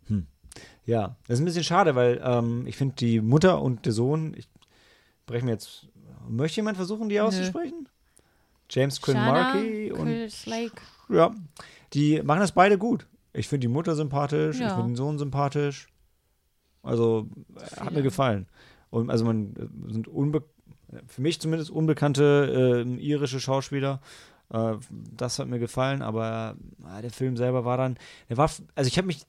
[0.07, 0.27] Hm.
[0.87, 4.33] Ja, das ist ein bisschen schade, weil ähm, ich finde, die Mutter und der Sohn,
[4.35, 4.49] ich,
[5.27, 5.89] brechen wir jetzt.
[6.27, 7.87] Möchte jemand versuchen, die auszusprechen?
[8.71, 10.81] James Quinn Shana, Markey und Kilslake.
[11.11, 11.35] ja,
[11.93, 13.07] die machen das beide gut.
[13.35, 14.71] Ich finde die Mutter sympathisch, ich Ja.
[14.75, 15.89] finde den Sohn sympathisch.
[16.83, 18.47] Also äh, hat mir gefallen.
[18.89, 20.45] Und also man äh, sind unbe
[21.07, 24.01] für mich zumindest unbekannte äh, irische Schauspieler.
[24.51, 24.75] Äh,
[25.17, 26.57] das hat mir gefallen, aber
[26.97, 27.97] äh, der Film selber war dann,
[28.29, 29.27] der war, also ich habe mich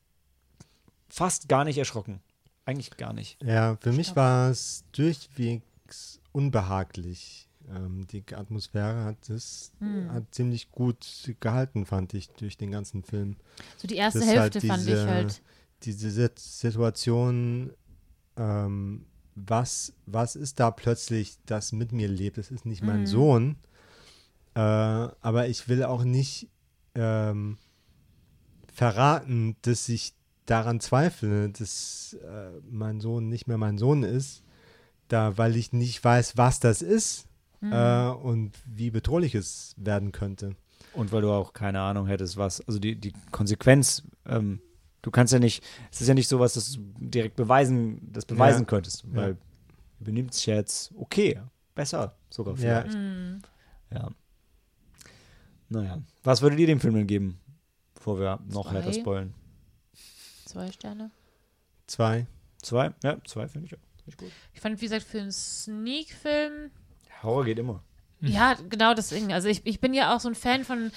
[1.10, 2.20] fast gar nicht erschrocken.
[2.66, 3.42] Eigentlich gar nicht.
[3.44, 7.48] Ja, für mich war es durchwegs unbehaglich.
[7.70, 10.12] Ähm, die Atmosphäre hat es Hm.
[10.12, 11.06] hat ziemlich gut
[11.40, 13.36] gehalten, fand ich, durch den ganzen Film.
[13.78, 15.42] So die erste Das halt Hälfte fand ich diese- halt.
[15.84, 17.72] Diese Sit- Situation,
[18.38, 19.06] ähm,
[19.36, 22.38] was, was ist da plötzlich, das mit mir lebt?
[22.38, 23.06] Es ist nicht mein Mhm.
[23.08, 23.56] Sohn,
[24.56, 26.48] äh, aber ich will auch nicht
[26.96, 27.58] ähm,
[28.74, 30.14] verraten, dass ich
[30.46, 34.44] daran zweifle, dass äh, mein Sohn nicht mehr mein Sohn ist,
[35.08, 37.28] da, weil ich nicht weiß, was das ist
[37.62, 37.72] Mhm.
[37.74, 40.56] äh, und wie bedrohlich es werden könnte.
[40.94, 44.62] Und weil du auch keine Ahnung hättest, was, also die, die Konsequenz, ähm,
[45.06, 48.62] du kannst ja nicht, es ist ja nicht sowas, dass du direkt beweisen, das beweisen
[48.62, 48.66] Ja.
[48.66, 49.10] könntest, Ja.
[49.14, 49.38] weil
[50.00, 51.40] übernimmt sich jetzt okay,
[51.76, 52.82] besser sogar Ja.
[52.82, 52.98] vielleicht.
[52.98, 53.42] Mhm.
[53.92, 54.10] Ja.
[55.70, 57.40] Naja, was würdet ihr dem Film denn geben,
[57.94, 58.74] bevor wir noch Zwei.
[58.74, 59.34] härter spoilen?
[60.46, 61.12] Zwei Sterne.
[61.88, 62.26] Zwei.
[62.62, 62.94] Zwei?
[63.04, 63.80] Ja, zwei finde ich auch.
[64.04, 64.32] Finde ich gut.
[64.54, 66.72] Ich fand, wie gesagt, für einen Sneak-Film
[67.24, 67.84] Horror geht immer.
[68.22, 69.32] Ja, genau deswegen.
[69.34, 70.92] Also ich, ich bin ja auch so ein Fan von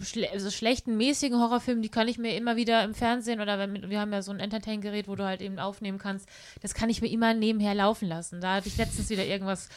[0.00, 3.90] schle so schlechten, mäßigen Horrorfilmen, die kann ich mir immer wieder im Fernsehen oder wenn,
[3.90, 6.28] wir haben ja so ein Entertain-Gerät, wo du halt eben aufnehmen kannst,
[6.62, 8.40] das kann ich mir immer nebenher laufen lassen.
[8.40, 9.68] Da hatte ich letztens wieder irgendwas,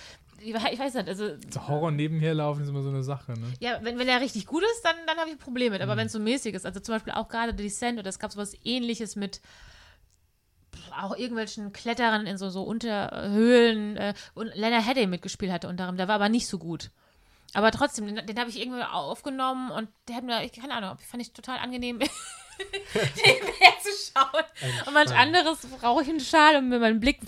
[0.43, 3.31] ich we- ich weiß nicht, also So Horror nebenher laufen ist immer so eine Sache,
[3.33, 3.47] ne?
[3.59, 5.81] ja, wenn, wenn der richtig gut ist, dann, dann habe ich ein Problem mit.
[5.81, 8.19] Aber wenn es so mäßig ist, also zum Beispiel auch gerade The Descent oder es
[8.19, 9.41] gab sowas ähnliches mit
[11.01, 15.97] auch irgendwelchen Kletterern in so, so Unterhöhlen äh, und Lena Headey mitgespielt hatte unter anderem.
[15.97, 16.91] Der war aber nicht so gut.
[17.53, 20.97] Aber trotzdem, den, den habe ich irgendwie aufgenommen und der hat mir, ich, keine Ahnung,
[20.99, 21.97] fand ich total angenehm,
[23.15, 24.43] nebenher zu schauen.
[24.85, 27.19] Und manch anderes brauche ich einen Schal, um mir mein Blick,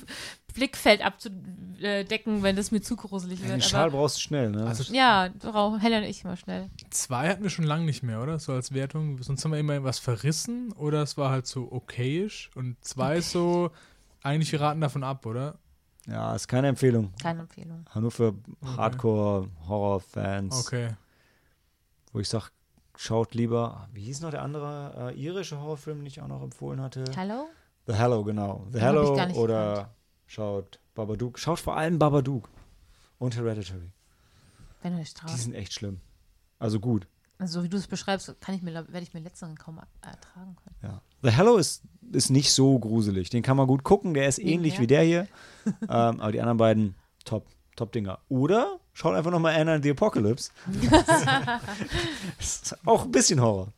[0.54, 3.64] Blickfeld abzudecken, wenn das mir zu gruselig Den wird.
[3.64, 4.66] Schal Aber, brauchst du schnell, ne?
[4.66, 6.70] Also ja, brauchen Helen und ich immer schnell.
[6.90, 8.40] zwei hatten wir schon lange nicht mehr, oder?
[8.40, 9.22] So als Wertung.
[9.22, 12.52] Sonst haben wir immer was verrissen oder es war halt so okayisch.
[12.56, 13.72] Und zwei ist so,
[14.22, 15.58] eigentlich wir raten davon ab, oder?
[16.08, 17.14] Ja, ist keine Empfehlung.
[17.22, 17.86] Keine Empfehlung.
[17.96, 18.34] Nur für
[18.78, 20.68] Hardcore-Horror-Fans.
[20.68, 20.90] Okay.
[22.12, 22.46] wo ich sage,
[22.96, 26.82] schaut lieber, wie hieß noch der andere äh, irische Horrorfilm, den ich auch noch empfohlen
[26.82, 27.04] hatte?
[27.16, 27.48] Hallo?
[27.88, 28.66] The Hello, genau.
[28.72, 29.94] The Den hab ich Hello gar nicht oder
[30.28, 31.40] schaut Babadook.
[31.40, 32.48] Schaut vor allem Babadook
[33.20, 33.92] und Hereditary.
[34.82, 35.38] Wenn du dich Die traust.
[35.40, 36.00] sind echt schlimm.
[36.60, 37.08] Also gut.
[37.40, 40.56] Also, so wie du es beschreibst, kann ich mir, werde ich mir letzteren kaum ertragen
[40.64, 40.76] können.
[40.82, 41.02] Ja.
[41.22, 43.30] The Hello ist, ist nicht so gruselig.
[43.30, 44.14] Den kann man gut gucken.
[44.14, 44.82] Der ist ähnlich Nebenher.
[44.82, 45.28] wie der hier.
[45.66, 47.46] ähm, aber die anderen beiden, top.
[47.76, 48.20] Top-Dinger.
[48.30, 50.52] Oder schaut einfach nochmal Anna and the Apocalypse.
[52.40, 53.74] ist auch ein bisschen Horror.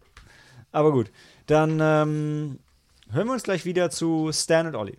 [0.72, 1.12] Aber gut.
[1.45, 2.60] Dann ähm,
[3.10, 4.97] hören wir uns gleich wieder zu Stan und Ollie.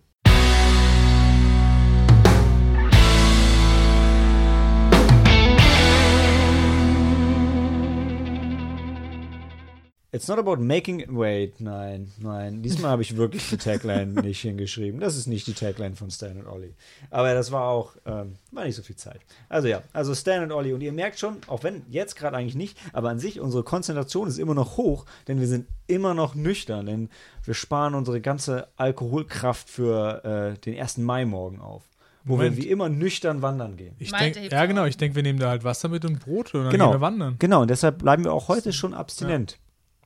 [10.17, 11.05] It's not about making.
[11.17, 12.61] Wait, nein, nein.
[12.63, 14.99] Diesmal habe ich wirklich die Tagline nicht hingeschrieben.
[14.99, 16.73] Das ist nicht die Tagline von Stan und Ollie.
[17.11, 19.21] Aber das war auch, ähm, war nicht so viel Zeit.
[19.47, 20.73] Also ja, also Stan und Ollie.
[20.73, 24.27] Und ihr merkt schon, auch wenn jetzt gerade eigentlich nicht, aber an sich, unsere Konzentration
[24.27, 27.09] ist immer noch hoch, denn wir sind immer noch nüchtern, denn
[27.43, 30.97] wir sparen unsere ganze Alkoholkraft für äh, den 1.
[30.97, 31.83] Mai morgen auf.
[32.23, 32.57] Wo Moment.
[32.57, 33.95] wir wie immer nüchtern wandern gehen.
[33.99, 34.83] Ich Malte denk, ja, genau.
[34.83, 36.87] Ich denke, wir nehmen da halt Wasser mit und Brot und dann Genau.
[36.87, 37.35] gehen wir wandern.
[37.39, 39.57] Genau, und deshalb bleiben wir auch heute schon abstinent.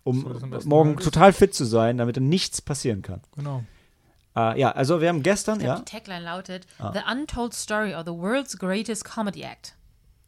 [0.04, 0.26] Um
[0.66, 3.22] morgen total fit zu sein, damit dann nichts passieren kann.
[3.36, 3.64] Genau.
[4.36, 6.92] Äh, ja, also wir haben gestern, Ich glaub, ja, Die Tagline lautet Ah.
[6.94, 9.76] The Untold Story of the World's Greatest Comedy Act.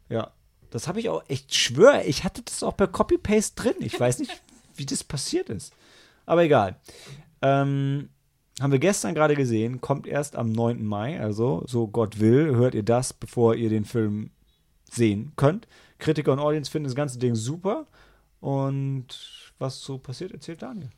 [0.08, 0.30] ja,
[0.70, 3.74] das habe ich auch, ich schwöre, ich hatte das auch per Copy-Paste drin.
[3.80, 4.30] Ich weiß nicht,
[4.76, 5.72] wie das passiert ist.
[6.26, 6.76] Aber egal.
[7.42, 8.08] Ähm,
[8.60, 10.84] haben wir gestern gerade gesehen, kommt erst am 9.
[10.84, 14.30] Mai, also so Gott will, hört ihr das, bevor ihr den Film
[14.90, 15.66] sehen könnt.
[15.98, 17.86] Kritiker und Audience finden das ganze Ding super.
[18.40, 20.90] Und was so passiert, erzählt Daniel.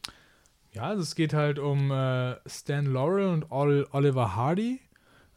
[0.73, 4.81] Ja, also es geht halt um äh, Stan Laurel und Ol Oliver Hardy.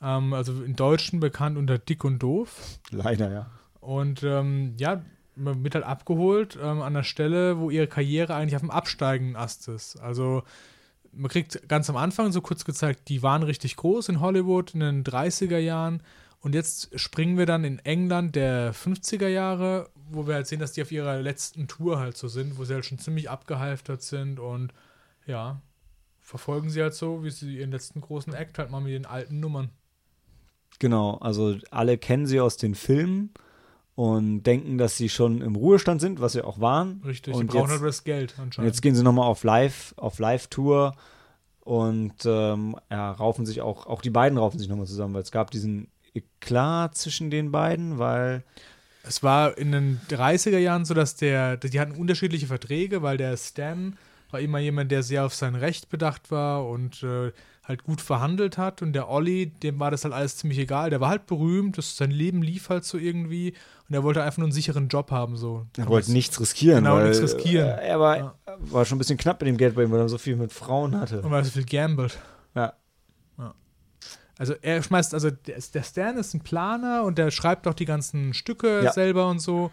[0.02, 2.80] Ähm, also im Deutschen bekannt unter Dick und Doof.
[2.91, 3.50] Leider, ja.
[3.80, 5.02] Und ähm, ja,
[5.36, 9.36] man wird halt abgeholt ähm, an der Stelle, wo ihre Karriere eigentlich auf dem absteigenden
[9.36, 10.00] Ast ist.
[10.02, 10.44] Also
[11.12, 14.82] man kriegt ganz am Anfang so kurz gezeigt, die waren richtig groß in Hollywood in
[14.82, 16.04] den 30er Jahren.
[16.41, 20.72] Und jetzt springen wir dann in England der 50er Jahre, wo wir halt sehen, dass
[20.72, 24.40] die auf ihrer letzten Tour halt so sind, wo sie halt schon ziemlich abgehalftert sind
[24.40, 24.74] und
[25.26, 25.61] ja,
[26.22, 29.40] verfolgen sie halt so, wie sie ihren letzten großen Act halt mal mit den alten
[29.40, 29.70] Nummern.
[30.80, 33.32] Genau, also alle kennen sie aus den Filmen
[33.95, 37.02] und denken, dass sie schon im Ruhestand sind, was sie auch waren.
[37.03, 38.72] Richtig, und die brauchen jetzt, halt das Geld und anscheinend.
[38.72, 40.95] jetzt gehen sie nochmal auf Live, auf Live-Tour
[41.61, 45.32] und ähm, ja, raufen sich auch, auch die beiden raufen sich nochmal zusammen, weil es
[45.32, 48.44] gab diesen Eklat zwischen den beiden, weil
[49.03, 53.36] Es war in den 30er Jahren so, dass der, die hatten unterschiedliche Verträge, weil der
[53.38, 53.95] Stan
[54.31, 57.31] war immer jemand, der sehr auf sein Recht bedacht war und äh,
[57.64, 58.81] halt gut verhandelt hat.
[58.84, 60.90] Und der Olli, dem war das halt alles ziemlich egal.
[60.91, 63.53] Der war halt berühmt, das, sein Leben lief halt so irgendwie
[63.88, 65.36] und er wollte einfach nur einen sicheren Job haben.
[65.38, 65.65] So.
[65.77, 66.84] er wollte nichts riskieren.
[66.84, 67.69] Genau, weil, nichts riskieren.
[67.69, 68.36] äh, Er war, Ja.
[68.60, 70.52] war schon ein bisschen knapp mit dem Geld bei ihm, weil er so viel mit
[70.53, 71.22] Frauen hatte.
[71.22, 72.19] Und weil er so viel gambelt.
[72.53, 72.73] Ja.
[74.40, 77.86] Also er schmeißt, also der, der Stan ist ein Planer und der schreibt auch die
[77.86, 78.91] ganzen Stücke Ja.
[78.91, 79.70] selber und so.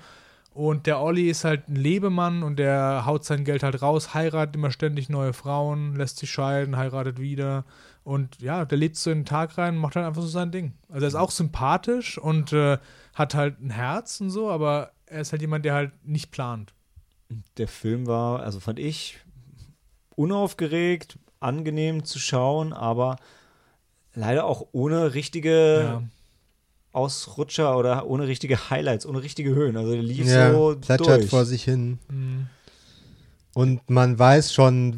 [0.53, 4.57] Und der Olli ist halt ein Lebemann und der haut sein Geld halt raus, heiratet
[4.57, 7.65] immer ständig neue Frauen, lässt sich scheiden, heiratet wieder.
[8.05, 10.51] Und ja, der lebt so in den Tag rein und macht halt einfach so sein
[10.53, 10.73] Ding.
[10.89, 12.79] Also er ist auch sympathisch und äh,
[13.15, 16.73] hat halt ein Herz und so, aber er ist halt jemand, der halt nicht plant.
[17.59, 19.19] Der Film war, also fand ich,
[20.17, 23.17] unaufgeregt, angenehm zu schauen, aber
[24.17, 26.03] leider auch ohne richtige Ja.
[26.93, 29.77] Ausrutscher oder ohne richtige Highlights, ohne richtige Höhen.
[29.77, 31.29] Also der lief Ja, so plätschert durch.
[31.31, 31.99] vor sich hin.
[32.09, 32.47] Mhm.
[33.55, 34.97] Und man weiß schon,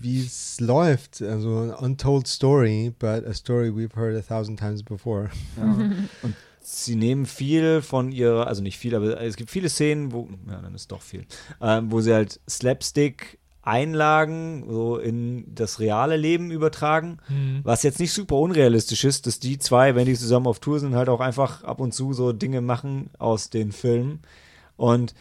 [0.00, 1.20] wie es läuft.
[1.22, 5.28] Also untold story, but a story we've heard a thousand times before.
[5.56, 5.64] Ja.
[6.22, 10.28] Und sie nehmen viel von ihrer, also nicht viel, aber es gibt viele Szenen, wo,
[10.48, 11.26] ja, dann ist doch viel,
[11.60, 13.39] ähm, wo sie halt Slapstick
[13.70, 17.60] Einlagen so in das reale Leben übertragen, Mhm.
[17.62, 20.94] was jetzt nicht super unrealistisch ist, dass die zwei, wenn die zusammen auf Tour sind,
[20.94, 24.20] halt auch einfach ab und zu so Dinge machen aus den Filmen.
[24.76, 25.14] Und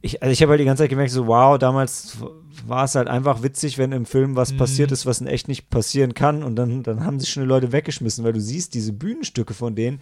[0.00, 2.18] ich, also ich habe halt die ganze Zeit gemerkt, so wow, damals
[2.66, 4.58] war es halt einfach witzig, wenn im Film was Mhm.
[4.58, 6.42] passiert ist, was in echt nicht passieren kann.
[6.44, 9.74] Und dann, dann haben sich schon die Leute weggeschmissen, weil du siehst diese Bühnenstücke von
[9.74, 10.00] denen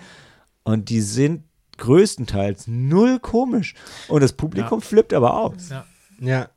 [0.65, 1.45] und die sind
[1.79, 3.75] größtenteils null komisch.
[4.09, 5.71] Und das Publikum flippt aber aus.
[5.71, 5.85] Ja.
[6.19, 6.49] Ja,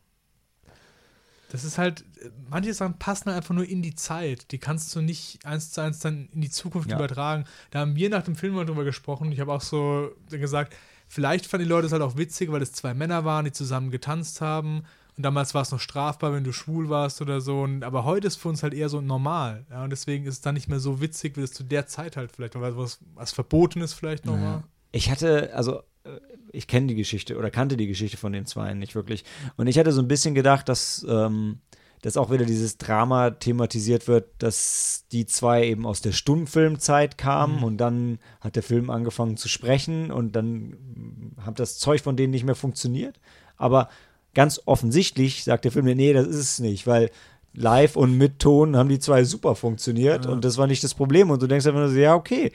[1.52, 2.06] Das ist halt,
[2.50, 4.52] manche Sachen passen halt einfach nur in die Zeit.
[4.52, 6.98] Die kannst du nicht eins zu eins dann in die Zukunft Ja.
[6.98, 7.46] übertragen.
[7.72, 9.32] Da haben wir nach dem Film mal drüber gesprochen.
[9.32, 10.76] Ich habe auch so gesagt,
[11.08, 13.90] vielleicht fanden die Leute es halt auch witzig, weil es zwei Männer waren, die zusammen
[13.92, 14.84] getanzt haben.
[15.18, 17.62] Und damals war es noch strafbar, wenn du schwul warst oder so.
[17.64, 19.66] Und, aber heute ist für uns halt eher so normal.
[19.70, 22.16] Ja, und deswegen ist es dann nicht mehr so witzig, wie es zu der Zeit
[22.16, 24.64] halt vielleicht war, was, was verboten ist vielleicht noch mal.
[24.92, 26.12] Ich hatte, also äh,
[26.52, 29.24] ich kenne die Geschichte oder kannte die Geschichte von den Zweien nicht wirklich.
[29.58, 31.60] Und ich hatte so ein bisschen gedacht, dass, ähm,
[32.02, 37.58] dass auch wieder dieses Drama thematisiert wird, dass die zwei eben aus der Stummfilmzeit kamen
[37.58, 37.64] Mhm.
[37.64, 42.32] und dann hat der Film angefangen zu sprechen und dann hat das Zeug von denen
[42.32, 43.20] nicht mehr funktioniert.
[43.58, 43.90] Aber
[44.34, 47.10] ganz offensichtlich sagt der Film, nee, das ist es nicht, weil
[47.54, 50.32] live und mit Ton haben die zwei super funktioniert Ja.
[50.32, 51.30] und das war nicht das Problem.
[51.32, 52.52] Und du denkst einfach nur so, ja, okay,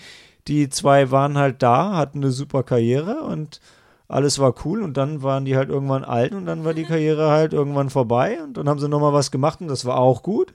[0.48, 3.60] die zwei waren halt da, hatten eine super Karriere und
[4.08, 7.30] alles war cool und dann waren die halt irgendwann alt und dann war die Karriere
[7.30, 10.52] halt irgendwann vorbei und dann haben sie nochmal was gemacht und das war auch gut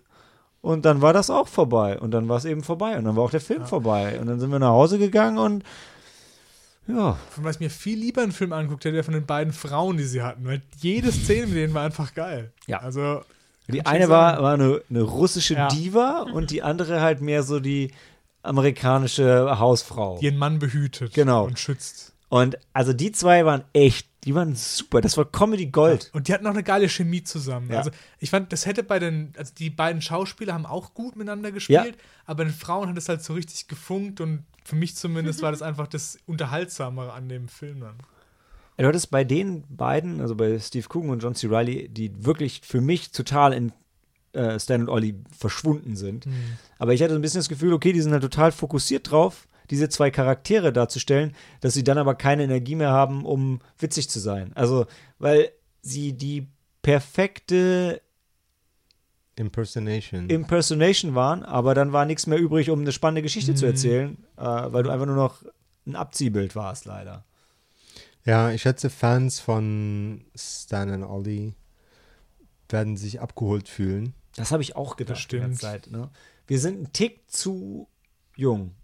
[0.61, 3.23] und dann war das auch vorbei und dann war es eben vorbei und dann war
[3.23, 3.65] auch der Film Ja.
[3.67, 5.63] vorbei und dann sind wir nach Hause gegangen und
[6.87, 9.97] ja, Von was mir viel lieber einen Film anguckt hätte, der von den beiden Frauen,
[9.97, 10.43] die sie hatten.
[10.47, 12.51] Weil jede Szene mit denen war einfach geil.
[12.65, 12.79] Ja.
[12.79, 13.21] Also,
[13.67, 15.67] die eine war, war eine, eine russische Ja.
[15.67, 17.91] Diva und die andere halt mehr so die
[18.41, 20.17] amerikanische Hausfrau.
[20.19, 21.45] die ihren Mann behütet Genau.
[21.45, 22.13] und schützt.
[22.29, 25.01] Und also die zwei waren echt, die waren super.
[25.01, 26.11] Das war Comedy Gold.
[26.13, 27.71] Und die hatten auch eine geile Chemie zusammen.
[27.71, 27.79] Ja.
[27.79, 31.51] Also ich fand, das hätte bei den, also die beiden Schauspieler haben auch gut miteinander
[31.51, 35.51] gespielt, aber den Frauen hat es halt so richtig gefunkt und für mich zumindest war
[35.51, 37.95] das einfach das Unterhaltsamere an dem Film dann.
[38.77, 41.47] Ja, Du hattest bei den beiden, also bei Steve Coogan und John C.
[41.47, 43.73] Reilly, die wirklich für mich total in
[44.33, 46.27] äh, Stan und Ollie verschwunden sind.
[46.77, 49.47] Aber ich hatte so ein bisschen das Gefühl, okay, die sind halt total fokussiert drauf,
[49.69, 54.19] diese zwei Charaktere darzustellen, dass sie dann aber keine Energie mehr haben, um witzig zu
[54.19, 54.51] sein.
[54.55, 54.85] Also,
[55.19, 55.51] weil
[55.81, 56.47] sie die
[56.81, 58.01] perfekte
[59.35, 60.29] Impersonation.
[60.29, 63.71] Impersonation waren, aber dann war nichts mehr übrig, um eine spannende Geschichte zu Mhm.
[63.71, 65.43] erzählen, äh, weil du einfach nur noch
[65.87, 67.23] ein Abziehbild warst, leider.
[68.25, 71.53] ja, ich schätze, Fans von Stan und Ollie
[72.67, 74.13] werden sich abgeholt fühlen.
[74.35, 75.59] Das habe ich auch gedacht Das stimmt.
[75.59, 75.89] Zeit.
[75.89, 76.09] Ne?
[76.45, 77.87] Wir sind ein Tick zu
[78.35, 78.75] jung.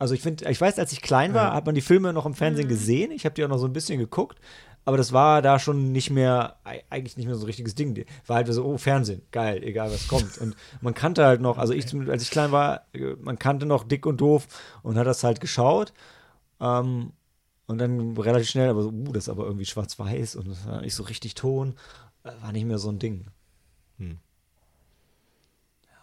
[0.00, 1.54] Also ich finde, ich weiß, als ich klein war, Ja.
[1.54, 3.12] hat man die Filme noch im Fernsehen gesehen.
[3.12, 4.40] Ich habe die auch noch so ein bisschen geguckt.
[4.86, 8.02] Aber das war da schon nicht mehr, ei- eigentlich nicht mehr so ein richtiges Ding.
[8.26, 10.38] War halt so, oh, Fernsehen, geil, egal was kommt.
[10.38, 13.66] Und man kannte halt noch, also ich, zum- als ich klein war, äh, man kannte
[13.66, 14.48] noch dick und doof
[14.82, 15.92] und hat das halt geschaut.
[16.60, 17.12] Ähm,
[17.66, 20.80] und dann relativ schnell, aber so, uh, das ist aber irgendwie schwarz-weiß und das war
[20.80, 21.74] nicht so richtig Ton.
[22.24, 23.26] Äh, War nicht mehr so ein Ding.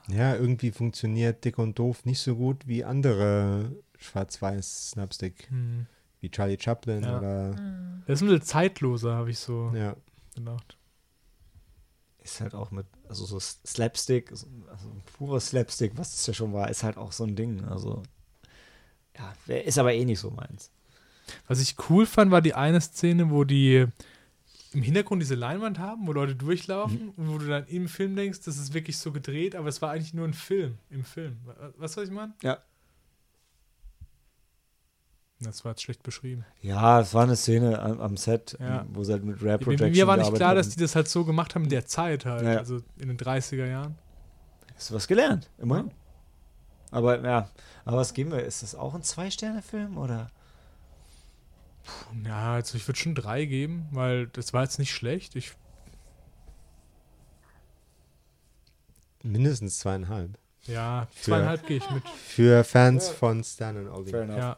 [0.09, 5.85] Ja, irgendwie funktioniert Dick und Doof nicht so gut wie andere schwarz-weiß Snapstick Hm.
[6.21, 7.17] wie Charlie Chaplin Ja.
[7.17, 7.49] oder
[8.05, 9.95] Das ist ein bisschen zeitloser, habe ich so ja.
[10.35, 10.77] gedacht.
[12.23, 16.51] Ist halt auch mit, also so Slapstick, so- also purer Slapstick, was das ja schon
[16.53, 17.63] war, ist halt auch so ein Ding.
[17.65, 18.03] Also,
[19.17, 20.69] ja, ist aber eh nicht so meins.
[21.47, 23.85] Was ich cool fand, war die eine Szene, wo die
[24.73, 28.41] im Hintergrund diese Leinwand haben, wo Leute durchlaufen und wo du dann im Film denkst,
[28.45, 31.37] das ist wirklich so gedreht, aber es war eigentlich nur ein Film im Film.
[31.45, 32.33] Wa- Was soll ich meinen?
[32.43, 32.57] Ja.
[35.39, 36.45] Das war jetzt schlecht beschrieben.
[36.61, 38.85] Ja, es war eine Szene am, am Set, Ja.
[38.89, 41.07] wo sie halt mit Rare Mir, Projection mir war nicht klar, dass die das halt
[41.07, 42.57] so gemacht haben in der Zeit halt, Ja.
[42.57, 43.97] also in den 30er Jahren.
[44.75, 45.91] Hast du was gelernt, immerhin.
[46.89, 47.49] Aber ja,
[47.85, 48.43] aber was geben wir?
[48.43, 50.31] Ist das auch ein Zwei-Sterne-Film oder?
[52.25, 55.35] Ja, also ich würde schon drei geben, weil das war jetzt nicht schlecht.
[55.35, 55.53] Ich,
[59.23, 60.37] mindestens zweieinhalb.
[60.65, 62.07] ja, zweieinhalb gehe ich mit.
[62.09, 64.09] Für Fans von Stan und Ollie.
[64.11, 64.37] Fair enough.
[64.37, 64.57] Ja.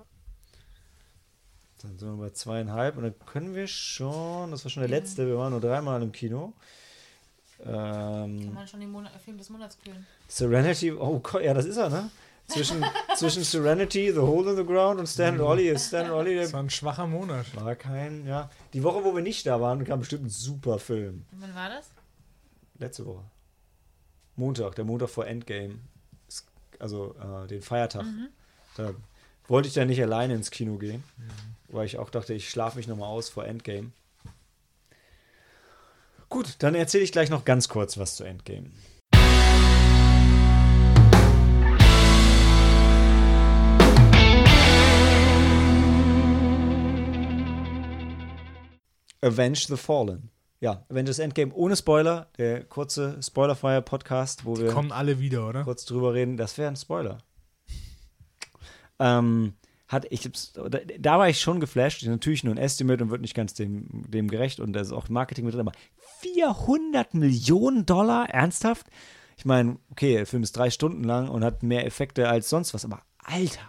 [1.82, 5.26] Dann sind wir bei zweieinhalb und dann können wir schon, das war schon der letzte,
[5.28, 6.54] wir waren nur dreimal im Kino.
[7.64, 10.06] Kann Ähm, man schon den Monat, Film des Monats kühlen.
[10.28, 12.10] Serenity, oh Gott, ja, das ist er, ne?
[12.48, 12.84] Zwischen,
[13.16, 16.48] zwischen Serenity, The Hole in the Ground und Stan und Ollie ist Stan Ollie Das
[16.48, 17.46] der war ein schwacher Monat.
[17.56, 18.50] war kein, ja.
[18.74, 21.26] Die Woche, wo wir nicht da waren, kam bestimmt ein super Film.
[21.32, 21.92] Und wann war das?
[22.78, 23.24] Letzte Woche.
[24.36, 25.76] Montag, der Montag vor Endgame.
[26.80, 28.06] Also äh, den Feiertag.
[28.78, 28.94] Da
[29.50, 31.04] wollte ich dann nicht alleine ins Kino gehen,
[31.68, 33.92] weil ich auch dachte, ich schlafe mich nochmal aus vor Endgame.
[36.30, 38.70] Gut, dann erzähle ich gleich noch ganz kurz was zu Endgame.
[49.22, 50.30] Avenge the Fallen.
[50.62, 55.48] Ja, Avengers Endgame ohne Spoiler, der kurze spoilerfreie Podcast, wo Die wir kommen alle wieder,
[55.48, 55.64] oder?
[55.64, 57.18] kurz drüber reden, das wäre ein Spoiler.
[59.00, 59.54] Ähm,
[59.88, 60.30] hat ich
[61.00, 64.28] da, war ich schon geflasht, natürlich nur ein Estimate und wird nicht ganz dem, dem
[64.30, 65.72] gerecht und da ist auch Marketing mit drin, aber
[66.20, 68.86] 400 Millionen Dollar, ernsthaft?
[69.36, 72.74] Ich meine, okay, der Film ist drei Stunden lang und hat mehr Effekte als sonst
[72.76, 73.68] was, aber Alter,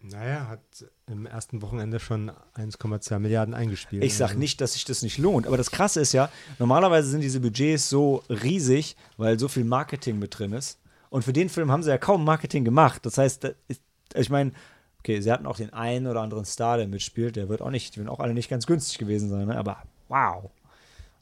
[0.00, 0.60] Naja, hat
[1.06, 4.04] im ersten Wochenende schon 1,2 Milliarden eingespielt.
[4.04, 6.28] Ich sag Also, nicht, dass sich das nicht lohnt, aber das Krasse ist ja,
[6.58, 10.78] normalerweise sind diese Budgets so riesig, weil so viel Marketing mit drin ist.
[11.08, 13.06] Und für den Film haben sie ja kaum Marketing gemacht.
[13.06, 13.80] Das heißt, da ist,
[14.14, 14.52] ich meine,
[15.00, 17.36] okay, sie hatten auch den einen oder anderen Star, der mitspielt.
[17.36, 19.56] Der wird auch nicht, die werden auch alle nicht ganz günstig gewesen sein, ne?
[19.56, 20.50] aber wow.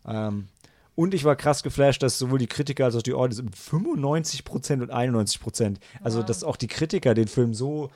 [0.06, 0.48] Ähm,
[0.94, 4.82] und ich war krass geflasht, dass sowohl die Kritiker als auch die Audience mit 95%
[4.82, 5.76] und 91%.
[6.02, 6.26] Also, Wow.
[6.26, 7.90] dass auch die Kritiker den Film so,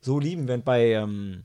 [0.00, 1.44] so lieben, während bei, ähm,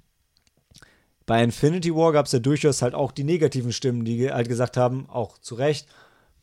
[1.28, 4.78] bei Infinity War gab es ja durchaus halt auch die negativen Stimmen, die halt gesagt
[4.78, 5.88] haben, auch zu Recht,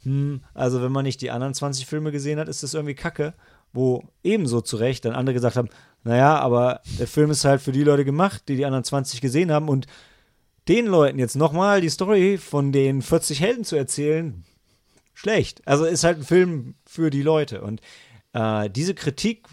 [0.03, 3.35] hm, also wenn man nicht die anderen 20 Filme gesehen hat, ist das irgendwie kacke.
[3.73, 5.69] Wo ebenso zu Recht dann andere gesagt haben,
[6.05, 9.53] naja, aber der Film ist halt für die Leute gemacht, die die anderen 20 gesehen
[9.53, 9.87] haben und
[10.69, 14.45] den Leuten jetzt nochmal die Story von den 40 Helden zu erzählen,
[15.15, 15.67] schlecht.
[15.67, 17.63] Also ist halt ein Film für die Leute.
[17.63, 17.81] Und
[18.33, 19.47] äh, diese Kritik,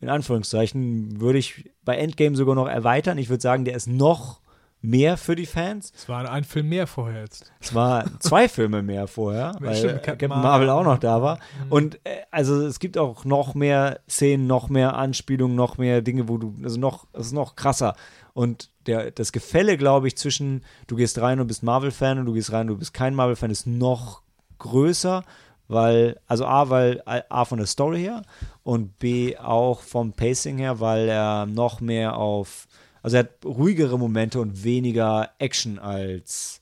[0.00, 3.18] in Anführungszeichen, würde ich bei Endgame sogar noch erweitern.
[3.18, 4.40] Ich würde sagen, der ist noch
[4.86, 5.92] mehr für die Fans.
[5.94, 7.52] Es war ein Film mehr vorher jetzt.
[7.60, 10.70] Es war zwei Filme mehr vorher, weil stimmt, Captain, Marvel Marvel.
[10.70, 11.38] auch noch da war.
[11.68, 16.28] Und äh, also es gibt auch noch mehr Szenen, noch mehr Anspielungen, noch mehr Dinge,
[16.28, 17.96] wo du, also noch, es ist noch krasser.
[18.32, 22.32] Und der, das Gefälle, glaube ich, zwischen du gehst rein und bist Marvel-Fan und du
[22.32, 24.22] gehst rein und du bist kein Marvel-Fan, ist noch
[24.58, 25.24] größer,
[25.68, 28.22] weil, also A, weil A von der Story her
[28.62, 32.68] und B auch vom Pacing her, weil er noch mehr auf,
[33.02, 36.60] also er hat ruhigere Momente und weniger Action als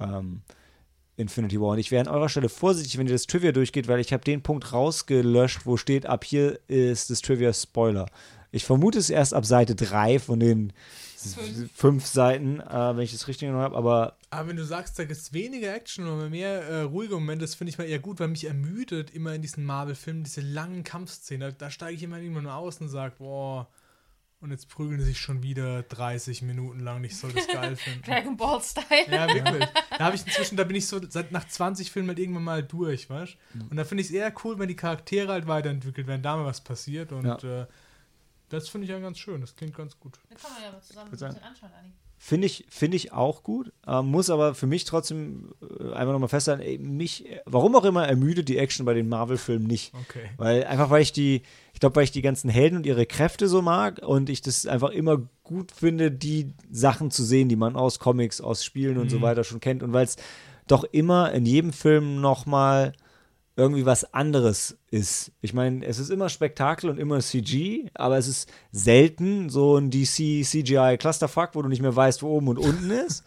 [0.00, 0.42] ähm,
[1.16, 1.70] Infinity War.
[1.70, 4.24] Und ich wäre an eurer Stelle vorsichtig, wenn ihr das Trivia durchgeht, weil ich habe
[4.24, 8.06] den Punkt rausgelöscht, wo steht, ab hier ist das Trivia Spoiler.
[8.50, 10.72] Ich vermute es erst ab Seite 3 von den
[11.32, 11.70] Fünf.
[11.74, 15.04] fünf Seiten, äh, wenn ich das richtig genommen habe, aber Aber wenn du sagst, da
[15.04, 18.20] gibt es weniger Action oder mehr äh, ruhige Momente, das finde ich mal eher gut,
[18.20, 21.40] weil mich ermüdet immer in diesen Marvel-Filmen diese langen Kampfszenen.
[21.40, 23.68] Da, da steige ich immer irgendwann nur aus und sage, boah,
[24.44, 27.02] und jetzt prügeln sie sich schon wieder 30 Minuten lang.
[27.02, 28.02] Ich soll das geil finden.
[28.06, 28.84] Dragon Ball Style.
[29.10, 29.68] Ja, wirklich.
[29.90, 32.62] Da habe ich inzwischen, da bin ich so seit nach 20 Filmen halt irgendwann mal
[32.62, 33.68] durch, weißt Mhm.
[33.68, 36.44] Und da finde ich es eher cool, wenn die Charaktere halt weiterentwickelt werden, da mal
[36.44, 37.10] was passiert.
[37.12, 37.62] Und Ja.
[37.62, 37.66] äh,
[38.50, 39.40] das finde ich ja ganz schön.
[39.40, 40.18] Das klingt ganz gut.
[40.28, 41.92] Da kann man ja mal zusammen ein bisschen anschauen, Anni.
[42.26, 46.30] Finde ich, finde ich auch gut, äh, muss aber für mich trotzdem äh, einfach nochmal
[46.30, 49.92] festhalten, ey, mich, warum auch immer, ermüdet die Action bei den Marvel-Filmen nicht.
[49.92, 50.30] Okay.
[50.38, 51.42] Weil einfach, weil ich die,
[51.74, 54.64] ich glaube, weil ich die ganzen Helden und ihre Kräfte so mag und ich das
[54.64, 59.10] einfach immer gut finde, die Sachen zu sehen, die man aus Comics, aus Spielen und
[59.10, 59.22] so Mhm.
[59.22, 60.16] weiter schon kennt und weil es
[60.66, 62.94] doch immer in jedem Film nochmal
[63.56, 65.32] irgendwie was anderes ist.
[65.40, 69.90] Ich meine, es ist immer Spektakel und immer CG, aber es ist selten so ein
[69.90, 73.24] DC CGI Clusterfuck, wo du nicht mehr weißt, wo oben und unten ist.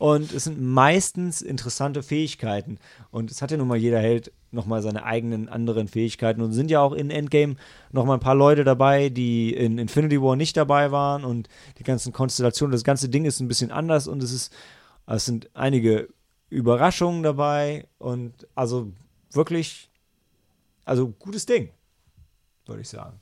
[0.00, 2.78] Und es sind meistens interessante Fähigkeiten.
[3.10, 6.40] Und es hat ja nun mal jeder Held nochmal seine eigenen anderen Fähigkeiten.
[6.40, 7.56] Und sind ja auch in Endgame
[7.92, 11.22] nochmal ein paar Leute dabei, die in Infinity War nicht dabei waren.
[11.22, 14.54] Und die ganzen Konstellationen, das ganze Ding ist ein bisschen anders und es ist,
[15.06, 16.08] es sind einige
[16.48, 17.86] Überraschungen dabei.
[17.98, 18.92] Und also
[19.32, 19.90] wirklich,
[20.84, 21.70] also gutes Ding,
[22.66, 23.20] würde ich sagen.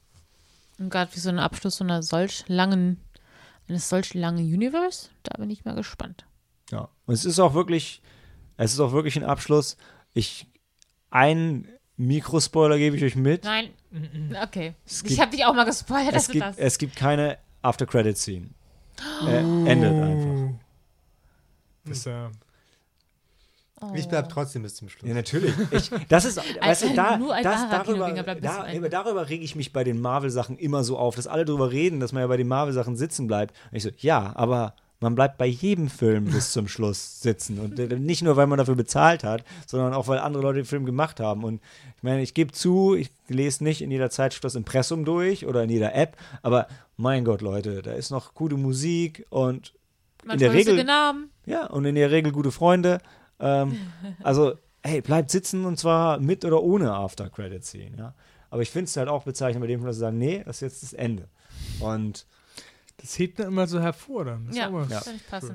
[0.78, 3.00] Und gerade wie so ein Abschluss so einer solch langen,
[3.68, 6.24] eines solch langen Universe, da bin ich mal gespannt.
[6.70, 6.88] Ja.
[7.06, 8.00] Und es ist auch wirklich,
[8.56, 9.76] es ist auch wirklich ein Abschluss.
[10.14, 10.46] Ich,
[11.10, 13.44] einen Mikrospoiler gebe ich euch mit.
[13.44, 13.70] Nein.
[14.42, 14.74] Okay.
[14.86, 16.58] Es ich gibt- habe dich auch mal gespoilert, dass Es du gibt, das.
[16.58, 18.50] es gibt keine After-Credit-Scene.
[19.26, 20.60] Äh, endet einfach.
[21.84, 22.28] Das, äh,
[23.80, 23.92] oh.
[23.94, 25.08] Ich bleib trotzdem bis zum Schluss.
[25.08, 25.54] Ja, natürlich.
[25.70, 28.66] Ich, das ist, weißt du, da, nur ein das, darüber, Kinogänger bleibt bis da, zum
[28.66, 28.88] Ende.
[28.90, 32.12] darüber rege ich mich bei den Marvel-Sachen immer so auf, dass alle drüber reden, dass
[32.12, 33.54] man ja bei den Marvel-Sachen sitzen bleibt.
[33.70, 37.58] Und ich so, ja, aber man bleibt bei jedem Film bis zum Schluss sitzen.
[37.60, 40.64] Und äh, nicht nur, weil man dafür bezahlt hat, sondern auch, weil andere Leute den
[40.64, 41.44] Film gemacht haben.
[41.44, 41.60] Und
[41.96, 45.62] ich meine, ich gebe zu, ich lese nicht in jeder Zeitschrift das Impressum durch oder
[45.62, 49.72] in jeder App, aber mein Gott, Leute, da ist noch gute Musik und
[50.24, 50.86] in der Manchmal Regel
[51.46, 53.00] ja, und in der Regel gute Freunde.
[53.40, 53.76] Ähm,
[54.22, 58.14] also, hey, bleibt sitzen und zwar mit oder ohne After-Credit-Scene, ja.
[58.50, 60.60] Aber ich finde es halt auch bezeichnend bei dem, dass sie sagen, nee, das ist
[60.62, 61.28] jetzt das Ende.
[61.80, 62.26] Und
[62.96, 64.46] das hebt dann immer so hervor dann.
[64.46, 64.86] Das ist Ja.
[64.88, 65.02] Ja.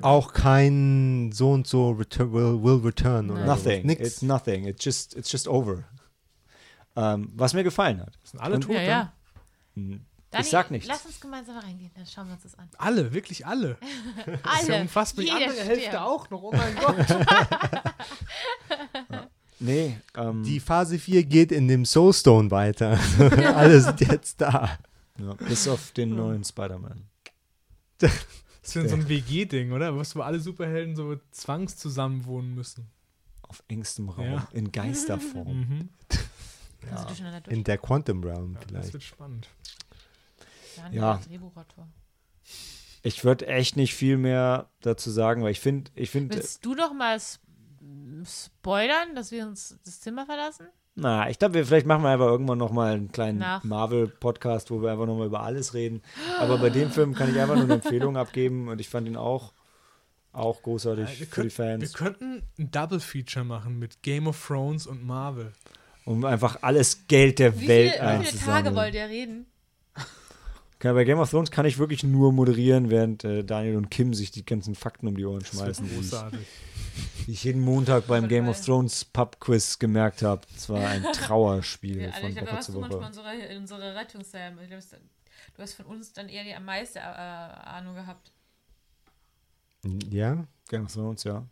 [0.02, 3.46] Auch kein so und so return, will, will return oder Nein.
[3.48, 3.64] sowas.
[3.64, 3.86] nothing.
[3.86, 4.00] Nix.
[4.00, 4.64] It's nothing.
[4.66, 5.84] It's just, it's just over.
[6.96, 8.12] Ähm, was mir gefallen hat.
[8.22, 9.12] Sind alle Und- tot ja, ja.
[10.34, 10.88] Dani, sag nichts.
[10.88, 12.68] Lass uns gemeinsam reingehen, dann schauen wir uns das an.
[12.78, 13.76] Alle, wirklich alle.
[14.26, 14.82] Das ist ja Alle.
[14.82, 15.24] unfassbar.
[15.24, 15.96] Die andere Hälfte stirbt.
[15.96, 16.42] auch noch.
[16.42, 16.96] Oh mein Gott.
[19.60, 22.98] Nee, ähm, Die Phase 4 geht in dem Soulstone weiter.
[23.54, 24.78] Alle sind jetzt da.
[25.18, 27.06] ja, bis auf den neuen Spider-Man.
[27.98, 28.12] Das
[28.62, 29.96] ist ja so ein WG-Ding, oder?
[29.96, 32.90] Was, wo alle Superhelden so zwangszusammenwohnen müssen.
[33.42, 34.48] Auf engstem Raum, Ja.
[34.52, 35.56] in Geisterform.
[35.60, 35.88] Mhm.
[37.06, 37.56] Durcheinander durch.
[37.56, 38.92] In der Quantum Realm Ja, das vielleicht.
[38.92, 39.48] wird spannend.
[40.76, 41.20] Dani, Ja.
[41.26, 41.88] Drehbuchautor.
[43.02, 46.74] Ich würde echt nicht viel mehr dazu sagen, weil ich finde, ich finde, Willst du
[46.74, 47.18] doch mal
[48.24, 50.66] spoilern, dass wir uns das Zimmer verlassen?
[50.96, 53.44] Na, ich glaube, wir vielleicht machen wir einfach irgendwann noch mal einen kleinen.
[53.64, 56.02] Marvel-Podcast, wo wir einfach noch mal über alles reden.
[56.38, 59.16] Aber bei dem Film kann ich einfach nur eine Empfehlung abgeben und ich fand ihn
[59.16, 59.52] auch,
[60.32, 61.92] auch großartig Ja, wir, für die könnt, wir Fans.
[61.94, 65.52] könnten ein Double-Feature machen mit Game of Thrones und Marvel.
[66.04, 69.46] Um einfach alles Geld der Wie Welt viele, wie viele Tage wollt ihr reden?
[70.84, 74.12] Okay, bei Game of Thrones kann ich wirklich nur moderieren, während äh, Daniel und Kim
[74.12, 76.46] sich die ganzen Fakten um die Ohren Das schmeißen, ich, großartig.
[77.26, 80.42] die ich jeden Montag beim Game of Thrones Pub-Quiz gemerkt habe.
[80.54, 83.06] Es war ein Trauerspiel Ja, also von ich glaube, da Woche zu du manchmal Woche.
[83.06, 84.58] unsere, unsere Rettungshelm.
[84.62, 84.80] Ich glaub,
[85.56, 88.30] du hast von uns dann eher die am meisten äh, Ahnung gehabt.
[90.10, 90.44] Ja?
[90.68, 91.46] Game of Thrones, ja.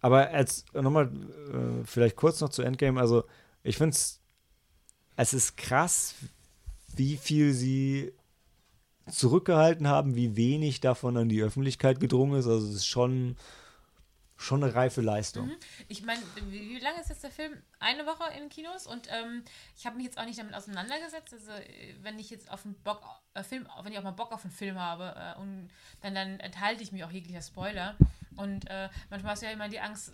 [0.00, 3.26] Aber als nochmal, äh, vielleicht kurz noch zu Endgame, also
[3.62, 4.20] ich finde es,
[5.14, 6.16] es ist krass,
[6.96, 8.12] wie viel sie
[9.10, 12.46] zurückgehalten haben, wie wenig davon an die Öffentlichkeit gedrungen ist.
[12.46, 13.36] Also es ist schon,
[14.36, 15.50] schon eine reife Leistung.
[15.88, 17.52] Ich meine, wie, lange ist jetzt der Film?
[17.78, 19.42] Eine Woche in Kinos und ähm,
[19.76, 21.32] ich habe mich jetzt auch nicht damit auseinandergesetzt.
[21.32, 21.52] Also
[22.02, 23.02] wenn ich jetzt auf einen Bock,
[23.34, 25.70] äh, Film, wenn ich auch mal Bock auf einen Film habe, äh, und
[26.00, 27.96] dann, dann enthalte ich mich auch jeglicher Spoiler.
[28.36, 30.12] Und äh, manchmal hast du ja immer die Angst,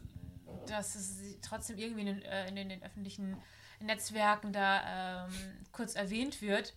[0.66, 3.36] dass es trotzdem irgendwie in den, äh, in den, den öffentlichen
[3.80, 5.32] Netzwerken da ähm,
[5.72, 6.74] kurz erwähnt wird.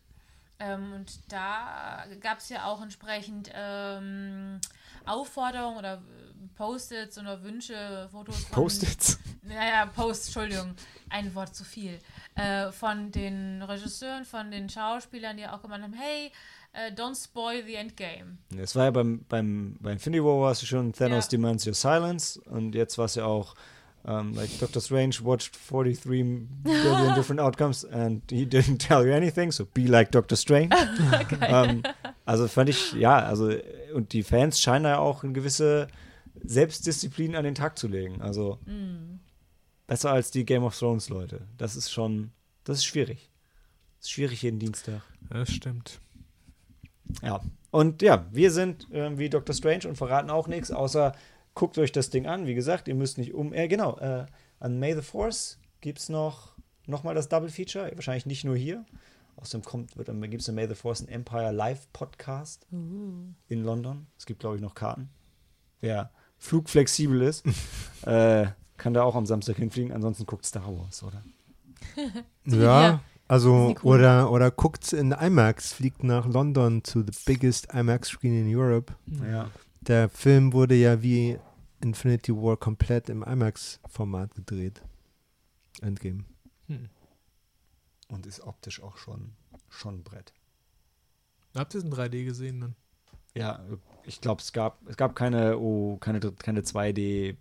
[0.59, 4.59] Ähm, und da gab es ja auch entsprechend ähm,
[5.05, 9.19] Aufforderungen oder äh, Post-its oder Wünsche, Fotos Post-its.
[9.41, 10.73] naja, Post, Entschuldigung,
[11.09, 11.99] ein Wort zu viel.
[12.35, 16.31] Äh, von den Regisseuren, von den Schauspielern, die auch gemeint haben, hey,
[16.71, 18.37] äh, don't spoil the endgame.
[18.57, 21.29] Es war ja beim, beim, bei Infinity War war es schon Thanos Ja.
[21.31, 23.55] demands your silence und jetzt war es ja auch
[24.07, 29.51] um, like Doctor Strange watched 43 billion different outcomes and he didn't tell you anything,
[29.51, 30.69] so be like Doctor Strange.
[31.41, 31.83] ähm,
[32.25, 33.51] also fand ich, ja, also
[33.93, 35.87] und die Fans scheinen ja auch eine gewisse
[36.43, 38.21] Selbstdisziplin an den Tag zu legen.
[38.21, 38.59] Also
[39.87, 41.41] besser als die Game of Thrones Leute.
[41.57, 42.31] Das ist schon,
[42.63, 43.29] das ist schwierig.
[43.97, 45.01] Das ist schwierig jeden Dienstag.
[45.29, 45.99] Das stimmt.
[47.21, 47.41] Ja.
[47.71, 51.13] Und ja, wir sind äh, wie Doctor Strange und verraten auch nichts, außer
[51.55, 52.45] guckt euch das Ding an.
[52.45, 53.53] Wie gesagt, ihr müsst nicht um.
[53.53, 54.25] Äh, genau, äh,
[54.59, 56.53] an May the Force gibt es noch,
[56.85, 57.91] noch mal das Double Feature.
[57.95, 58.85] Wahrscheinlich nicht nur hier.
[59.37, 64.07] Außerdem kommt, wird, gibt es in May the Force ein Empire Live Podcast in London.
[64.17, 65.09] Es gibt, glaube ich, noch Karten.
[65.81, 67.45] Wer flugflexibel ist,
[68.05, 68.45] äh,
[68.77, 69.91] kann da auch am Samstag hinfliegen.
[69.91, 71.21] Ansonsten guckt Star Wars, oder?
[72.45, 72.99] Ja, Ja.
[73.27, 73.95] also cool.
[73.99, 78.93] oder oder guckt's in IMAX, fliegt nach London to the biggest IMAX screen in Europe.
[79.29, 79.49] Ja.
[79.87, 81.37] Der Film wurde ja wie
[81.81, 84.81] Infinity War komplett im IMAX-Format gedreht.
[85.81, 86.25] Endgame.
[86.67, 86.89] Hm.
[88.07, 89.33] Und ist optisch auch schon,
[89.69, 90.33] schon ein Brett.
[91.55, 92.75] Habt ihr es in 3D gesehen dann?
[93.35, 93.63] Ja,
[94.05, 97.35] ich glaube, es gab, es gab keine, oh, keine, keine 2D,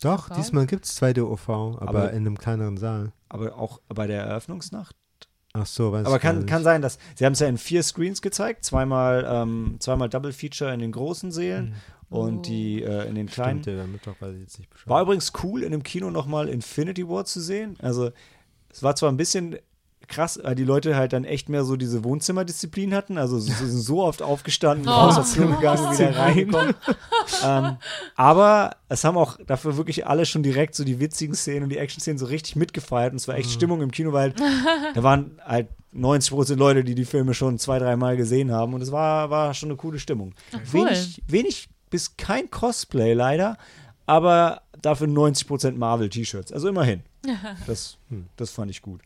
[0.00, 3.12] Doch, diesmal gibt's 2D OV, aber, Aber- in einem kleineren Saal.
[3.28, 4.94] aber auch bei der Eröffnungsnacht.
[5.56, 8.20] Ach so, weiß Aber kann, kann sein, dass sie haben es ja in vier Screens
[8.22, 11.68] gezeigt, zweimal, ähm, zweimal Double Feature in den großen Seelen
[12.10, 12.18] Hm.
[12.18, 12.42] und Oh.
[12.42, 13.62] die äh, in den kleinen.
[13.62, 14.88] Stimmt, der Mittwoch weiß ich jetzt nicht Bescheid.
[14.88, 17.76] War übrigens cool, in dem Kino nochmal Infinity War zu sehen.
[17.80, 18.10] Also,
[18.68, 19.56] es war zwar ein bisschen
[20.08, 23.18] krass, weil die Leute halt dann echt mehr so diese Wohnzimmerdisziplin hatten.
[23.18, 24.92] Also, sie sind so oft aufgestanden, Oh.
[24.92, 26.74] raus aufs Klo gegangen, wieder reingekommen.
[27.44, 27.76] ähm,
[28.16, 31.78] aber es haben auch dafür wirklich alle schon direkt so die witzigen Szenen und die
[31.78, 33.12] Action-Szenen so richtig mitgefeiert.
[33.12, 34.32] Und es war echt Stimmung im Kino, weil
[34.94, 38.74] da waren halt 90% Leute, die die Filme schon zwei, dreimal gesehen haben.
[38.74, 40.34] Und es war, war schon eine coole Stimmung.
[40.52, 40.86] Ach, cool.
[40.86, 43.56] Wenig, wenig bis kein Cosplay leider,
[44.06, 46.52] aber dafür 90% Marvel-T-Shirts.
[46.52, 47.02] Also immerhin.
[47.66, 47.96] Das,
[48.36, 49.00] das fand ich gut.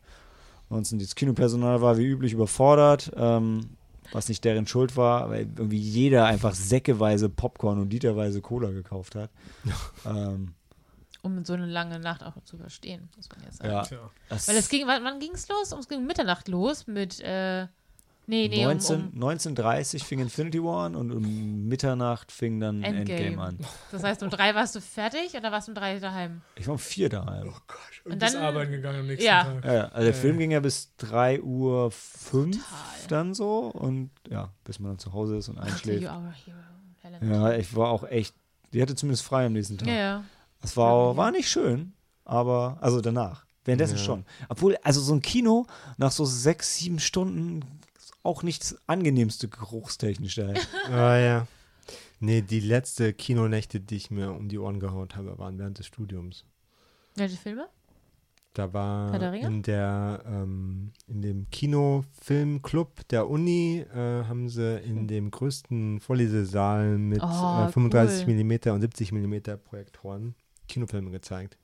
[0.70, 3.70] Ansonsten das Kinopersonal war wie üblich überfordert, ähm,
[4.12, 9.15] was nicht deren Schuld war, weil irgendwie jeder einfach säckeweise Popcorn und literweise Cola gekauft
[9.15, 9.31] hat.
[10.07, 10.55] ähm,
[11.23, 13.70] Um so eine lange Nacht auch zu überstehen, muss man jetzt sagen.
[13.70, 14.11] ja,
[14.49, 15.73] Weil es ging, wann, wann ging es los?
[15.73, 17.66] Es ging Mitternacht los mit, äh,
[18.28, 22.82] nee, nee, 19, um, um, 1930 fing Infinity War an und um Mitternacht fing dann
[22.84, 23.42] Endgame, Endgame.
[23.42, 23.59] an.
[23.90, 26.42] das heißt, um drei warst du fertig oder warst du um drei daheim?
[26.55, 27.48] Ich war um vier daheim.
[27.48, 29.42] Und, Und bis dann- arbeiten gegangen am nächsten Ja.
[29.44, 29.64] Tag.
[29.64, 33.09] Ja, ja, also der Ja, Film ging ja bis 3 Uhr 5 Total.
[33.09, 36.06] dann so und ja, bis man dann zu Hause ist und you einschläft.
[36.06, 36.56] are a hero,
[37.02, 37.32] Helen.
[37.32, 38.34] Ja, ich war auch echt,
[38.72, 39.88] die hatte zumindest frei am nächsten Tag.
[39.88, 40.24] Ja, ja.
[40.62, 41.92] Es war, war nicht schön,
[42.24, 43.44] aber, also danach.
[43.64, 44.02] Währenddessen Ja.
[44.02, 44.24] schon.
[44.48, 45.66] Obwohl, also so ein Kino
[45.98, 47.60] nach so sechs, sieben Stunden
[48.23, 50.53] auch nicht das angenehmste geruchstechnisch da.
[50.90, 51.47] Ah ja.
[52.20, 55.86] Nee, die letzte Kinonächte, die ich mir um die Ohren gehauen habe, waren während des
[55.86, 56.45] Studiums.
[57.15, 57.69] Welche Filme?
[58.55, 65.31] Da war in der ähm, in dem Kinofilmclub der Uni äh, haben sie in dem
[65.31, 67.27] größten Vorlesesaal mit Oh,
[67.66, 68.35] äh, 35 cool.
[68.45, 69.35] mm und 70 mm
[69.65, 70.35] Projektoren
[70.66, 71.57] Kinofilme gezeigt.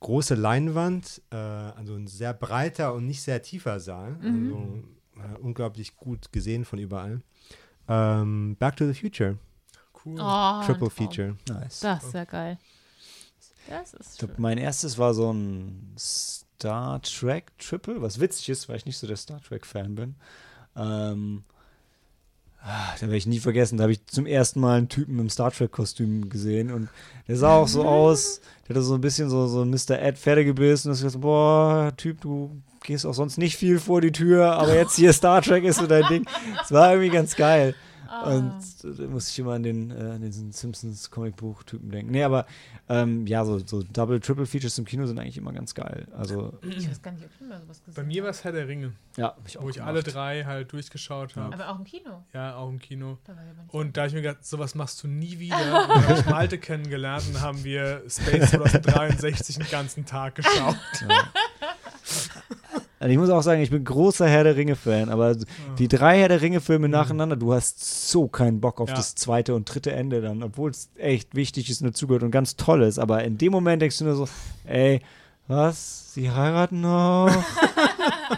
[0.00, 4.26] Große Leinwand, äh, also ein sehr breiter und nicht sehr tiefer Saal, Mhm.
[4.52, 4.82] also
[5.16, 7.20] äh, unglaublich gut gesehen von überall.
[7.88, 9.38] Ähm, Back to the Future,
[10.04, 10.18] Cool.
[10.20, 10.90] Oh, Triple.
[10.90, 11.36] Feature.
[11.48, 11.80] Nice.
[11.80, 12.58] Das ist ja geil.
[13.68, 14.42] Das ist Ich glaub, schön.
[14.42, 19.06] mein erstes war so ein Star Trek Triple, was witzig ist, weil ich nicht so
[19.06, 20.14] der Star Trek Fan bin.
[20.76, 21.44] Ähm,
[22.60, 25.30] ah, da werde ich nie vergessen, da habe ich zum ersten Mal einen Typen im
[25.30, 26.88] Star Trek Kostüm gesehen und
[27.28, 29.98] der sah auch so aus, der hatte so ein bisschen so, so ein Mr.
[30.00, 34.12] Ed Pferdegebiss und das gesagt, boah, Typ, du gehst auch sonst nicht viel vor die
[34.12, 36.26] Tür, aber jetzt hier Star Trek ist so dein Ding.
[36.62, 37.74] Es war irgendwie ganz geil.
[38.08, 38.30] Ah.
[38.32, 42.12] Und da muss ich immer an den, äh, an diesen Simpsons Comicbuch-Typen denken.
[42.12, 42.46] Nee, aber
[42.88, 46.06] ähm, ja, so, so Double, Triple Features im Kino sind eigentlich immer ganz geil.
[46.16, 48.52] Also, ich weiß gar nicht, ob ich mal sowas gesehen Bei mir war es Herr
[48.52, 49.88] der Ringe, ja, ich auch wo ich gemacht.
[49.88, 51.54] alle drei halt durchgeschaut habe.
[51.54, 52.22] Aber auch im Kino.
[52.32, 53.18] Ja, auch im Kino.
[53.24, 53.32] Da
[53.68, 55.56] Und da habe ich mir gedacht, sowas machst du nie wieder.
[55.88, 60.76] Und da habe ich Malte kennengelernt und haben wir Space 2063 den ganzen Tag geschaut.
[63.04, 65.36] Also ich muss auch sagen, ich bin großer Herr der Ringe-Fan, aber
[65.78, 68.94] die drei Herr der Ringe-Filme nacheinander, du hast so keinen Bock auf Ja.
[68.94, 72.56] das zweite und dritte Ende dann, obwohl es echt wichtig ist und dazugehört und ganz
[72.56, 72.98] toll ist.
[72.98, 74.26] Aber in dem Moment denkst du nur so,
[74.64, 75.02] ey,
[75.48, 76.14] was?
[76.14, 77.28] Sie heiraten noch?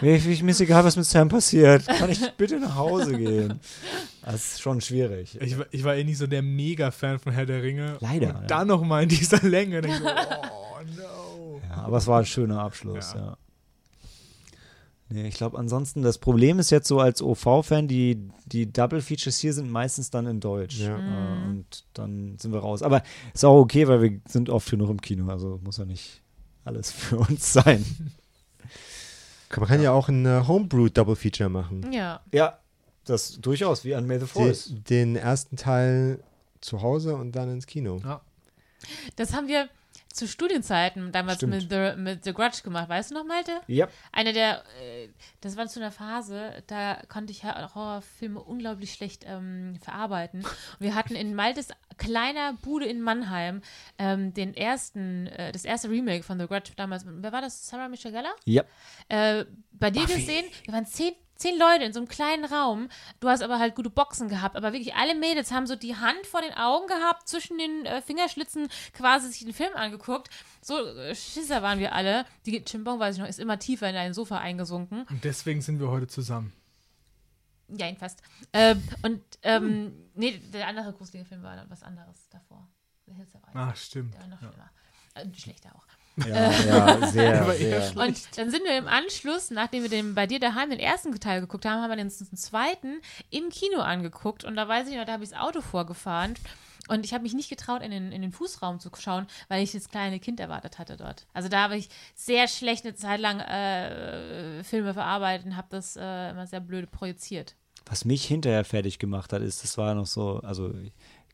[0.01, 1.87] Ich mir ist egal, was mit Sam passiert.
[1.87, 3.61] Kann ich bitte nach Hause gehen?
[4.25, 5.37] Das ist schon schwierig.
[5.39, 7.95] Ich, war- ich war eh nicht so der Mega-Fan von Herr der Ringe.
[8.01, 8.47] Leider, Und ja.
[8.47, 9.81] dann noch mal in dieser Länge.
[9.81, 11.61] So, oh no.
[11.69, 13.21] Ja, aber es war ein schöner Abschluss, ja.
[13.21, 13.37] Ja.
[15.09, 19.37] Nee, ich glaube, ansonsten, das Problem ist jetzt so als OV-Fan, die, die Double Features
[19.37, 20.79] hier sind meistens dann in Deutsch.
[20.79, 20.97] Ja.
[20.97, 22.81] Äh, und dann sind wir raus.
[22.81, 23.01] Aber
[23.33, 26.21] ist auch okay, weil wir sind oft genug im Kino, also muss ja nicht
[26.65, 27.85] alles für uns sein.
[29.55, 31.89] Man kann ja auch ein äh, Homebrew Double Feature machen.
[31.93, 32.19] Ja.
[32.33, 32.59] Ja,
[33.05, 34.67] das durchaus, wie an May the Force.
[34.67, 36.21] Den, den ersten Teil
[36.59, 38.01] zu Hause und dann ins Kino.
[38.03, 38.21] Ja.
[39.15, 39.69] Das haben wir
[40.17, 41.53] zu Studienzeiten damals Stimmt.
[41.53, 42.89] mit The, mit The Grudge gemacht.
[42.89, 43.61] Weißt du noch, Malte?
[43.67, 45.09] Ja, Eine der, äh,
[45.41, 50.41] das war zu einer Phase, da konnte ich Horrorfilme unglaublich schlecht ähm, verarbeiten.
[50.41, 53.61] Und wir hatten in Maltes kleiner Bude in Mannheim
[53.97, 57.05] ähm, den ersten, äh, das erste Remake von The Grudge damals.
[57.07, 57.67] Wer war das?
[57.67, 58.35] Sarah Michelle Gellar?
[58.45, 58.63] ja.
[59.09, 60.15] Äh, bei dir Buffy.
[60.21, 62.89] gesehen, wir waren zehn, zehn Leute in so einem kleinen Raum.
[63.19, 64.55] Du hast aber halt gute Boxen gehabt.
[64.55, 68.01] Aber wirklich alle Mädels haben so die Hand vor den Augen gehabt, zwischen den äh,
[68.01, 70.29] Fingerschlitzen quasi sich den Film angeguckt.
[70.61, 72.25] So äh, Schisser waren wir alle.
[72.45, 75.03] Die Chimbong, weiß ich noch, ist immer tiefer in ein Sofa eingesunken.
[75.09, 76.53] Und deswegen sind wir heute zusammen.
[77.69, 78.21] Ja, ihn fast.
[78.53, 82.67] Ähm, und, ähm, nee, der andere gruselige Film war dann was anderes davor.
[83.53, 84.13] Ah, stimmt.
[84.13, 84.49] Der war noch Ja.
[84.49, 84.69] schlimmer.
[85.15, 85.85] Äh, schlechter auch.
[86.25, 87.81] Ja, ja, sehr, sehr.
[87.83, 87.95] schlecht.
[87.97, 91.41] Und dann sind wir im Anschluss, nachdem wir den bei dir daheim den ersten Teil
[91.41, 94.43] geguckt haben, haben wir den zweiten im Kino angeguckt.
[94.43, 96.33] Und da weiß ich noch, da habe ich das Auto vorgefahren.
[96.87, 99.73] Und ich habe mich nicht getraut, in den, in den Fußraum zu schauen, weil ich
[99.73, 101.27] das kleine Kind erwartet hatte dort.
[101.33, 105.97] Also da habe ich sehr schlecht eine Zeit lang äh, Filme verarbeitet und habe das
[105.97, 107.55] äh, immer sehr blöde projiziert.
[107.89, 110.73] Was mich hinterher fertig gemacht hat, ist, das war noch so, also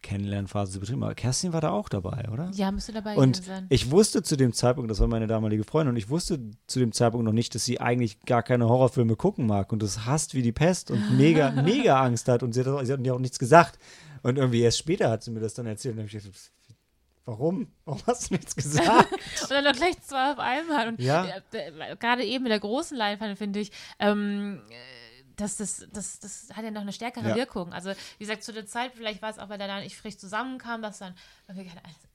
[0.04, 2.52] Kennenlernphase zu betrieben, aber Kerstin war da auch dabei, oder?
[2.54, 3.66] Ja, müsste dabei Und sein.
[3.70, 6.92] ich wusste zu dem Zeitpunkt, das war meine damalige Freundin, und ich wusste zu dem
[6.92, 10.44] Zeitpunkt noch nicht, dass sie eigentlich gar keine Horrorfilme gucken mag und das hasst wie
[10.44, 12.44] die Pest und mega, mega Angst hat.
[12.44, 13.80] Und sie hat, auch- sie hat mir auch nichts gesagt.
[14.22, 15.94] Und irgendwie erst später hat sie mir das dann erzählt.
[15.94, 16.52] Und dann habe ich gedacht,
[17.26, 17.68] warum?
[17.86, 19.12] Warum hast du nichts gesagt?
[19.42, 20.90] Und dann noch gleich zwei auf einmal.
[20.90, 21.26] Und Ja.
[21.54, 24.74] äh, äh, gerade eben mit der großen Leinwand, finde ich, ähm, äh,
[25.36, 27.36] das, das, das, das hat ja noch eine stärkere Ja.
[27.36, 27.74] Wirkung.
[27.74, 30.82] Also, wie gesagt, zu der Zeit, vielleicht war es auch, weil dann ich frisch zusammenkam,
[30.82, 31.16] dass dann
[31.48, 31.66] alles,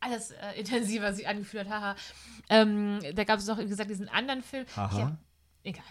[0.01, 1.81] alles äh, intensiver sich angefühlt hat.
[1.81, 1.97] Haha.
[2.49, 4.67] Ähm, da gab es doch, wie gesagt, diesen anderen Film.
[4.77, 5.17] Hab,
[5.65, 5.85] egal.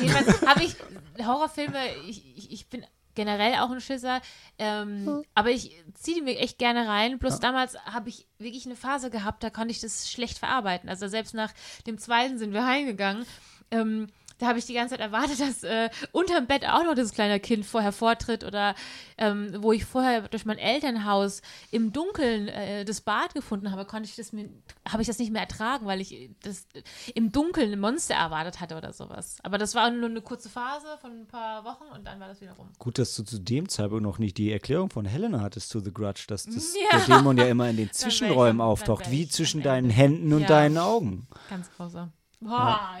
[0.00, 0.76] Jedenfalls habe ich
[1.24, 2.84] Horrorfilme, ich, ich, ich bin
[3.14, 4.20] generell auch ein Schisser,
[4.58, 7.18] ähm, aber ich ziehe die mir echt gerne rein.
[7.18, 10.88] Bloß damals habe ich wirklich eine Phase gehabt, da konnte ich das schlecht verarbeiten.
[10.90, 11.52] Also selbst nach
[11.86, 13.24] dem zweiten sind wir heimgegangen.
[13.70, 17.12] Ähm, da habe ich die ganze Zeit erwartet, dass äh, unterm Bett auch noch das
[17.12, 18.74] kleine Kind vorher vortritt oder
[19.18, 21.40] ähm, wo ich vorher durch mein Elternhaus
[21.70, 24.48] im Dunkeln äh, das Bad gefunden habe, konnte ich das mir,
[24.88, 26.66] habe ich das nicht mehr ertragen, weil ich das
[27.14, 29.38] im Dunkeln ein Monster erwartet hatte oder sowas.
[29.42, 32.40] Aber das war nur eine kurze Phase von ein paar Wochen und dann war das
[32.40, 32.68] wieder rum.
[32.78, 35.92] Gut, dass du zu dem Zeitpunkt noch nicht die Erklärung von Helena hattest zu The
[35.92, 36.98] Grudge, dass das, Ja.
[36.98, 39.90] der Dämon ja immer in den Zwischenräumen auftaucht, wie zwischen deinen.
[39.90, 40.48] Händen und Ja.
[40.48, 41.26] deinen Augen.
[41.48, 42.12] Ganz grausam.
[42.40, 42.50] Boah.
[42.50, 42.98] Ja.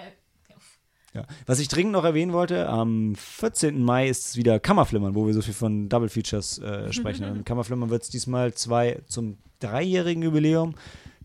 [1.46, 3.82] Was ich dringend noch erwähnen wollte, am 14.
[3.82, 7.24] Mai ist es wieder Kammerflimmern, wo wir so viel von Double Features äh, sprechen.
[7.30, 10.74] Und Kammerflimmern wird es diesmal zwei zum dreijährigen Jubiläum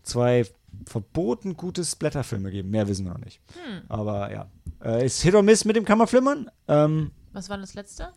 [0.02, 0.46] zwei
[0.86, 2.70] verboten gute Splatterfilme geben.
[2.70, 3.40] Mehr wissen wir noch nicht.
[3.54, 3.82] Hm.
[3.88, 4.46] Aber ja.
[4.82, 6.50] Äh, ist Hit or Miss mit dem Kammerflimmern.
[6.68, 8.08] Ähm, Was war das letzte?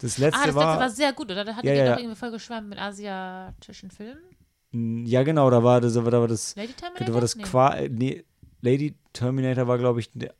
[0.00, 0.66] das letzte ah, das war.
[0.66, 1.44] letzte war sehr gut, oder?
[1.44, 1.98] Da hattet Ja, ihr ja, doch ja.
[1.98, 5.06] irgendwie voll geschwärmt mit asiatischen Filmen.
[5.06, 7.06] Ja, genau, da war das, da war das, Lady Terminator?
[7.06, 7.42] da war das Nee.
[7.44, 8.24] Qua äh, nee,
[8.60, 10.34] Lady Terminator war, glaube ich, der,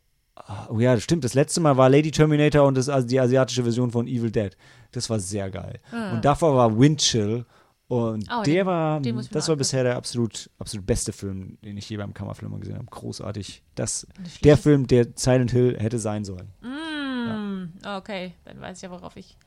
[0.69, 1.23] oh ja, das stimmt.
[1.23, 4.55] Das letzte Mal war Lady Terminator und das, also die asiatische Version von Evil Dead.
[4.91, 5.79] Das war sehr geil.
[6.13, 7.45] Und davor war Windchill.
[7.87, 8.39] Und Ah.
[8.39, 11.87] Oh, der den- war, den das war bisher der absolut, absolut beste Film, den ich
[11.87, 12.87] je beim Kammerfilmer gesehen habe.
[12.87, 13.61] Großartig.
[13.75, 14.07] Das,
[14.43, 14.57] der.
[14.57, 16.49] Film, der Silent Hill hätte sein sollen.
[16.61, 19.37] Mm, Okay, dann weiß ich ja, worauf ich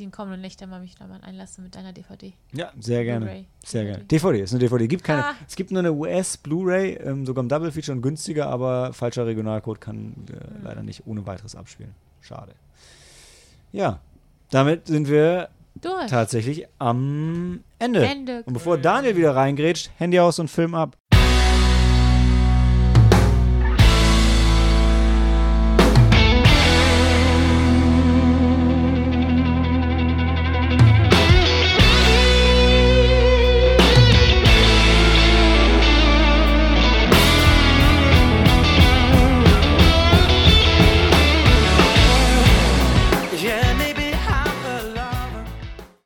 [0.00, 2.32] die kommenden Nächte mal mich da mal einlasse mit deiner DVD.
[2.52, 3.26] Ja, sehr gerne.
[3.26, 3.46] Blu-ray.
[3.64, 4.04] Sehr gerne.
[4.04, 4.88] DVD ist eine DVD.
[4.88, 5.34] Gibt keine, Ah.
[5.46, 9.26] Es gibt nur eine US Blu-ray, ähm, sogar im Double Feature und günstiger, aber falscher
[9.26, 10.64] Regionalcode kann äh, Hm.
[10.64, 11.94] leider nicht ohne weiteres abspielen.
[12.20, 12.52] Schade.
[13.72, 14.00] Ja,
[14.50, 15.48] damit sind wir
[15.80, 16.06] Durch.
[16.08, 18.04] tatsächlich am Ende.
[18.04, 18.42] Ende.
[18.44, 20.96] Und bevor Daniel wieder reingrätscht, Handy aus und Film ab.